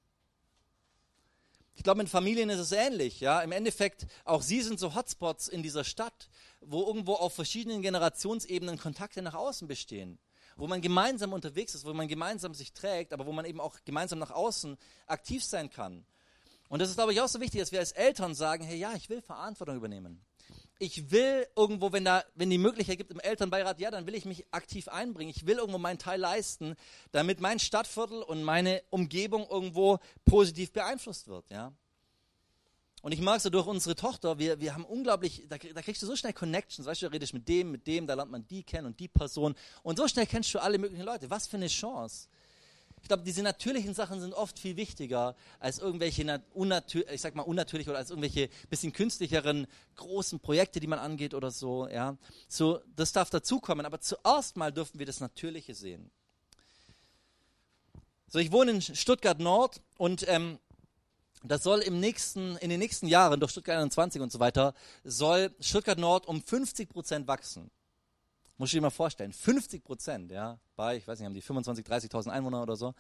Ich 1.75 1.83
glaube, 1.83 1.99
mit 1.99 2.09
Familien 2.09 2.49
ist 2.49 2.61
es 2.61 2.73
ähnlich. 2.73 3.21
Ja? 3.21 3.43
Im 3.43 3.53
Endeffekt, 3.53 4.07
auch 4.25 4.41
sie 4.41 4.63
sind 4.63 4.81
so 4.81 4.95
Hotspots 4.95 5.49
in 5.49 5.63
dieser 5.63 5.85
Stadt, 5.85 6.31
wo 6.63 6.87
irgendwo 6.87 7.13
auf 7.13 7.35
verschiedenen 7.35 7.83
Generationsebenen 7.83 8.79
Kontakte 8.79 9.21
nach 9.21 9.35
außen 9.35 9.69
bestehen. 9.69 10.19
Wo 10.57 10.67
man 10.67 10.81
gemeinsam 10.81 11.35
unterwegs 11.35 11.75
ist, 11.75 11.85
wo 11.85 11.93
man 11.93 12.09
gemeinsam 12.09 12.55
sich 12.55 12.73
trägt, 12.73 13.13
aber 13.13 13.27
wo 13.27 13.33
man 13.33 13.45
eben 13.45 13.61
auch 13.61 13.77
gemeinsam 13.85 14.19
nach 14.19 14.31
außen 14.31 14.79
aktiv 15.07 15.45
sein 15.45 15.69
kann. 15.69 16.07
Und 16.71 16.81
das 16.81 16.89
ist, 16.89 16.97
glaube 16.97 17.13
ich, 17.13 17.21
auch 17.21 17.29
so 17.29 17.39
wichtig, 17.39 17.61
dass 17.61 17.71
wir 17.71 17.81
als 17.81 17.93
Eltern 17.93 18.35
sagen, 18.35 18.65
hey, 18.65 18.79
ja, 18.79 18.95
ich 18.95 19.11
will 19.11 19.21
Verantwortung 19.21 19.77
übernehmen 19.77 20.25
ich 20.79 21.11
will 21.11 21.47
irgendwo, 21.57 21.93
wenn, 21.93 22.05
da, 22.05 22.25
wenn 22.35 22.51
die 22.51 22.59
Möglichkeit 22.59 22.99
gibt 22.99 23.11
im 23.11 23.21
Elternbeirat, 23.21 23.81
ja, 23.81 23.91
dann 23.91 24.07
will 24.07 24.15
ich 24.15 24.25
mich 24.25 24.47
aktiv 24.53 24.89
einbringen. 24.89 25.33
Ich 25.35 25.47
will 25.47 25.59
irgendwo 25.59 25.79
meinen 25.79 25.99
Teil 25.99 26.21
leisten, 26.21 26.77
damit 27.11 27.41
mein 27.41 27.59
Stadtviertel 27.59 28.23
und 28.23 28.45
meine 28.45 28.83
Umgebung 28.91 29.47
irgendwo 29.49 29.99
positiv 30.25 30.73
beeinflusst 30.73 31.27
wird. 31.27 31.45
Ja. 31.51 31.73
Und 33.03 33.13
ich 33.13 33.21
mag 33.21 33.41
so 33.41 33.51
durch 33.51 33.67
unsere 33.67 33.97
Tochter, 33.97 34.39
wir, 34.39 34.61
wir 34.61 34.75
haben 34.75 34.85
unglaublich, 34.85 35.47
da, 35.49 35.57
da 35.57 35.83
kriegst 35.83 36.03
du 36.03 36.07
so 36.07 36.17
schnell 36.17 36.33
Connections, 36.33 36.87
weißt 36.87 37.03
du, 37.03 37.07
da 37.07 37.13
redest 37.13 37.33
mit 37.33 37.49
dem, 37.49 37.71
mit 37.71 37.87
dem, 37.87 38.07
da 38.07 38.15
lernt 38.15 38.31
man 38.31 38.47
die 38.47 38.63
kennen 38.63 38.87
und 38.87 38.99
die 39.01 39.09
Person. 39.09 39.55
Und 39.83 39.99
so 39.99 40.07
schnell 40.09 40.27
kennst 40.27 40.53
du 40.55 40.61
alle 40.61 40.79
möglichen 40.79 41.05
Leute. 41.05 41.31
Was 41.31 41.47
für 41.47 41.57
eine 41.57 41.69
Chance. 41.69 42.29
Ich 43.03 43.09
glaube, 43.09 43.23
diese 43.23 43.43
natürlichen 43.43 43.95
Sachen 43.95 44.21
sind 44.21 44.35
oft 44.35 44.59
viel 44.59 44.77
wichtiger 44.77 45.35
als 45.61 45.79
irgendwelche 45.79 46.43
unnatür 46.53 47.09
ich 47.11 47.21
sag 47.21 47.35
mal 47.35 47.43
unnatürlich 47.43 47.89
oder 47.89 47.99
als 47.99 48.11
irgendwelche 48.11 48.49
bisschen 48.71 48.93
künstlicheren 48.93 49.67
großen 49.97 50.41
Projekte, 50.41 50.81
die 50.81 50.87
man 50.87 50.99
angeht 50.99 51.35
oder 51.35 51.51
so. 51.51 51.89
Ja, 51.89 52.17
so 52.49 52.81
das 52.97 53.13
darf 53.13 53.31
dazukommen. 53.31 53.87
Aber 53.87 54.01
zuerst 54.01 54.57
mal 54.57 54.73
dürfen 54.73 54.99
wir 54.99 55.07
das 55.07 55.21
Natürliche 55.21 55.75
sehen. 55.75 56.11
So, 58.29 58.39
ich 58.39 58.53
wohne 58.53 58.73
in 58.73 58.83
Stuttgart 58.83 59.39
Nord 59.39 59.81
und 59.97 60.29
ähm, 60.29 60.59
das 61.45 61.63
soll 61.63 61.81
im 61.81 62.01
nächsten, 62.01 62.57
in 62.59 62.69
den 62.69 62.79
nächsten 62.79 63.07
Jahren 63.07 63.41
durch 63.41 63.53
Stuttgart 63.53 63.77
21 63.79 64.21
und 64.21 64.33
so 64.33 64.41
weiter 64.41 64.75
soll 65.05 65.55
Stuttgart 65.61 65.99
Nord 65.99 66.27
um 66.27 66.43
50 66.43 66.91
Prozent 66.91 67.27
wachsen. 67.27 67.71
Muss 68.59 68.71
ich 68.71 68.73
dir 68.73 68.81
mal 68.81 68.91
vorstellen. 68.91 69.33
50 69.33 69.85
Prozent, 69.85 70.33
ja, 70.33 70.59
bei, 70.75 70.97
ich 70.97 71.07
weiß 71.07 71.19
nicht, 71.21 71.27
haben 71.27 71.35
die 71.35 71.41
25, 71.41 71.87
30.000 71.87 72.29
Einwohner 72.29 72.63
oder 72.63 72.77
so. 72.77 72.93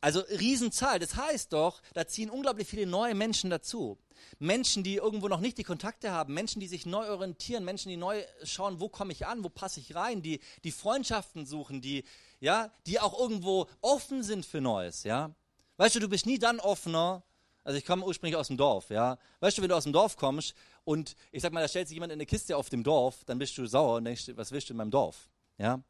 Also 0.00 0.20
Riesenzahl. 0.20 0.98
Das 0.98 1.16
heißt 1.16 1.52
doch, 1.52 1.80
da 1.94 2.06
ziehen 2.06 2.30
unglaublich 2.30 2.68
viele 2.68 2.86
neue 2.86 3.14
Menschen 3.14 3.50
dazu. 3.50 3.98
Menschen, 4.38 4.84
die 4.84 4.96
irgendwo 4.96 5.28
noch 5.28 5.40
nicht 5.40 5.58
die 5.58 5.64
Kontakte 5.64 6.12
haben, 6.12 6.32
Menschen, 6.34 6.60
die 6.60 6.68
sich 6.68 6.86
neu 6.86 7.08
orientieren, 7.08 7.64
Menschen, 7.64 7.88
die 7.88 7.96
neu 7.96 8.22
schauen, 8.44 8.80
wo 8.80 8.88
komme 8.88 9.12
ich 9.12 9.26
an, 9.26 9.42
wo 9.42 9.48
passe 9.48 9.80
ich 9.80 9.94
rein, 9.94 10.22
die, 10.22 10.40
die 10.62 10.72
Freundschaften 10.72 11.46
suchen, 11.46 11.80
die, 11.80 12.04
ja, 12.38 12.70
die 12.86 13.00
auch 13.00 13.18
irgendwo 13.18 13.66
offen 13.80 14.22
sind 14.22 14.46
für 14.46 14.60
Neues, 14.60 15.04
ja. 15.04 15.34
Weißt 15.78 15.96
du, 15.96 16.00
du 16.00 16.08
bist 16.08 16.26
nie 16.26 16.38
dann 16.38 16.60
offener, 16.60 17.22
also 17.64 17.78
ich 17.78 17.84
komme 17.84 18.04
ursprünglich 18.04 18.36
aus 18.36 18.48
dem 18.48 18.56
Dorf, 18.56 18.90
ja. 18.90 19.18
Weißt 19.40 19.58
du, 19.58 19.62
wenn 19.62 19.70
du 19.70 19.76
aus 19.76 19.84
dem 19.84 19.92
Dorf 19.92 20.16
kommst 20.16 20.54
und 20.84 21.16
ich 21.32 21.42
sag 21.42 21.52
mal, 21.52 21.60
da 21.60 21.68
stellt 21.68 21.88
sich 21.88 21.94
jemand 21.94 22.12
in 22.12 22.16
eine 22.16 22.26
Kiste 22.26 22.56
auf 22.56 22.68
dem 22.68 22.84
Dorf, 22.84 23.24
dann 23.24 23.38
bist 23.38 23.56
du 23.58 23.66
sauer 23.66 23.96
und 23.96 24.04
denkst, 24.04 24.30
was 24.34 24.52
willst 24.52 24.68
du 24.68 24.74
in 24.74 24.78
meinem 24.78 24.90
Dorf, 24.90 25.28
ja. 25.58 25.82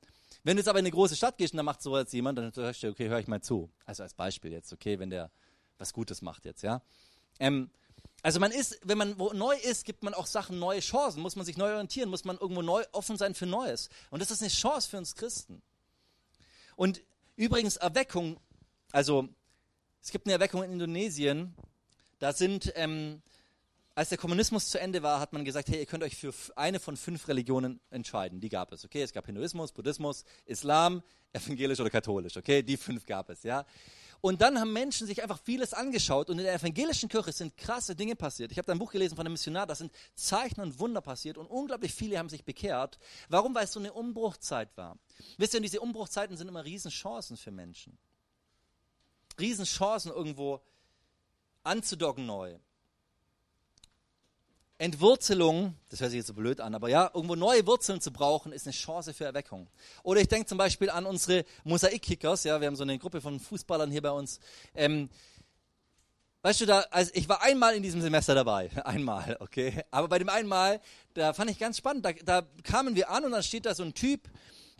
Wenn 0.43 0.57
du 0.57 0.61
jetzt 0.61 0.69
aber 0.69 0.79
in 0.79 0.85
eine 0.85 0.93
große 0.93 1.17
Stadt 1.17 1.39
gehst 1.39 1.55
und 1.55 1.57
da 1.59 1.63
macht 1.63 1.81
so 1.81 1.97
jetzt 1.97 2.13
jemand, 2.13 2.39
dann 2.39 2.53
sagst 2.53 2.83
du, 2.83 2.89
okay, 2.89 3.09
hör 3.09 3.19
ich 3.19 3.29
mal 3.29 3.41
zu. 3.41 3.71
Also 3.87 4.03
als 4.03 4.13
Beispiel 4.13 4.53
jetzt, 4.53 4.73
okay, 4.73 4.99
wenn 4.99 5.09
der 5.09 5.31
was 5.79 5.93
Gutes 5.93 6.23
macht 6.23 6.45
jetzt, 6.45 6.63
ja. 6.63 6.83
Ähm, 7.41 7.71
also 8.23 8.41
man 8.41 8.53
ist, 8.53 8.79
wenn 8.85 8.97
man 8.99 9.17
neu 9.17 9.55
ist, 9.55 9.85
gibt 9.85 10.03
man 10.03 10.15
auch 10.15 10.27
Sachen 10.27 10.59
neue 10.59 10.81
Chancen, 10.81 11.21
muss 11.21 11.37
man 11.37 11.45
sich 11.45 11.57
neu 11.57 11.73
orientieren, 11.73 12.09
muss 12.09 12.25
man 12.25 12.39
irgendwo 12.39 12.63
neu 12.63 12.83
offen 12.93 13.17
sein 13.17 13.35
für 13.35 13.47
Neues. 13.47 13.91
Und 14.11 14.21
das 14.21 14.31
ist 14.31 14.41
eine 14.41 14.51
Chance 14.51 14.89
für 14.89 14.99
uns 14.99 15.15
Christen. 15.15 15.63
Und 16.75 17.03
übrigens 17.37 17.77
Erweckung, 17.77 18.41
also 18.93 19.29
es 20.03 20.11
gibt 20.11 20.27
eine 20.27 20.33
Erweckung 20.33 20.63
in 20.63 20.73
Indonesien, 20.73 21.55
da 22.19 22.33
sind, 22.33 22.73
ähm, 22.77 23.23
als 23.97 24.09
der 24.09 24.19
Kommunismus 24.19 24.71
zu 24.71 24.81
Ende 24.81 25.03
war, 25.03 25.21
hat 25.21 25.33
man 25.33 25.45
gesagt, 25.45 25.69
hey, 25.69 25.79
ihr 25.79 25.87
könnt 25.87 26.03
euch 26.03 26.17
für 26.17 26.35
eine 26.57 26.81
von 26.81 26.97
fünf 26.97 27.29
Religionen 27.29 27.81
entscheiden. 27.91 28.41
Die 28.41 28.49
gab 28.49 28.73
es, 28.73 28.85
okay? 28.85 29.03
Es 29.03 29.13
gab 29.13 29.27
Hinduismus, 29.27 29.73
Buddhismus, 29.73 30.25
Islam, 30.47 31.03
evangelisch 31.33 31.79
oder 31.79 31.91
katholisch, 31.91 32.37
okay? 32.37 32.63
Die 32.63 32.77
fünf 32.77 33.07
gab 33.07 33.31
es, 33.31 33.45
ja? 33.45 33.65
Und 34.21 34.41
dann 34.41 34.59
haben 34.59 34.73
Menschen 34.73 35.07
sich 35.07 35.23
einfach 35.23 35.39
vieles 35.39 35.75
angeschaut 35.75 36.31
und 36.31 36.39
in 36.39 36.45
der 36.45 36.55
evangelischen 36.55 37.11
Kirche 37.11 37.31
sind 37.31 37.57
krasse 37.59 37.95
Dinge 37.95 38.17
passiert. 38.17 38.51
Ich 38.51 38.59
habe 38.59 38.67
da 38.67 38.73
ein 38.73 38.79
Buch 38.79 38.91
gelesen 38.91 39.17
von 39.17 39.27
einem 39.27 39.35
Missionar, 39.35 39.67
da 39.67 39.75
sind 39.75 39.93
Zeichen 40.15 40.63
und 40.63 40.79
Wunder 40.79 41.03
passiert 41.03 41.37
und 41.37 41.47
unglaublich 41.47 41.93
viele 41.93 42.19
haben 42.19 42.31
sich 42.31 42.43
bekehrt. 42.43 42.99
Warum? 43.29 43.55
Weil 43.55 43.65
es 43.65 43.73
so 43.73 43.81
eine 43.81 43.93
Umbruchzeit 43.93 44.75
war. 44.77 44.99
Wisst 45.37 45.53
ihr, 45.53 45.61
diese 45.61 45.81
Umbruchzeiten 45.81 46.39
sind 46.39 46.49
immer 46.49 46.65
Riesenchancen 46.65 47.37
für 47.37 47.51
Menschen. 47.51 47.99
Riesenchancen 49.39 50.11
irgendwo 50.11 50.63
anzudocken 51.63 52.25
neu. 52.25 52.59
Entwurzelung, 54.79 55.75
das 55.89 56.01
hört 56.01 56.11
sich 56.11 56.19
jetzt 56.19 56.27
so 56.27 56.35
blöd 56.35 56.61
an, 56.61 56.75
aber 56.75 56.89
ja, 56.89 57.11
irgendwo 57.15 57.37
neue 57.37 57.65
Wurzeln 57.67 58.01
zu 58.01 58.13
brauchen, 58.13 58.53
ist 58.53 58.67
eine 58.67 58.73
Chance 58.73 59.15
für 59.15 59.25
Erweckung. 59.25 59.69
Oder 60.03 60.21
ich 60.21 60.29
denke 60.29 60.47
zum 60.47 60.59
Beispiel 60.59 60.91
an 60.91 61.07
unsere 61.07 61.45
Mosaikkickers, 61.63 62.45
ja, 62.45 62.61
wir 62.61 62.67
haben 62.67 62.75
so 62.75 62.83
eine 62.83 62.99
Gruppe 62.99 63.21
von 63.21 63.39
Fußballern 63.39 63.91
hier 63.91 64.03
bei 64.03 64.11
uns. 64.11 64.41
Ähm, 64.75 65.11
weißt 66.43 66.63
du, 66.63 66.67
da, 66.67 66.81
also 66.91 67.13
ich 67.15 67.29
war 67.29 67.43
einmal 67.43 67.77
in 67.77 67.85
diesem 67.85 68.03
Semester 68.03 68.35
dabei, 68.35 68.69
einmal, 68.85 69.37
okay, 69.39 69.85
aber 69.93 70.09
bei 70.09 70.19
dem 70.19 70.29
einmal, 70.29 70.81
da 71.15 71.33
fand 71.35 71.51
ich 71.51 71.59
ganz 71.59 71.79
spannend, 71.79 72.05
da, 72.05 72.13
da 72.13 72.43
kamen 72.65 72.97
wir 72.97 73.11
an 73.11 73.25
und 73.25 73.31
dann 73.31 73.45
steht 73.45 73.67
da 73.67 73.75
so 73.75 73.85
ein 73.85 73.95
Typ, 73.95 74.29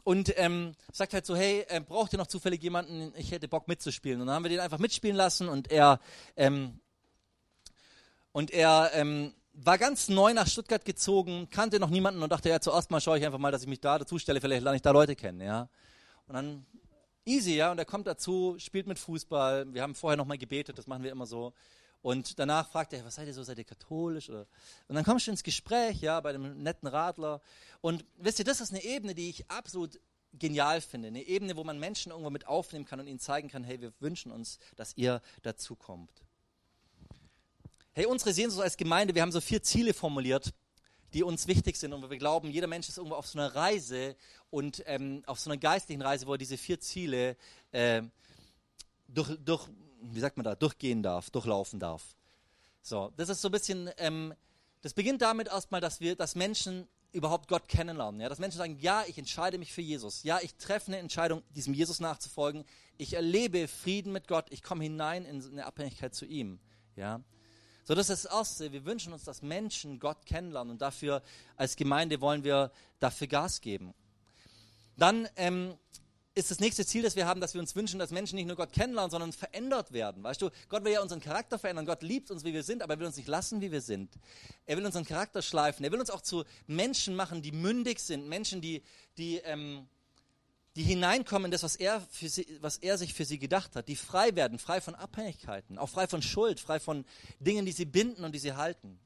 und 0.05 0.39
ähm, 0.39 0.75
sagt 0.93 1.15
halt 1.15 1.25
so, 1.25 1.35
hey, 1.35 1.65
äh, 1.69 1.81
braucht 1.81 2.13
ihr 2.13 2.19
noch 2.19 2.27
zufällig 2.27 2.63
jemanden? 2.63 3.15
Ich 3.17 3.31
hätte 3.31 3.49
Bock 3.49 3.69
mitzuspielen. 3.69 4.21
Und 4.21 4.27
dann 4.27 4.37
haben 4.37 4.45
wir 4.45 4.51
den 4.51 4.61
einfach 4.61 4.79
mitspielen 4.79 5.17
lassen 5.17 5.49
und 5.49 5.71
er 5.71 5.99
ähm, 6.37 6.79
und 8.31 8.51
er 8.51 8.91
ähm, 8.93 9.33
war 9.55 9.79
ganz 9.79 10.09
neu 10.09 10.35
nach 10.35 10.47
Stuttgart 10.47 10.85
gezogen, 10.85 11.49
kannte 11.51 11.79
noch 11.79 11.91
niemanden 11.91 12.23
und 12.23 12.31
dachte, 12.31 12.49
ja, 12.49 12.61
zuerst 12.61 12.91
mal 12.91 13.01
schaue 13.01 13.19
ich 13.19 13.25
einfach 13.25 13.39
mal, 13.39 13.53
dass 13.53 13.63
ich 13.63 13.69
mich 13.69 13.81
da 13.81 13.99
dazu 13.99 14.19
stelle, 14.19 14.41
vielleicht 14.41 14.63
lerne 14.63 14.77
ich 14.77 14.83
da 14.83 14.91
Leute 14.91 15.15
kennen, 15.17 15.41
ja. 15.41 15.69
Und 16.27 16.35
dann 16.35 16.67
easy, 17.25 17.55
ja, 17.55 17.71
und 17.71 17.79
er 17.79 17.85
kommt 17.85 18.07
dazu, 18.07 18.57
spielt 18.59 18.87
mit 18.87 18.99
Fußball. 18.99 19.73
Wir 19.73 19.83
haben 19.83 19.95
vorher 19.95 20.17
noch 20.17 20.27
mal 20.27 20.39
gebetet, 20.39 20.77
das 20.77 20.87
machen 20.87 21.03
wir 21.03 21.13
immer 21.13 21.27
so. 21.27 21.53
Und 22.03 22.39
danach 22.39 22.69
fragt 22.69 22.93
er, 22.93 23.05
was 23.05 23.15
seid 23.15 23.29
ihr 23.29 23.35
so, 23.35 23.43
seid 23.43 23.59
ihr 23.59 23.65
katholisch? 23.65 24.29
Oder? 24.29 24.47
Und 24.89 24.95
dann 24.95 25.05
kommst 25.05 25.27
du 25.27 25.31
ins 25.31 25.43
Gespräch, 25.43 26.03
ja, 26.03 26.21
bei 26.21 26.31
einem 26.31 26.63
netten 26.63 26.87
Radler. 26.87 27.41
Und 27.81 28.05
wisst 28.19 28.39
ihr, 28.41 28.45
das 28.45 28.61
ist 28.61 28.73
eine 28.73 28.85
Ebene, 28.85 29.15
die 29.15 29.31
ich 29.31 29.51
absolut 29.51 29.99
genial 30.35 30.81
finde. 30.83 31.09
Eine 31.09 31.23
Ebene, 31.23 31.57
wo 31.57 31.65
man 31.65 31.79
Menschen 31.79 32.11
irgendwo 32.11 32.29
mit 32.29 32.47
aufnehmen 32.47 32.85
kann 32.85 33.01
und 33.01 33.07
ihnen 33.07 33.21
zeigen 33.21 33.49
kann, 33.49 33.65
hey, 33.65 33.81
wir 33.81 33.93
wünschen 34.01 34.33
uns, 34.33 34.59
dass 34.77 34.95
ihr 34.97 35.23
dazu 35.43 35.77
kommt. 35.77 36.25
Hey, 37.97 38.07
unsere 38.07 38.33
Sehnsucht 38.33 38.65
als 38.65 38.77
Gemeinde, 38.77 39.15
wir 39.15 39.23
haben 39.23 39.31
so 39.31 39.41
vier 39.41 39.63
Ziele 39.63 39.95
formuliert, 39.95 40.53
die 41.13 41.23
uns 41.23 41.47
wichtig 41.47 41.77
sind 41.77 41.93
und 41.93 42.11
wir 42.11 42.19
glauben, 42.19 42.51
jeder 42.51 42.67
Mensch 42.67 42.89
ist 42.89 42.99
irgendwo 42.99 43.15
auf 43.15 43.29
so 43.29 43.39
einer 43.39 43.55
Reise 43.55 44.17
und 44.51 44.83
ähm, 44.87 45.23
auf 45.27 45.39
so 45.39 45.49
einer 45.49 45.59
geistlichen 45.59 46.03
Reise, 46.03 46.27
wo 46.27 46.33
er 46.33 46.39
diese 46.39 46.57
vier 46.57 46.81
Ziele 46.81 47.37
äh, 47.71 48.03
durch, 49.07 49.39
durch 49.45 49.69
wie 50.03 50.19
sagt 50.19 50.37
man 50.37 50.43
da, 50.43 50.57
durchgehen 50.57 51.05
darf, 51.05 51.31
durchlaufen 51.31 51.79
darf. 51.79 52.17
So, 52.83 53.13
das 53.17 53.29
ist 53.29 53.41
so 53.41 53.47
ein 53.47 53.53
bisschen, 53.53 53.89
ähm, 53.99 54.35
das 54.83 54.93
beginnt 54.93 55.23
damit 55.23 55.47
erstmal, 55.47 55.81
dass 55.81 56.01
wir, 56.01 56.17
dass 56.17 56.35
Menschen 56.35 56.89
überhaupt 57.13 57.47
Gott 57.47 57.69
kennenlernen. 57.69 58.21
Ja? 58.21 58.29
Dass 58.29 58.41
Menschen 58.41 58.59
sagen, 58.59 58.77
ja, 58.81 59.05
ich 59.07 59.19
entscheide 59.19 59.57
mich 59.57 59.73
für 59.73 59.83
Jesus. 59.83 60.25
Ja, 60.25 60.41
ich 60.43 60.57
treffe 60.57 60.89
eine 60.89 60.99
Entscheidung, 60.99 61.45
diesem 61.55 61.75
Jesus 61.75 62.01
nachzufolgen. 62.01 62.65
Ich 62.99 63.15
erlebe 63.15 63.69
Frieden 63.69 64.13
mit 64.13 64.27
Gott. 64.27 64.47
Ich 64.51 64.65
komme 64.65 64.83
hinein 64.83 65.25
in 65.25 65.41
eine 65.45 65.65
Abhängigkeit 65.65 66.13
zu 66.13 66.27
ihm. 66.27 66.59
Ja. 66.97 67.21
So, 67.87 67.95
das 67.95 68.09
ist 68.09 68.25
das 68.25 68.33
Erste. 68.33 68.73
Wir 68.73 68.87
wünschen 68.87 69.13
uns, 69.13 69.25
dass 69.25 69.43
Menschen 69.43 69.99
Gott 69.99 70.25
kennenlernen 70.25 70.73
und 70.73 70.81
dafür 70.81 71.23
als 71.55 71.77
Gemeinde 71.77 72.23
wollen 72.23 72.43
wir 72.43 72.73
dafür 72.99 73.27
Gas 73.27 73.61
geben. 73.61 73.93
Dann 74.97 75.29
ähm, 75.37 75.75
ist 76.35 76.51
das 76.51 76.61
nächste 76.61 76.87
Ziel, 76.87 77.03
das 77.03 77.15
wir 77.15 77.27
haben, 77.27 77.43
dass 77.43 77.53
wir 77.53 77.61
uns 77.61 77.77
wünschen, 77.77 77.99
dass 77.99 78.11
Menschen 78.11 78.37
nicht 78.37 78.47
nur 78.47 78.57
Gott 78.57 78.73
kennenlernen, 78.73 79.11
sondern 79.11 79.35
verändert 79.35 79.93
werden. 79.93 80.23
Weißt 80.23 80.41
du, 80.41 80.49
Gott 80.71 80.83
will 80.85 80.93
ja 80.93 81.03
unseren 81.03 81.21
Charakter 81.21 81.59
verändern. 81.59 81.85
Gott 81.85 82.03
liebt 82.03 82.31
uns, 82.31 82.43
wie 82.43 82.55
wir 82.55 82.63
sind, 82.63 82.83
aber 82.83 82.95
er 82.95 83.01
will 83.01 83.07
uns 83.07 83.19
nicht 83.19 83.29
lassen, 83.29 83.61
wie 83.61 83.71
wir 83.71 83.83
sind. 83.83 84.15
Er 84.65 84.79
will 84.79 84.87
unseren 84.87 85.05
Charakter 85.05 85.43
schleifen. 85.43 85.85
Er 85.85 85.93
will 85.93 86.01
uns 86.01 86.09
auch 86.09 86.23
zu 86.23 86.45
Menschen 86.67 87.15
machen, 87.15 87.43
die 87.43 87.53
mündig 87.53 88.01
sind. 88.01 88.27
Menschen, 88.29 88.63
die, 88.63 88.83
die, 89.19 89.37
ähm, 89.45 89.87
die 90.77 90.83
hineinkommen 90.83 91.47
in 91.47 91.51
das, 91.51 91.63
was 91.63 91.77
er, 91.77 92.01
für 92.01 92.29
sie, 92.29 92.47
was 92.61 92.79
er 92.79 92.99
sich 92.99 93.15
für 93.15 93.25
sie 93.25 93.39
gedacht 93.39 93.77
hat, 93.77 93.89
die 93.89 93.97
frei 93.97 94.35
werden, 94.35 94.59
frei 94.59 94.81
von 94.81 94.95
Abhängigkeiten, 94.95 95.79
auch 95.79 95.89
frei 95.89 96.09
von 96.09 96.23
Schuld, 96.23 96.59
frei 96.59 96.81
von 96.81 97.05
Dingen, 97.39 97.65
die 97.65 97.73
sie 97.73 97.85
binden 97.85 98.25
und 98.25 98.33
die 98.33 98.41
sie 98.41 98.55
halten. 98.55 98.99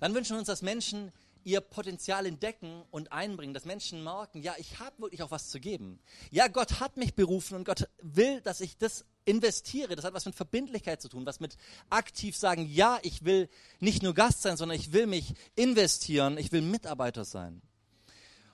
Dann 0.00 0.14
wünschen 0.14 0.34
wir 0.34 0.38
uns, 0.40 0.48
dass 0.48 0.62
Menschen 0.62 1.12
ihr 1.44 1.60
Potenzial 1.60 2.26
entdecken 2.26 2.82
und 2.90 3.12
einbringen, 3.12 3.54
dass 3.54 3.64
Menschen 3.64 4.02
merken, 4.02 4.42
ja, 4.42 4.54
ich 4.58 4.78
habe 4.78 5.02
wirklich 5.02 5.22
auch 5.22 5.30
was 5.30 5.48
zu 5.48 5.60
geben. 5.60 6.00
Ja, 6.30 6.48
Gott 6.48 6.80
hat 6.80 6.96
mich 6.96 7.14
berufen 7.14 7.56
und 7.56 7.64
Gott 7.64 7.88
will, 8.00 8.40
dass 8.40 8.60
ich 8.60 8.78
das 8.78 9.04
investiere. 9.24 9.96
Das 9.96 10.04
hat 10.04 10.14
was 10.14 10.26
mit 10.26 10.34
Verbindlichkeit 10.34 11.00
zu 11.00 11.08
tun, 11.08 11.26
was 11.26 11.40
mit 11.40 11.56
aktiv 11.90 12.36
sagen, 12.36 12.66
ja, 12.66 12.98
ich 13.02 13.24
will 13.24 13.48
nicht 13.80 14.02
nur 14.02 14.14
Gast 14.14 14.42
sein, 14.42 14.56
sondern 14.56 14.78
ich 14.78 14.92
will 14.92 15.06
mich 15.06 15.34
investieren, 15.54 16.38
ich 16.38 16.52
will 16.52 16.62
Mitarbeiter 16.62 17.24
sein. 17.24 17.62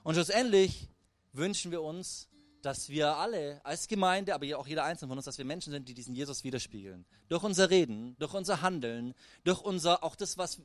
Und 0.03 0.15
schlussendlich 0.15 0.87
wünschen 1.33 1.71
wir 1.71 1.81
uns, 1.81 2.27
dass 2.61 2.89
wir 2.89 3.15
alle 3.15 3.63
als 3.63 3.87
Gemeinde, 3.87 4.35
aber 4.35 4.45
auch 4.57 4.67
jeder 4.67 4.83
Einzelne 4.83 5.09
von 5.09 5.17
uns, 5.17 5.25
dass 5.25 5.37
wir 5.37 5.45
Menschen 5.45 5.71
sind, 5.71 5.87
die 5.87 5.93
diesen 5.93 6.15
Jesus 6.15 6.43
widerspiegeln. 6.43 7.05
Durch 7.29 7.43
unser 7.43 7.69
Reden, 7.69 8.15
durch 8.19 8.33
unser 8.33 8.61
Handeln, 8.61 9.13
durch 9.43 9.61
unser, 9.61 10.03
auch 10.03 10.15
das, 10.15 10.37
was 10.37 10.61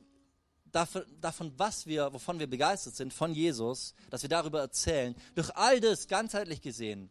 davon, 0.71 1.03
davon, 1.21 1.53
was 1.57 1.87
wir, 1.87 2.11
wovon 2.13 2.39
wir 2.39 2.47
begeistert 2.47 2.95
sind, 2.95 3.13
von 3.13 3.33
Jesus, 3.33 3.93
dass 4.09 4.21
wir 4.21 4.29
darüber 4.29 4.59
erzählen. 4.59 5.15
Durch 5.35 5.55
all 5.55 5.79
das 5.79 6.07
ganzheitlich 6.07 6.61
gesehen 6.61 7.09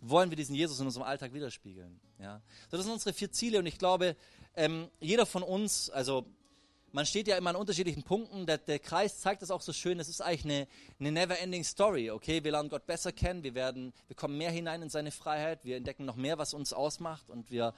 wollen 0.00 0.30
wir 0.30 0.36
diesen 0.36 0.54
Jesus 0.54 0.80
in 0.80 0.86
unserem 0.86 1.06
Alltag 1.06 1.32
widerspiegeln. 1.32 2.00
Ja? 2.18 2.42
So, 2.70 2.76
das 2.76 2.86
sind 2.86 2.92
unsere 2.92 3.12
vier 3.12 3.30
Ziele 3.30 3.58
und 3.58 3.66
ich 3.66 3.78
glaube, 3.78 4.16
ähm, 4.54 4.88
jeder 5.00 5.26
von 5.26 5.42
uns, 5.42 5.90
also 5.90 6.26
man 6.96 7.04
steht 7.04 7.28
ja 7.28 7.36
immer 7.36 7.50
an 7.50 7.56
unterschiedlichen 7.56 8.04
Punkten. 8.04 8.46
Der, 8.46 8.56
der 8.56 8.78
Kreis 8.78 9.20
zeigt 9.20 9.42
das 9.42 9.50
auch 9.50 9.60
so 9.60 9.74
schön. 9.74 10.00
Es 10.00 10.08
ist 10.08 10.22
eigentlich 10.22 10.46
eine, 10.46 10.66
eine 10.98 11.12
never-ending 11.12 11.62
Story. 11.62 12.10
Okay, 12.10 12.42
wir 12.42 12.52
lernen 12.52 12.70
Gott 12.70 12.86
besser 12.86 13.12
kennen. 13.12 13.42
Wir 13.42 13.54
werden, 13.54 13.92
wir 14.06 14.16
kommen 14.16 14.38
mehr 14.38 14.50
hinein 14.50 14.80
in 14.80 14.88
seine 14.88 15.10
Freiheit. 15.10 15.62
Wir 15.62 15.76
entdecken 15.76 16.06
noch 16.06 16.16
mehr, 16.16 16.38
was 16.38 16.54
uns 16.54 16.72
ausmacht 16.72 17.28
und 17.28 17.50
wir, 17.50 17.74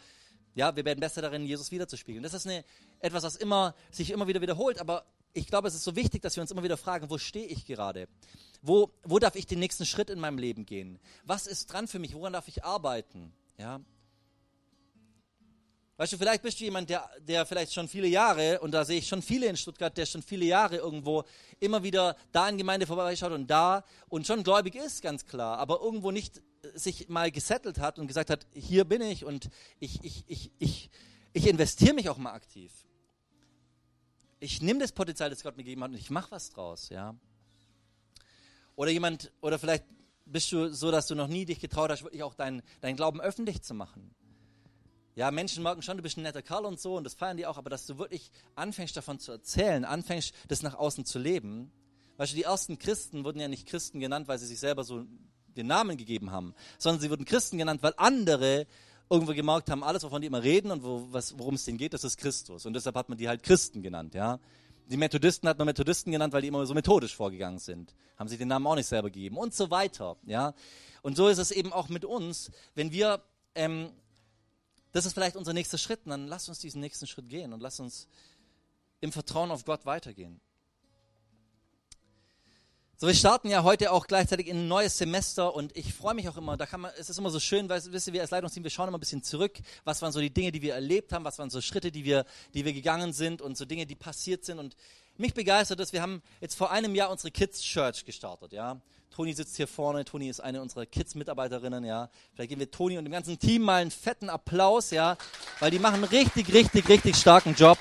ja, 0.55 0.77
wir 0.77 0.85
werden 0.85 1.01
besser 1.01 1.21
darin, 1.21 1.45
Jesus 1.45 1.73
wiederzuspiegeln. 1.73 2.23
Das 2.23 2.33
ist 2.33 2.47
eine, 2.47 2.65
etwas, 3.01 3.25
was 3.25 3.35
immer, 3.35 3.75
sich 3.91 4.11
immer 4.11 4.29
wieder 4.29 4.41
wiederholt. 4.41 4.81
Aber 4.81 5.05
ich 5.33 5.49
glaube, 5.49 5.67
es 5.67 5.75
ist 5.75 5.83
so 5.83 5.97
wichtig, 5.97 6.23
dass 6.23 6.37
wir 6.37 6.43
uns 6.43 6.53
immer 6.53 6.63
wieder 6.63 6.77
fragen, 6.77 7.11
wo 7.11 7.19
stehe 7.19 7.47
ich 7.47 7.67
gerade? 7.67 8.07
Wo, 8.63 8.93
wo 9.03 9.19
darf 9.19 9.35
ich 9.35 9.49
den 9.49 9.59
nächsten 9.59 9.85
Schritt 9.85 10.11
in 10.11 10.21
meinem 10.21 10.39
Leben 10.39 10.65
gehen? 10.65 11.01
Was 11.25 11.49
ist 11.49 11.73
dran 11.73 11.89
für 11.89 11.99
mich? 11.99 12.15
Woran 12.15 12.35
darf 12.35 12.47
ich 12.47 12.63
arbeiten? 12.63 13.33
Ja, 13.59 13.81
Weißt 15.99 16.13
du, 16.13 16.17
vielleicht 16.17 16.43
bist 16.43 16.61
du 16.61 16.65
jemand, 16.65 16.89
der, 16.91 17.11
der 17.19 17.45
vielleicht 17.45 17.75
schon 17.75 17.89
viele 17.89 18.07
Jahre, 18.07 18.61
und 18.61 18.71
da 18.71 18.85
sehe 18.85 18.99
ich 18.99 19.09
schon 19.09 19.21
viele 19.21 19.47
in 19.47 19.57
Stuttgart, 19.57 19.97
der 19.97 20.07
schon 20.07 20.23
viele 20.23 20.45
Jahre 20.45 20.77
irgendwo 20.77 21.25
immer 21.59 21.83
wieder 21.83 22.17
da 22.31 22.49
in 22.49 22.57
Gemeinde 22.57 22.87
vorbeischaut 22.87 23.33
und 23.33 23.49
da 23.49 23.85
und 24.09 24.25
schon 24.25 24.45
gläubig 24.45 24.77
ist, 24.77 25.03
ganz 25.03 25.27
klar, 25.27 25.59
aber 25.59 25.81
irgendwo 25.81 26.13
nicht 26.13 26.39
äh, 26.39 26.79
sich 26.79 27.09
mal 27.09 27.33
gesettelt 27.33 27.81
hat 27.81 27.99
und 27.99 28.07
gesagt 28.07 28.31
hat, 28.31 28.47
hier 28.55 28.85
bin 28.85 29.03
ich 29.03 29.25
und 29.25 29.51
ich, 29.81 30.05
ich, 30.05 30.23
ich, 30.29 30.53
ich, 30.61 30.89
ich 31.33 31.49
investiere 31.49 31.95
mich 31.95 32.09
auch 32.09 32.19
mal 32.19 32.33
aktiv. 32.33 32.73
Ich 34.39 34.63
nehme 34.63 34.79
das 34.79 34.93
Potenzial, 34.93 35.31
das 35.31 35.43
Gott 35.43 35.57
mir 35.57 35.65
gegeben 35.65 35.83
hat 35.83 35.91
und 35.91 35.97
ich 35.97 36.11
mache 36.11 36.31
was 36.31 36.51
draus, 36.51 36.91
ja. 36.91 37.17
Oder 38.77 38.93
jemand, 38.93 39.33
oder 39.41 39.59
vielleicht 39.59 39.83
bist 40.27 40.53
du 40.53 40.73
so, 40.73 40.93
dass 40.93 41.09
du 41.09 41.17
noch 41.17 41.27
nie 41.27 41.45
dich 41.45 41.59
getraut 41.59 41.91
hast, 41.91 42.05
wirklich 42.05 42.23
auch 42.23 42.35
deinen 42.35 42.63
dein 42.83 42.95
Glauben 42.95 43.21
öffentlich 43.21 43.63
zu 43.63 43.75
machen 43.75 44.15
ja, 45.19 45.33
Menschen 45.33 45.65
merken 45.65 45.83
schon, 45.83 45.97
du 45.97 46.03
bist 46.05 46.17
ein 46.17 46.23
netter 46.23 46.43
Kerl 46.43 46.65
und 46.65 46.79
so 46.79 46.97
und 46.97 47.03
das 47.03 47.15
feiern 47.15 47.37
die 47.37 47.45
auch, 47.45 47.59
aber 47.59 47.71
dass 47.71 47.87
du 47.87 47.99
wirklich 47.99 48.31
anfängst 48.55 48.97
davon 48.97 49.19
zu 49.19 49.33
erzählen, 49.33 49.85
anfängst 49.85 50.33
das 50.47 50.63
nach 50.63 50.77
außen 50.77 51.05
zu 51.05 51.19
leben. 51.19 51.73
Weißt 52.19 52.31
du, 52.31 52.37
die 52.37 52.45
ersten 52.45 52.79
Christen 52.79 53.25
wurden 53.25 53.41
ja 53.41 53.49
nicht 53.49 53.67
Christen 53.67 53.99
genannt, 53.99 54.29
weil 54.29 54.39
sie 54.39 54.47
sich 54.47 54.61
selber 54.61 54.85
so 54.85 55.07
den 55.57 55.67
Namen 55.67 55.97
gegeben 55.97 56.31
haben, 56.31 56.55
sondern 56.79 57.01
sie 57.01 57.11
wurden 57.11 57.25
Christen 57.25 57.59
genannt, 57.59 57.83
weil 57.83 57.95
andere 57.97 58.69
irgendwo 59.11 59.35
gemerkt 59.35 59.73
haben, 59.73 59.83
alles, 59.83 60.05
wovon 60.05 60.21
die 60.21 60.29
immer 60.29 60.45
reden 60.45 60.71
und 60.71 60.85
wo, 60.85 61.09
worum 61.11 61.55
es 61.55 61.65
denen 61.65 61.79
geht, 61.79 61.95
das 61.95 62.05
ist 62.05 62.17
Christus. 62.17 62.65
Und 62.65 62.75
deshalb 62.75 62.95
hat 62.95 63.09
man 63.09 63.19
die 63.19 63.29
halt 63.29 63.43
Christen 63.43 63.83
genannt, 63.83 64.15
ja. 64.15 64.39
Die 64.89 64.97
Methodisten 64.97 65.49
hat 65.49 65.59
man 65.59 65.67
Methodisten 65.67 66.13
genannt, 66.13 66.33
weil 66.33 66.43
die 66.43 66.49
immer 66.49 66.65
so 66.65 66.75
methodisch 66.75 67.17
vorgegangen 67.17 67.59
sind. 67.59 67.93
Haben 68.17 68.29
sich 68.29 68.39
den 68.39 68.49
Namen 68.49 68.69
auch 68.69 68.77
nicht 68.77 68.87
selber 68.87 69.11
gegeben 69.11 69.37
und 69.37 69.53
so 69.53 69.69
weiter, 69.73 70.17
ja. 70.27 70.55
Und 71.03 71.17
so 71.17 71.27
ist 71.27 71.39
es 71.39 71.51
eben 71.51 71.73
auch 71.73 71.89
mit 71.89 72.05
uns, 72.05 72.53
wenn 72.77 72.93
wir 72.93 73.21
ähm, 73.57 73.91
das 74.99 75.07
ist 75.07 75.13
vielleicht 75.13 75.37
unser 75.37 75.53
nächster 75.53 75.79
Schritt. 75.79 76.01
Und 76.05 76.11
dann 76.11 76.27
lass 76.27 76.49
uns 76.49 76.59
diesen 76.59 76.81
nächsten 76.81 77.07
Schritt 77.07 77.29
gehen 77.29 77.53
und 77.53 77.61
lass 77.61 77.79
uns 77.79 78.09
im 79.01 79.13
Vertrauen 79.13 79.53
auf 79.53 79.65
Gott 79.65 79.87
weitergehen. 79.87 80.41
So, 82.97 83.07
wir 83.07 83.15
starten 83.15 83.49
ja 83.49 83.63
heute 83.63 83.93
auch 83.93 84.09
gleichzeitig 84.09 84.49
in 84.49 84.57
ein 84.57 84.69
neues 84.69 84.99
Semester 84.99 85.55
und 85.55 85.77
ich 85.77 85.95
freue 85.95 86.15
mich 86.15 86.29
auch 86.29 86.37
immer, 86.37 86.57
da 86.57 86.67
kann 86.67 86.81
man, 86.81 86.91
es 86.99 87.09
ist 87.09 87.17
immer 87.17 87.31
so 87.31 87.39
schön, 87.39 87.69
weil, 87.69 87.81
wisst 87.93 88.13
wir 88.13 88.21
als 88.21 88.33
Leitungsteam, 88.33 88.65
wir 88.65 88.73
schauen 88.73 88.89
immer 88.89 88.99
ein 88.99 89.01
bisschen 89.01 89.23
zurück, 89.23 89.61
was 89.85 90.03
waren 90.03 90.11
so 90.11 90.19
die 90.19 90.35
Dinge, 90.35 90.51
die 90.51 90.63
wir 90.63 90.75
erlebt 90.75 91.13
haben, 91.13 91.25
was 91.25 91.39
waren 91.39 91.49
so 91.49 91.61
Schritte, 91.61 91.93
die 91.93 92.05
wir, 92.05 92.25
die 92.55 92.65
wir 92.65 92.73
gegangen 92.73 93.13
sind 93.13 93.41
und 93.41 93.57
so 93.57 93.67
Dinge, 93.67 93.87
die 93.87 93.95
passiert 93.95 94.45
sind 94.45 94.59
und 94.59 94.75
mich 95.17 95.33
begeistert 95.33 95.79
es, 95.79 95.93
wir 95.93 96.03
haben 96.03 96.23
jetzt 96.41 96.57
vor 96.57 96.73
einem 96.73 96.97
Jahr 96.97 97.11
unsere 97.11 97.31
Kids 97.31 97.63
Church 97.63 98.05
gestartet, 98.05 98.53
ja. 98.53 98.81
Toni 99.11 99.33
sitzt 99.33 99.57
hier 99.57 99.67
vorne, 99.67 100.05
Toni 100.05 100.29
ist 100.29 100.41
eine 100.41 100.63
unserer 100.63 100.87
Kids-Mitarbeiterinnen, 100.87 101.85
ja. 101.85 102.11
Vielleicht 102.35 102.51
geben 102.51 102.61
wir 102.61 102.71
Toni 102.71 102.99
und 102.99 103.05
dem 103.05 103.13
ganzen 103.13 103.39
Team 103.39 103.63
mal 103.63 103.83
einen 103.83 103.91
fetten 103.91 104.31
Applaus, 104.31 104.91
ja, 104.91 105.17
weil 105.61 105.71
die 105.71 105.79
machen 105.79 106.05
richtig, 106.05 106.53
richtig, 106.53 106.89
richtig 106.89 107.17
starken 107.17 107.55
Job. 107.55 107.79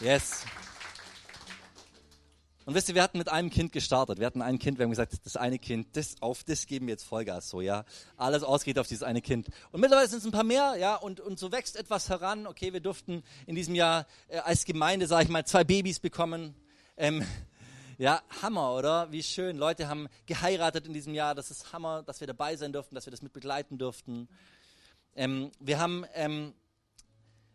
Yes. 0.00 0.44
Und 2.70 2.76
wisst 2.76 2.88
ihr, 2.88 2.94
wir 2.94 3.02
hatten 3.02 3.18
mit 3.18 3.28
einem 3.28 3.50
Kind 3.50 3.72
gestartet. 3.72 4.20
Wir 4.20 4.26
hatten 4.26 4.42
ein 4.42 4.60
Kind, 4.60 4.78
wir 4.78 4.84
haben 4.84 4.90
gesagt, 4.90 5.14
das 5.24 5.36
eine 5.36 5.58
Kind, 5.58 5.96
das, 5.96 6.14
auf 6.20 6.44
das 6.44 6.66
geben 6.66 6.86
wir 6.86 6.92
jetzt 6.92 7.02
Vollgas, 7.02 7.50
so, 7.50 7.60
ja. 7.60 7.84
Alles 8.16 8.44
ausgeht 8.44 8.78
auf 8.78 8.86
dieses 8.86 9.02
eine 9.02 9.22
Kind. 9.22 9.48
Und 9.72 9.80
mittlerweile 9.80 10.06
sind 10.08 10.20
es 10.20 10.24
ein 10.24 10.30
paar 10.30 10.44
mehr, 10.44 10.76
ja, 10.78 10.94
und, 10.94 11.18
und 11.18 11.36
so 11.38 11.50
wächst 11.50 11.74
etwas 11.74 12.08
heran. 12.10 12.46
Okay, 12.46 12.72
wir 12.72 12.78
durften 12.78 13.24
in 13.46 13.56
diesem 13.56 13.74
Jahr 13.74 14.06
äh, 14.28 14.38
als 14.38 14.66
Gemeinde, 14.66 15.08
sage 15.08 15.24
ich 15.24 15.30
mal, 15.30 15.44
zwei 15.44 15.64
Babys 15.64 15.98
bekommen. 15.98 16.54
Ähm, 16.96 17.26
ja, 18.00 18.22
Hammer, 18.40 18.72
oder? 18.72 19.12
Wie 19.12 19.22
schön. 19.22 19.58
Leute 19.58 19.86
haben 19.86 20.08
geheiratet 20.24 20.86
in 20.86 20.94
diesem 20.94 21.12
Jahr. 21.12 21.34
Das 21.34 21.50
ist 21.50 21.74
Hammer, 21.74 22.02
dass 22.02 22.20
wir 22.20 22.26
dabei 22.26 22.56
sein 22.56 22.72
durften, 22.72 22.94
dass 22.94 23.04
wir 23.04 23.10
das 23.10 23.20
mit 23.20 23.34
begleiten 23.34 23.76
durften. 23.76 24.26
Ähm, 25.14 25.52
wir 25.60 25.78
haben, 25.78 26.06
ähm, 26.14 26.54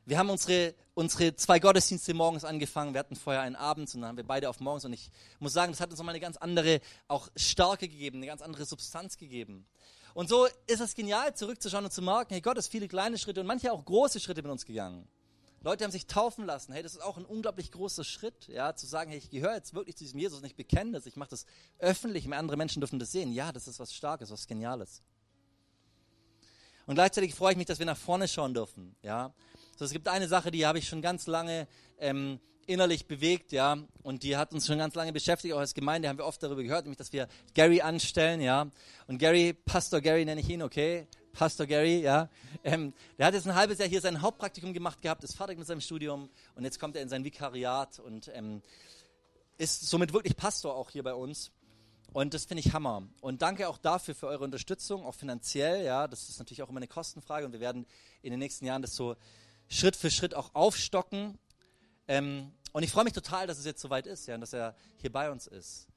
wir 0.06 0.20
haben 0.20 0.30
unsere, 0.30 0.76
unsere 0.94 1.36
zwei 1.36 1.58
Gottesdienste 1.58 2.14
morgens 2.14 2.46
angefangen. 2.46 2.94
Wir 2.94 3.00
hatten 3.00 3.16
vorher 3.16 3.42
einen 3.42 3.56
Abend 3.56 3.92
und 3.96 4.02
dann 4.02 4.10
haben 4.10 4.18
wir 4.18 4.24
beide 4.24 4.48
auf 4.48 4.60
morgens. 4.60 4.86
Und 4.86 4.94
ich 4.94 5.10
muss 5.40 5.52
sagen, 5.52 5.72
das 5.72 5.82
hat 5.82 5.90
uns 5.90 5.98
nochmal 5.98 6.14
eine 6.14 6.22
ganz 6.22 6.38
andere, 6.38 6.80
auch 7.08 7.28
Stärke 7.36 7.90
gegeben, 7.90 8.18
eine 8.18 8.28
ganz 8.28 8.44
andere 8.44 8.66
Substanz 8.66 9.18
gegeben. 9.18 9.66
Und 10.14 10.30
so 10.30 10.46
ist 10.68 10.80
es 10.80 10.94
genial, 10.94 11.34
zurückzuschauen 11.34 11.86
und 11.86 11.92
zu 11.92 12.04
merken, 12.04 12.36
hey, 12.36 12.42
Gott 12.42 12.60
ist 12.60 12.68
viele 12.68 12.88
kleine 12.88 13.18
Schritte 13.18 13.42
und 13.42 13.48
manche 13.48 13.74
auch 13.74 13.84
große 13.84 14.20
Schritte 14.20 14.44
mit 14.44 14.52
uns 14.52 14.64
gegangen. 14.64 15.08
Leute 15.66 15.84
haben 15.84 15.92
sich 15.92 16.06
taufen 16.06 16.46
lassen. 16.46 16.74
Hey, 16.74 16.84
das 16.84 16.94
ist 16.94 17.02
auch 17.02 17.18
ein 17.18 17.26
unglaublich 17.26 17.72
großer 17.72 18.04
Schritt, 18.04 18.48
ja, 18.48 18.76
zu 18.76 18.86
sagen, 18.86 19.10
hey, 19.10 19.18
ich 19.18 19.32
gehöre 19.32 19.56
jetzt 19.56 19.74
wirklich 19.74 19.96
zu 19.96 20.04
diesem 20.04 20.20
Jesus 20.20 20.38
und 20.38 20.46
ich 20.46 20.56
bekenne 20.56 20.92
das, 20.92 21.08
ich 21.08 21.16
mache 21.16 21.32
das 21.32 21.48
öffentlich, 21.80 22.32
andere 22.32 22.56
Menschen 22.56 22.82
dürfen 22.82 23.00
das 23.00 23.12
sehen. 23.12 23.34
Ja, 23.34 23.52
das 23.52 23.68
ist 23.68 23.80
was 23.80 23.92
Starkes, 23.92 24.30
was 24.30 24.46
Geniales. 24.46 25.02
Und 26.86 26.94
gleichzeitig 26.94 27.34
freue 27.34 27.54
ich 27.54 27.58
mich, 27.58 27.66
dass 27.66 27.80
wir 27.80 27.88
nach 27.88 27.98
vorne 27.98 28.28
schauen 28.28 28.54
dürfen, 28.54 28.96
ja. 29.02 29.34
So, 29.76 29.86
es 29.86 29.92
gibt 29.92 30.08
eine 30.08 30.28
Sache, 30.28 30.52
die 30.52 30.68
habe 30.68 30.78
ich 30.78 30.88
schon 30.88 31.02
ganz 31.02 31.26
lange 31.26 31.68
ähm, 31.98 32.40
innerlich 32.68 33.08
bewegt, 33.08 33.52
ja, 33.52 33.80
und 34.04 34.22
die 34.22 34.38
hat 34.38 34.54
uns 34.54 34.68
schon 34.68 34.78
ganz 34.78 34.94
lange 34.94 35.14
beschäftigt, 35.14 35.56
auch 35.56 35.60
als 35.60 35.74
Gemeinde 35.74 36.08
haben 36.10 36.20
wir 36.20 36.26
oft 36.26 36.44
darüber 36.44 36.62
gehört, 36.62 36.86
nämlich, 36.86 37.00
dass 37.00 37.12
wir 37.12 37.28
Gary 37.56 37.82
anstellen, 37.82 38.40
ja. 38.40 38.70
Und 39.08 39.18
Gary, 39.18 39.54
Pastor 39.54 40.00
Gary 40.00 40.26
nenne 40.26 40.42
ich 40.42 40.50
ihn, 40.50 40.62
okay, 40.62 41.08
Pastor 41.36 41.66
Gary, 41.66 42.02
ja. 42.02 42.30
Ähm, 42.64 42.94
der 43.18 43.28
hat 43.28 43.34
jetzt 43.34 43.46
ein 43.46 43.56
halbes 43.56 43.78
Jahr 43.78 43.90
hier 43.90 44.00
sein 44.00 44.22
Hauptpraktikum 44.22 44.74
gemacht 44.74 45.02
gehabt, 45.02 45.24
ist 45.24 45.36
fertig 45.36 45.58
mit 45.58 45.68
seinem 45.68 45.82
Studium 45.82 46.30
und 46.56 46.64
jetzt 46.64 46.80
kommt 46.80 46.96
er 46.96 47.02
in 47.02 47.10
sein 47.10 47.26
Vikariat 47.26 48.00
und 48.00 48.32
ähm, 48.34 48.62
ist 49.58 49.88
somit 49.88 50.14
wirklich 50.14 50.38
Pastor 50.38 50.76
auch 50.76 50.90
hier 50.90 51.04
bei 51.04 51.14
uns. 51.14 51.52
Und 52.14 52.34
das 52.34 52.46
finde 52.46 52.62
ich 52.66 52.74
Hammer. 52.74 53.04
Und 53.20 53.42
danke 53.42 53.68
auch 53.68 53.78
dafür 53.78 54.16
für 54.16 54.28
eure 54.28 54.46
Unterstützung, 54.46 55.06
auch 55.06 55.16
finanziell. 55.16 55.84
Ja, 55.84 56.08
das 56.08 56.30
ist 56.30 56.40
natürlich 56.40 56.64
auch 56.64 56.70
immer 56.70 56.80
eine 56.80 56.88
Kostenfrage 56.88 57.46
und 57.46 57.52
wir 57.52 57.60
werden 57.60 57.86
in 58.22 58.32
den 58.32 58.40
nächsten 58.40 58.66
Jahren 58.66 58.82
das 58.82 58.96
so 58.96 59.18
Schritt 59.68 59.98
für 59.98 60.10
Schritt 60.10 60.34
auch 60.34 60.56
aufstocken. 60.56 61.38
Ähm, 62.08 62.54
und 62.72 62.84
ich 62.84 62.92
freue 62.92 63.04
mich 63.04 63.14
total, 63.14 63.46
dass 63.48 63.60
es 63.60 63.66
jetzt 63.66 63.82
soweit 63.82 64.08
ist, 64.08 64.28
ja, 64.28 64.36
und 64.36 64.42
dass 64.42 64.54
er 64.54 64.76
hier 65.02 65.12
bei 65.12 65.30
uns 65.30 65.48
ist. 65.48 65.88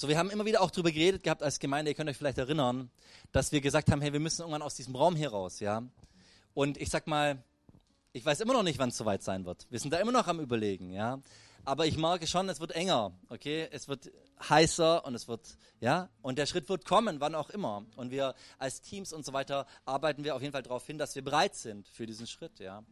So, 0.00 0.06
wir 0.06 0.16
haben 0.16 0.30
immer 0.30 0.44
wieder 0.44 0.60
auch 0.60 0.70
darüber 0.70 0.92
geredet 0.92 1.24
gehabt 1.24 1.42
als 1.42 1.58
Gemeinde, 1.58 1.90
ihr 1.90 1.96
könnt 1.96 2.08
euch 2.08 2.16
vielleicht 2.16 2.38
erinnern, 2.38 2.88
dass 3.32 3.50
wir 3.50 3.60
gesagt 3.60 3.90
haben, 3.90 4.00
hey, 4.00 4.12
wir 4.12 4.20
müssen 4.20 4.42
irgendwann 4.42 4.62
aus 4.62 4.76
diesem 4.76 4.94
Raum 4.94 5.16
hier 5.16 5.30
raus, 5.30 5.58
ja. 5.58 5.82
Und 6.54 6.80
ich 6.80 6.88
sag 6.88 7.08
mal, 7.08 7.42
ich 8.12 8.24
weiß 8.24 8.38
immer 8.38 8.52
noch 8.52 8.62
nicht, 8.62 8.78
wann 8.78 8.90
es 8.90 8.96
soweit 8.96 9.24
sein 9.24 9.44
wird. 9.44 9.66
Wir 9.70 9.80
sind 9.80 9.92
da 9.92 9.98
immer 9.98 10.12
noch 10.12 10.28
am 10.28 10.38
Überlegen, 10.38 10.92
ja. 10.92 11.18
Aber 11.64 11.84
ich 11.84 11.96
merke 11.96 12.28
schon, 12.28 12.48
es 12.48 12.60
wird 12.60 12.76
enger, 12.76 13.10
okay. 13.28 13.66
Es 13.72 13.88
wird 13.88 14.12
heißer 14.48 15.04
und 15.04 15.16
es 15.16 15.26
wird, 15.26 15.58
ja. 15.80 16.08
Und 16.22 16.38
der 16.38 16.46
Schritt 16.46 16.68
wird 16.68 16.84
kommen, 16.84 17.18
wann 17.18 17.34
auch 17.34 17.50
immer. 17.50 17.84
Und 17.96 18.12
wir 18.12 18.36
als 18.56 18.80
Teams 18.80 19.12
und 19.12 19.26
so 19.26 19.32
weiter 19.32 19.66
arbeiten 19.84 20.22
wir 20.22 20.36
auf 20.36 20.42
jeden 20.42 20.52
Fall 20.52 20.62
darauf 20.62 20.86
hin, 20.86 20.98
dass 20.98 21.16
wir 21.16 21.24
bereit 21.24 21.56
sind 21.56 21.88
für 21.88 22.06
diesen 22.06 22.28
Schritt, 22.28 22.60
ja. 22.60 22.84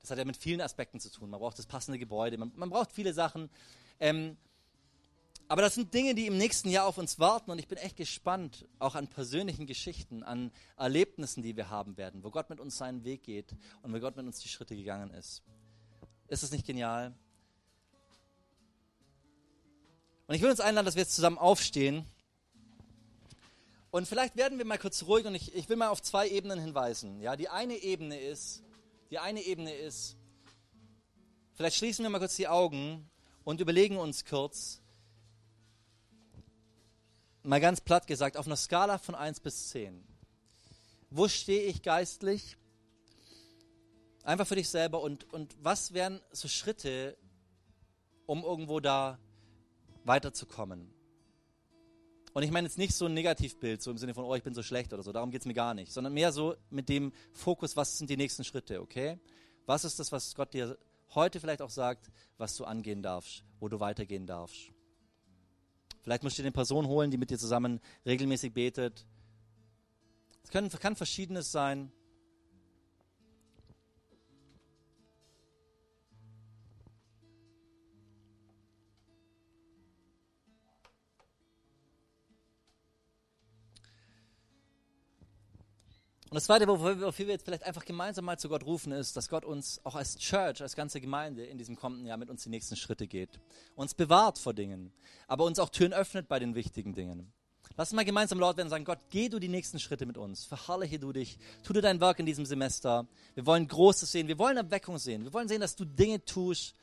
Das 0.00 0.10
hat 0.10 0.16
ja 0.16 0.24
mit 0.24 0.38
vielen 0.38 0.62
Aspekten 0.62 0.98
zu 0.98 1.10
tun. 1.10 1.28
Man 1.28 1.40
braucht 1.40 1.58
das 1.58 1.66
passende 1.66 1.98
Gebäude, 1.98 2.38
man, 2.38 2.52
man 2.56 2.70
braucht 2.70 2.90
viele 2.90 3.12
Sachen. 3.12 3.50
Ähm, 4.00 4.38
aber 5.52 5.60
das 5.60 5.74
sind 5.74 5.92
Dinge, 5.92 6.14
die 6.14 6.26
im 6.26 6.38
nächsten 6.38 6.70
Jahr 6.70 6.86
auf 6.86 6.96
uns 6.96 7.18
warten 7.18 7.50
und 7.50 7.58
ich 7.58 7.68
bin 7.68 7.76
echt 7.76 7.98
gespannt, 7.98 8.66
auch 8.78 8.94
an 8.94 9.06
persönlichen 9.06 9.66
Geschichten, 9.66 10.22
an 10.22 10.50
Erlebnissen, 10.78 11.42
die 11.42 11.58
wir 11.58 11.68
haben 11.68 11.98
werden, 11.98 12.24
wo 12.24 12.30
Gott 12.30 12.48
mit 12.48 12.58
uns 12.58 12.78
seinen 12.78 13.04
Weg 13.04 13.24
geht 13.24 13.54
und 13.82 13.92
wo 13.92 14.00
Gott 14.00 14.16
mit 14.16 14.24
uns 14.24 14.38
die 14.38 14.48
Schritte 14.48 14.74
gegangen 14.74 15.10
ist. 15.10 15.42
Ist 16.28 16.42
das 16.42 16.52
nicht 16.52 16.64
genial? 16.64 17.14
Und 20.26 20.36
ich 20.36 20.40
will 20.40 20.48
uns 20.48 20.60
einladen, 20.60 20.86
dass 20.86 20.94
wir 20.94 21.02
jetzt 21.02 21.14
zusammen 21.14 21.36
aufstehen. 21.36 22.06
Und 23.90 24.08
vielleicht 24.08 24.36
werden 24.36 24.56
wir 24.56 24.64
mal 24.64 24.78
kurz 24.78 25.02
ruhig 25.02 25.26
und 25.26 25.34
ich, 25.34 25.54
ich 25.54 25.68
will 25.68 25.76
mal 25.76 25.88
auf 25.88 26.00
zwei 26.00 26.30
Ebenen 26.30 26.60
hinweisen. 26.60 27.20
Ja, 27.20 27.36
die 27.36 27.50
eine 27.50 27.76
Ebene 27.76 28.18
ist, 28.18 28.62
die 29.10 29.18
eine 29.18 29.42
Ebene 29.42 29.74
ist, 29.74 30.16
vielleicht 31.52 31.76
schließen 31.76 32.02
wir 32.02 32.08
mal 32.08 32.20
kurz 32.20 32.36
die 32.36 32.48
Augen 32.48 33.10
und 33.44 33.60
überlegen 33.60 33.98
uns 33.98 34.24
kurz, 34.24 34.81
mal 37.42 37.60
ganz 37.60 37.80
platt 37.80 38.06
gesagt, 38.06 38.36
auf 38.36 38.46
einer 38.46 38.56
Skala 38.56 38.98
von 38.98 39.14
1 39.14 39.40
bis 39.40 39.70
10. 39.70 40.04
Wo 41.10 41.28
stehe 41.28 41.62
ich 41.62 41.82
geistlich? 41.82 42.56
Einfach 44.24 44.46
für 44.46 44.54
dich 44.54 44.68
selber 44.68 45.00
und, 45.02 45.30
und 45.32 45.56
was 45.60 45.92
wären 45.92 46.20
so 46.30 46.48
Schritte, 46.48 47.16
um 48.26 48.44
irgendwo 48.44 48.80
da 48.80 49.18
weiterzukommen? 50.04 50.92
Und 52.32 52.44
ich 52.44 52.50
meine 52.50 52.66
jetzt 52.66 52.78
nicht 52.78 52.94
so 52.94 53.06
ein 53.06 53.14
Negativbild, 53.14 53.82
so 53.82 53.90
im 53.90 53.98
Sinne 53.98 54.14
von, 54.14 54.24
oh, 54.24 54.34
ich 54.34 54.42
bin 54.42 54.54
so 54.54 54.62
schlecht 54.62 54.92
oder 54.92 55.02
so, 55.02 55.12
darum 55.12 55.30
geht 55.30 55.42
es 55.42 55.46
mir 55.46 55.54
gar 55.54 55.74
nicht, 55.74 55.92
sondern 55.92 56.14
mehr 56.14 56.32
so 56.32 56.54
mit 56.70 56.88
dem 56.88 57.12
Fokus, 57.32 57.76
was 57.76 57.98
sind 57.98 58.08
die 58.08 58.16
nächsten 58.16 58.44
Schritte, 58.44 58.80
okay? 58.80 59.18
Was 59.66 59.84
ist 59.84 59.98
das, 59.98 60.12
was 60.12 60.34
Gott 60.34 60.54
dir 60.54 60.78
heute 61.14 61.40
vielleicht 61.40 61.60
auch 61.60 61.70
sagt, 61.70 62.10
was 62.38 62.56
du 62.56 62.64
angehen 62.64 63.02
darfst, 63.02 63.44
wo 63.60 63.68
du 63.68 63.80
weitergehen 63.80 64.26
darfst? 64.26 64.72
Vielleicht 66.02 66.22
musst 66.22 66.38
du 66.38 66.42
dir 66.42 66.46
eine 66.46 66.52
Person 66.52 66.86
holen, 66.86 67.10
die 67.10 67.18
mit 67.18 67.30
dir 67.30 67.38
zusammen 67.38 67.80
regelmäßig 68.04 68.52
betet. 68.52 69.06
Es 70.42 70.50
kann, 70.50 70.68
kann 70.68 70.96
verschiedenes 70.96 71.52
sein. 71.52 71.92
Und 86.32 86.36
das 86.36 86.44
Zweite, 86.44 86.66
wofür 86.66 87.26
wir 87.26 87.34
jetzt 87.34 87.44
vielleicht 87.44 87.64
einfach 87.64 87.84
gemeinsam 87.84 88.24
mal 88.24 88.38
zu 88.38 88.48
Gott 88.48 88.64
rufen, 88.64 88.90
ist, 88.90 89.18
dass 89.18 89.28
Gott 89.28 89.44
uns 89.44 89.82
auch 89.84 89.96
als 89.96 90.16
Church, 90.16 90.62
als 90.62 90.74
ganze 90.74 90.98
Gemeinde 90.98 91.44
in 91.44 91.58
diesem 91.58 91.76
kommenden 91.76 92.06
Jahr 92.06 92.16
mit 92.16 92.30
uns 92.30 92.42
die 92.42 92.48
nächsten 92.48 92.74
Schritte 92.74 93.06
geht. 93.06 93.38
Uns 93.74 93.92
bewahrt 93.92 94.38
vor 94.38 94.54
Dingen, 94.54 94.94
aber 95.28 95.44
uns 95.44 95.58
auch 95.58 95.68
Türen 95.68 95.92
öffnet 95.92 96.28
bei 96.28 96.38
den 96.38 96.54
wichtigen 96.54 96.94
Dingen. 96.94 97.30
Lass 97.76 97.90
uns 97.90 97.96
mal 97.96 98.06
gemeinsam 98.06 98.40
laut 98.40 98.56
werden 98.56 98.68
und 98.68 98.70
sagen, 98.70 98.86
Gott, 98.86 99.00
geh 99.10 99.28
du 99.28 99.40
die 99.40 99.48
nächsten 99.48 99.78
Schritte 99.78 100.06
mit 100.06 100.16
uns. 100.16 100.46
Verharrliche 100.46 100.98
du 100.98 101.12
dich. 101.12 101.38
Tu 101.64 101.74
du 101.74 101.82
dein 101.82 102.00
Werk 102.00 102.18
in 102.18 102.24
diesem 102.24 102.46
Semester. 102.46 103.06
Wir 103.34 103.44
wollen 103.44 103.68
Großes 103.68 104.10
sehen. 104.10 104.26
Wir 104.26 104.38
wollen 104.38 104.56
Erweckung 104.56 104.96
sehen. 104.96 105.24
Wir 105.24 105.34
wollen 105.34 105.48
sehen, 105.48 105.60
dass 105.60 105.76
du 105.76 105.84
Dinge 105.84 106.24
tust. 106.24 106.74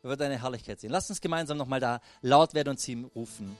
Wir 0.00 0.08
wollen 0.08 0.18
deine 0.18 0.40
Herrlichkeit 0.40 0.80
sehen. 0.80 0.90
Lass 0.90 1.10
uns 1.10 1.20
gemeinsam 1.20 1.58
nochmal 1.58 1.80
da 1.80 2.00
laut 2.22 2.54
werden 2.54 2.70
und 2.70 2.80
zu 2.80 2.92
ihm 2.92 3.04
rufen. 3.14 3.58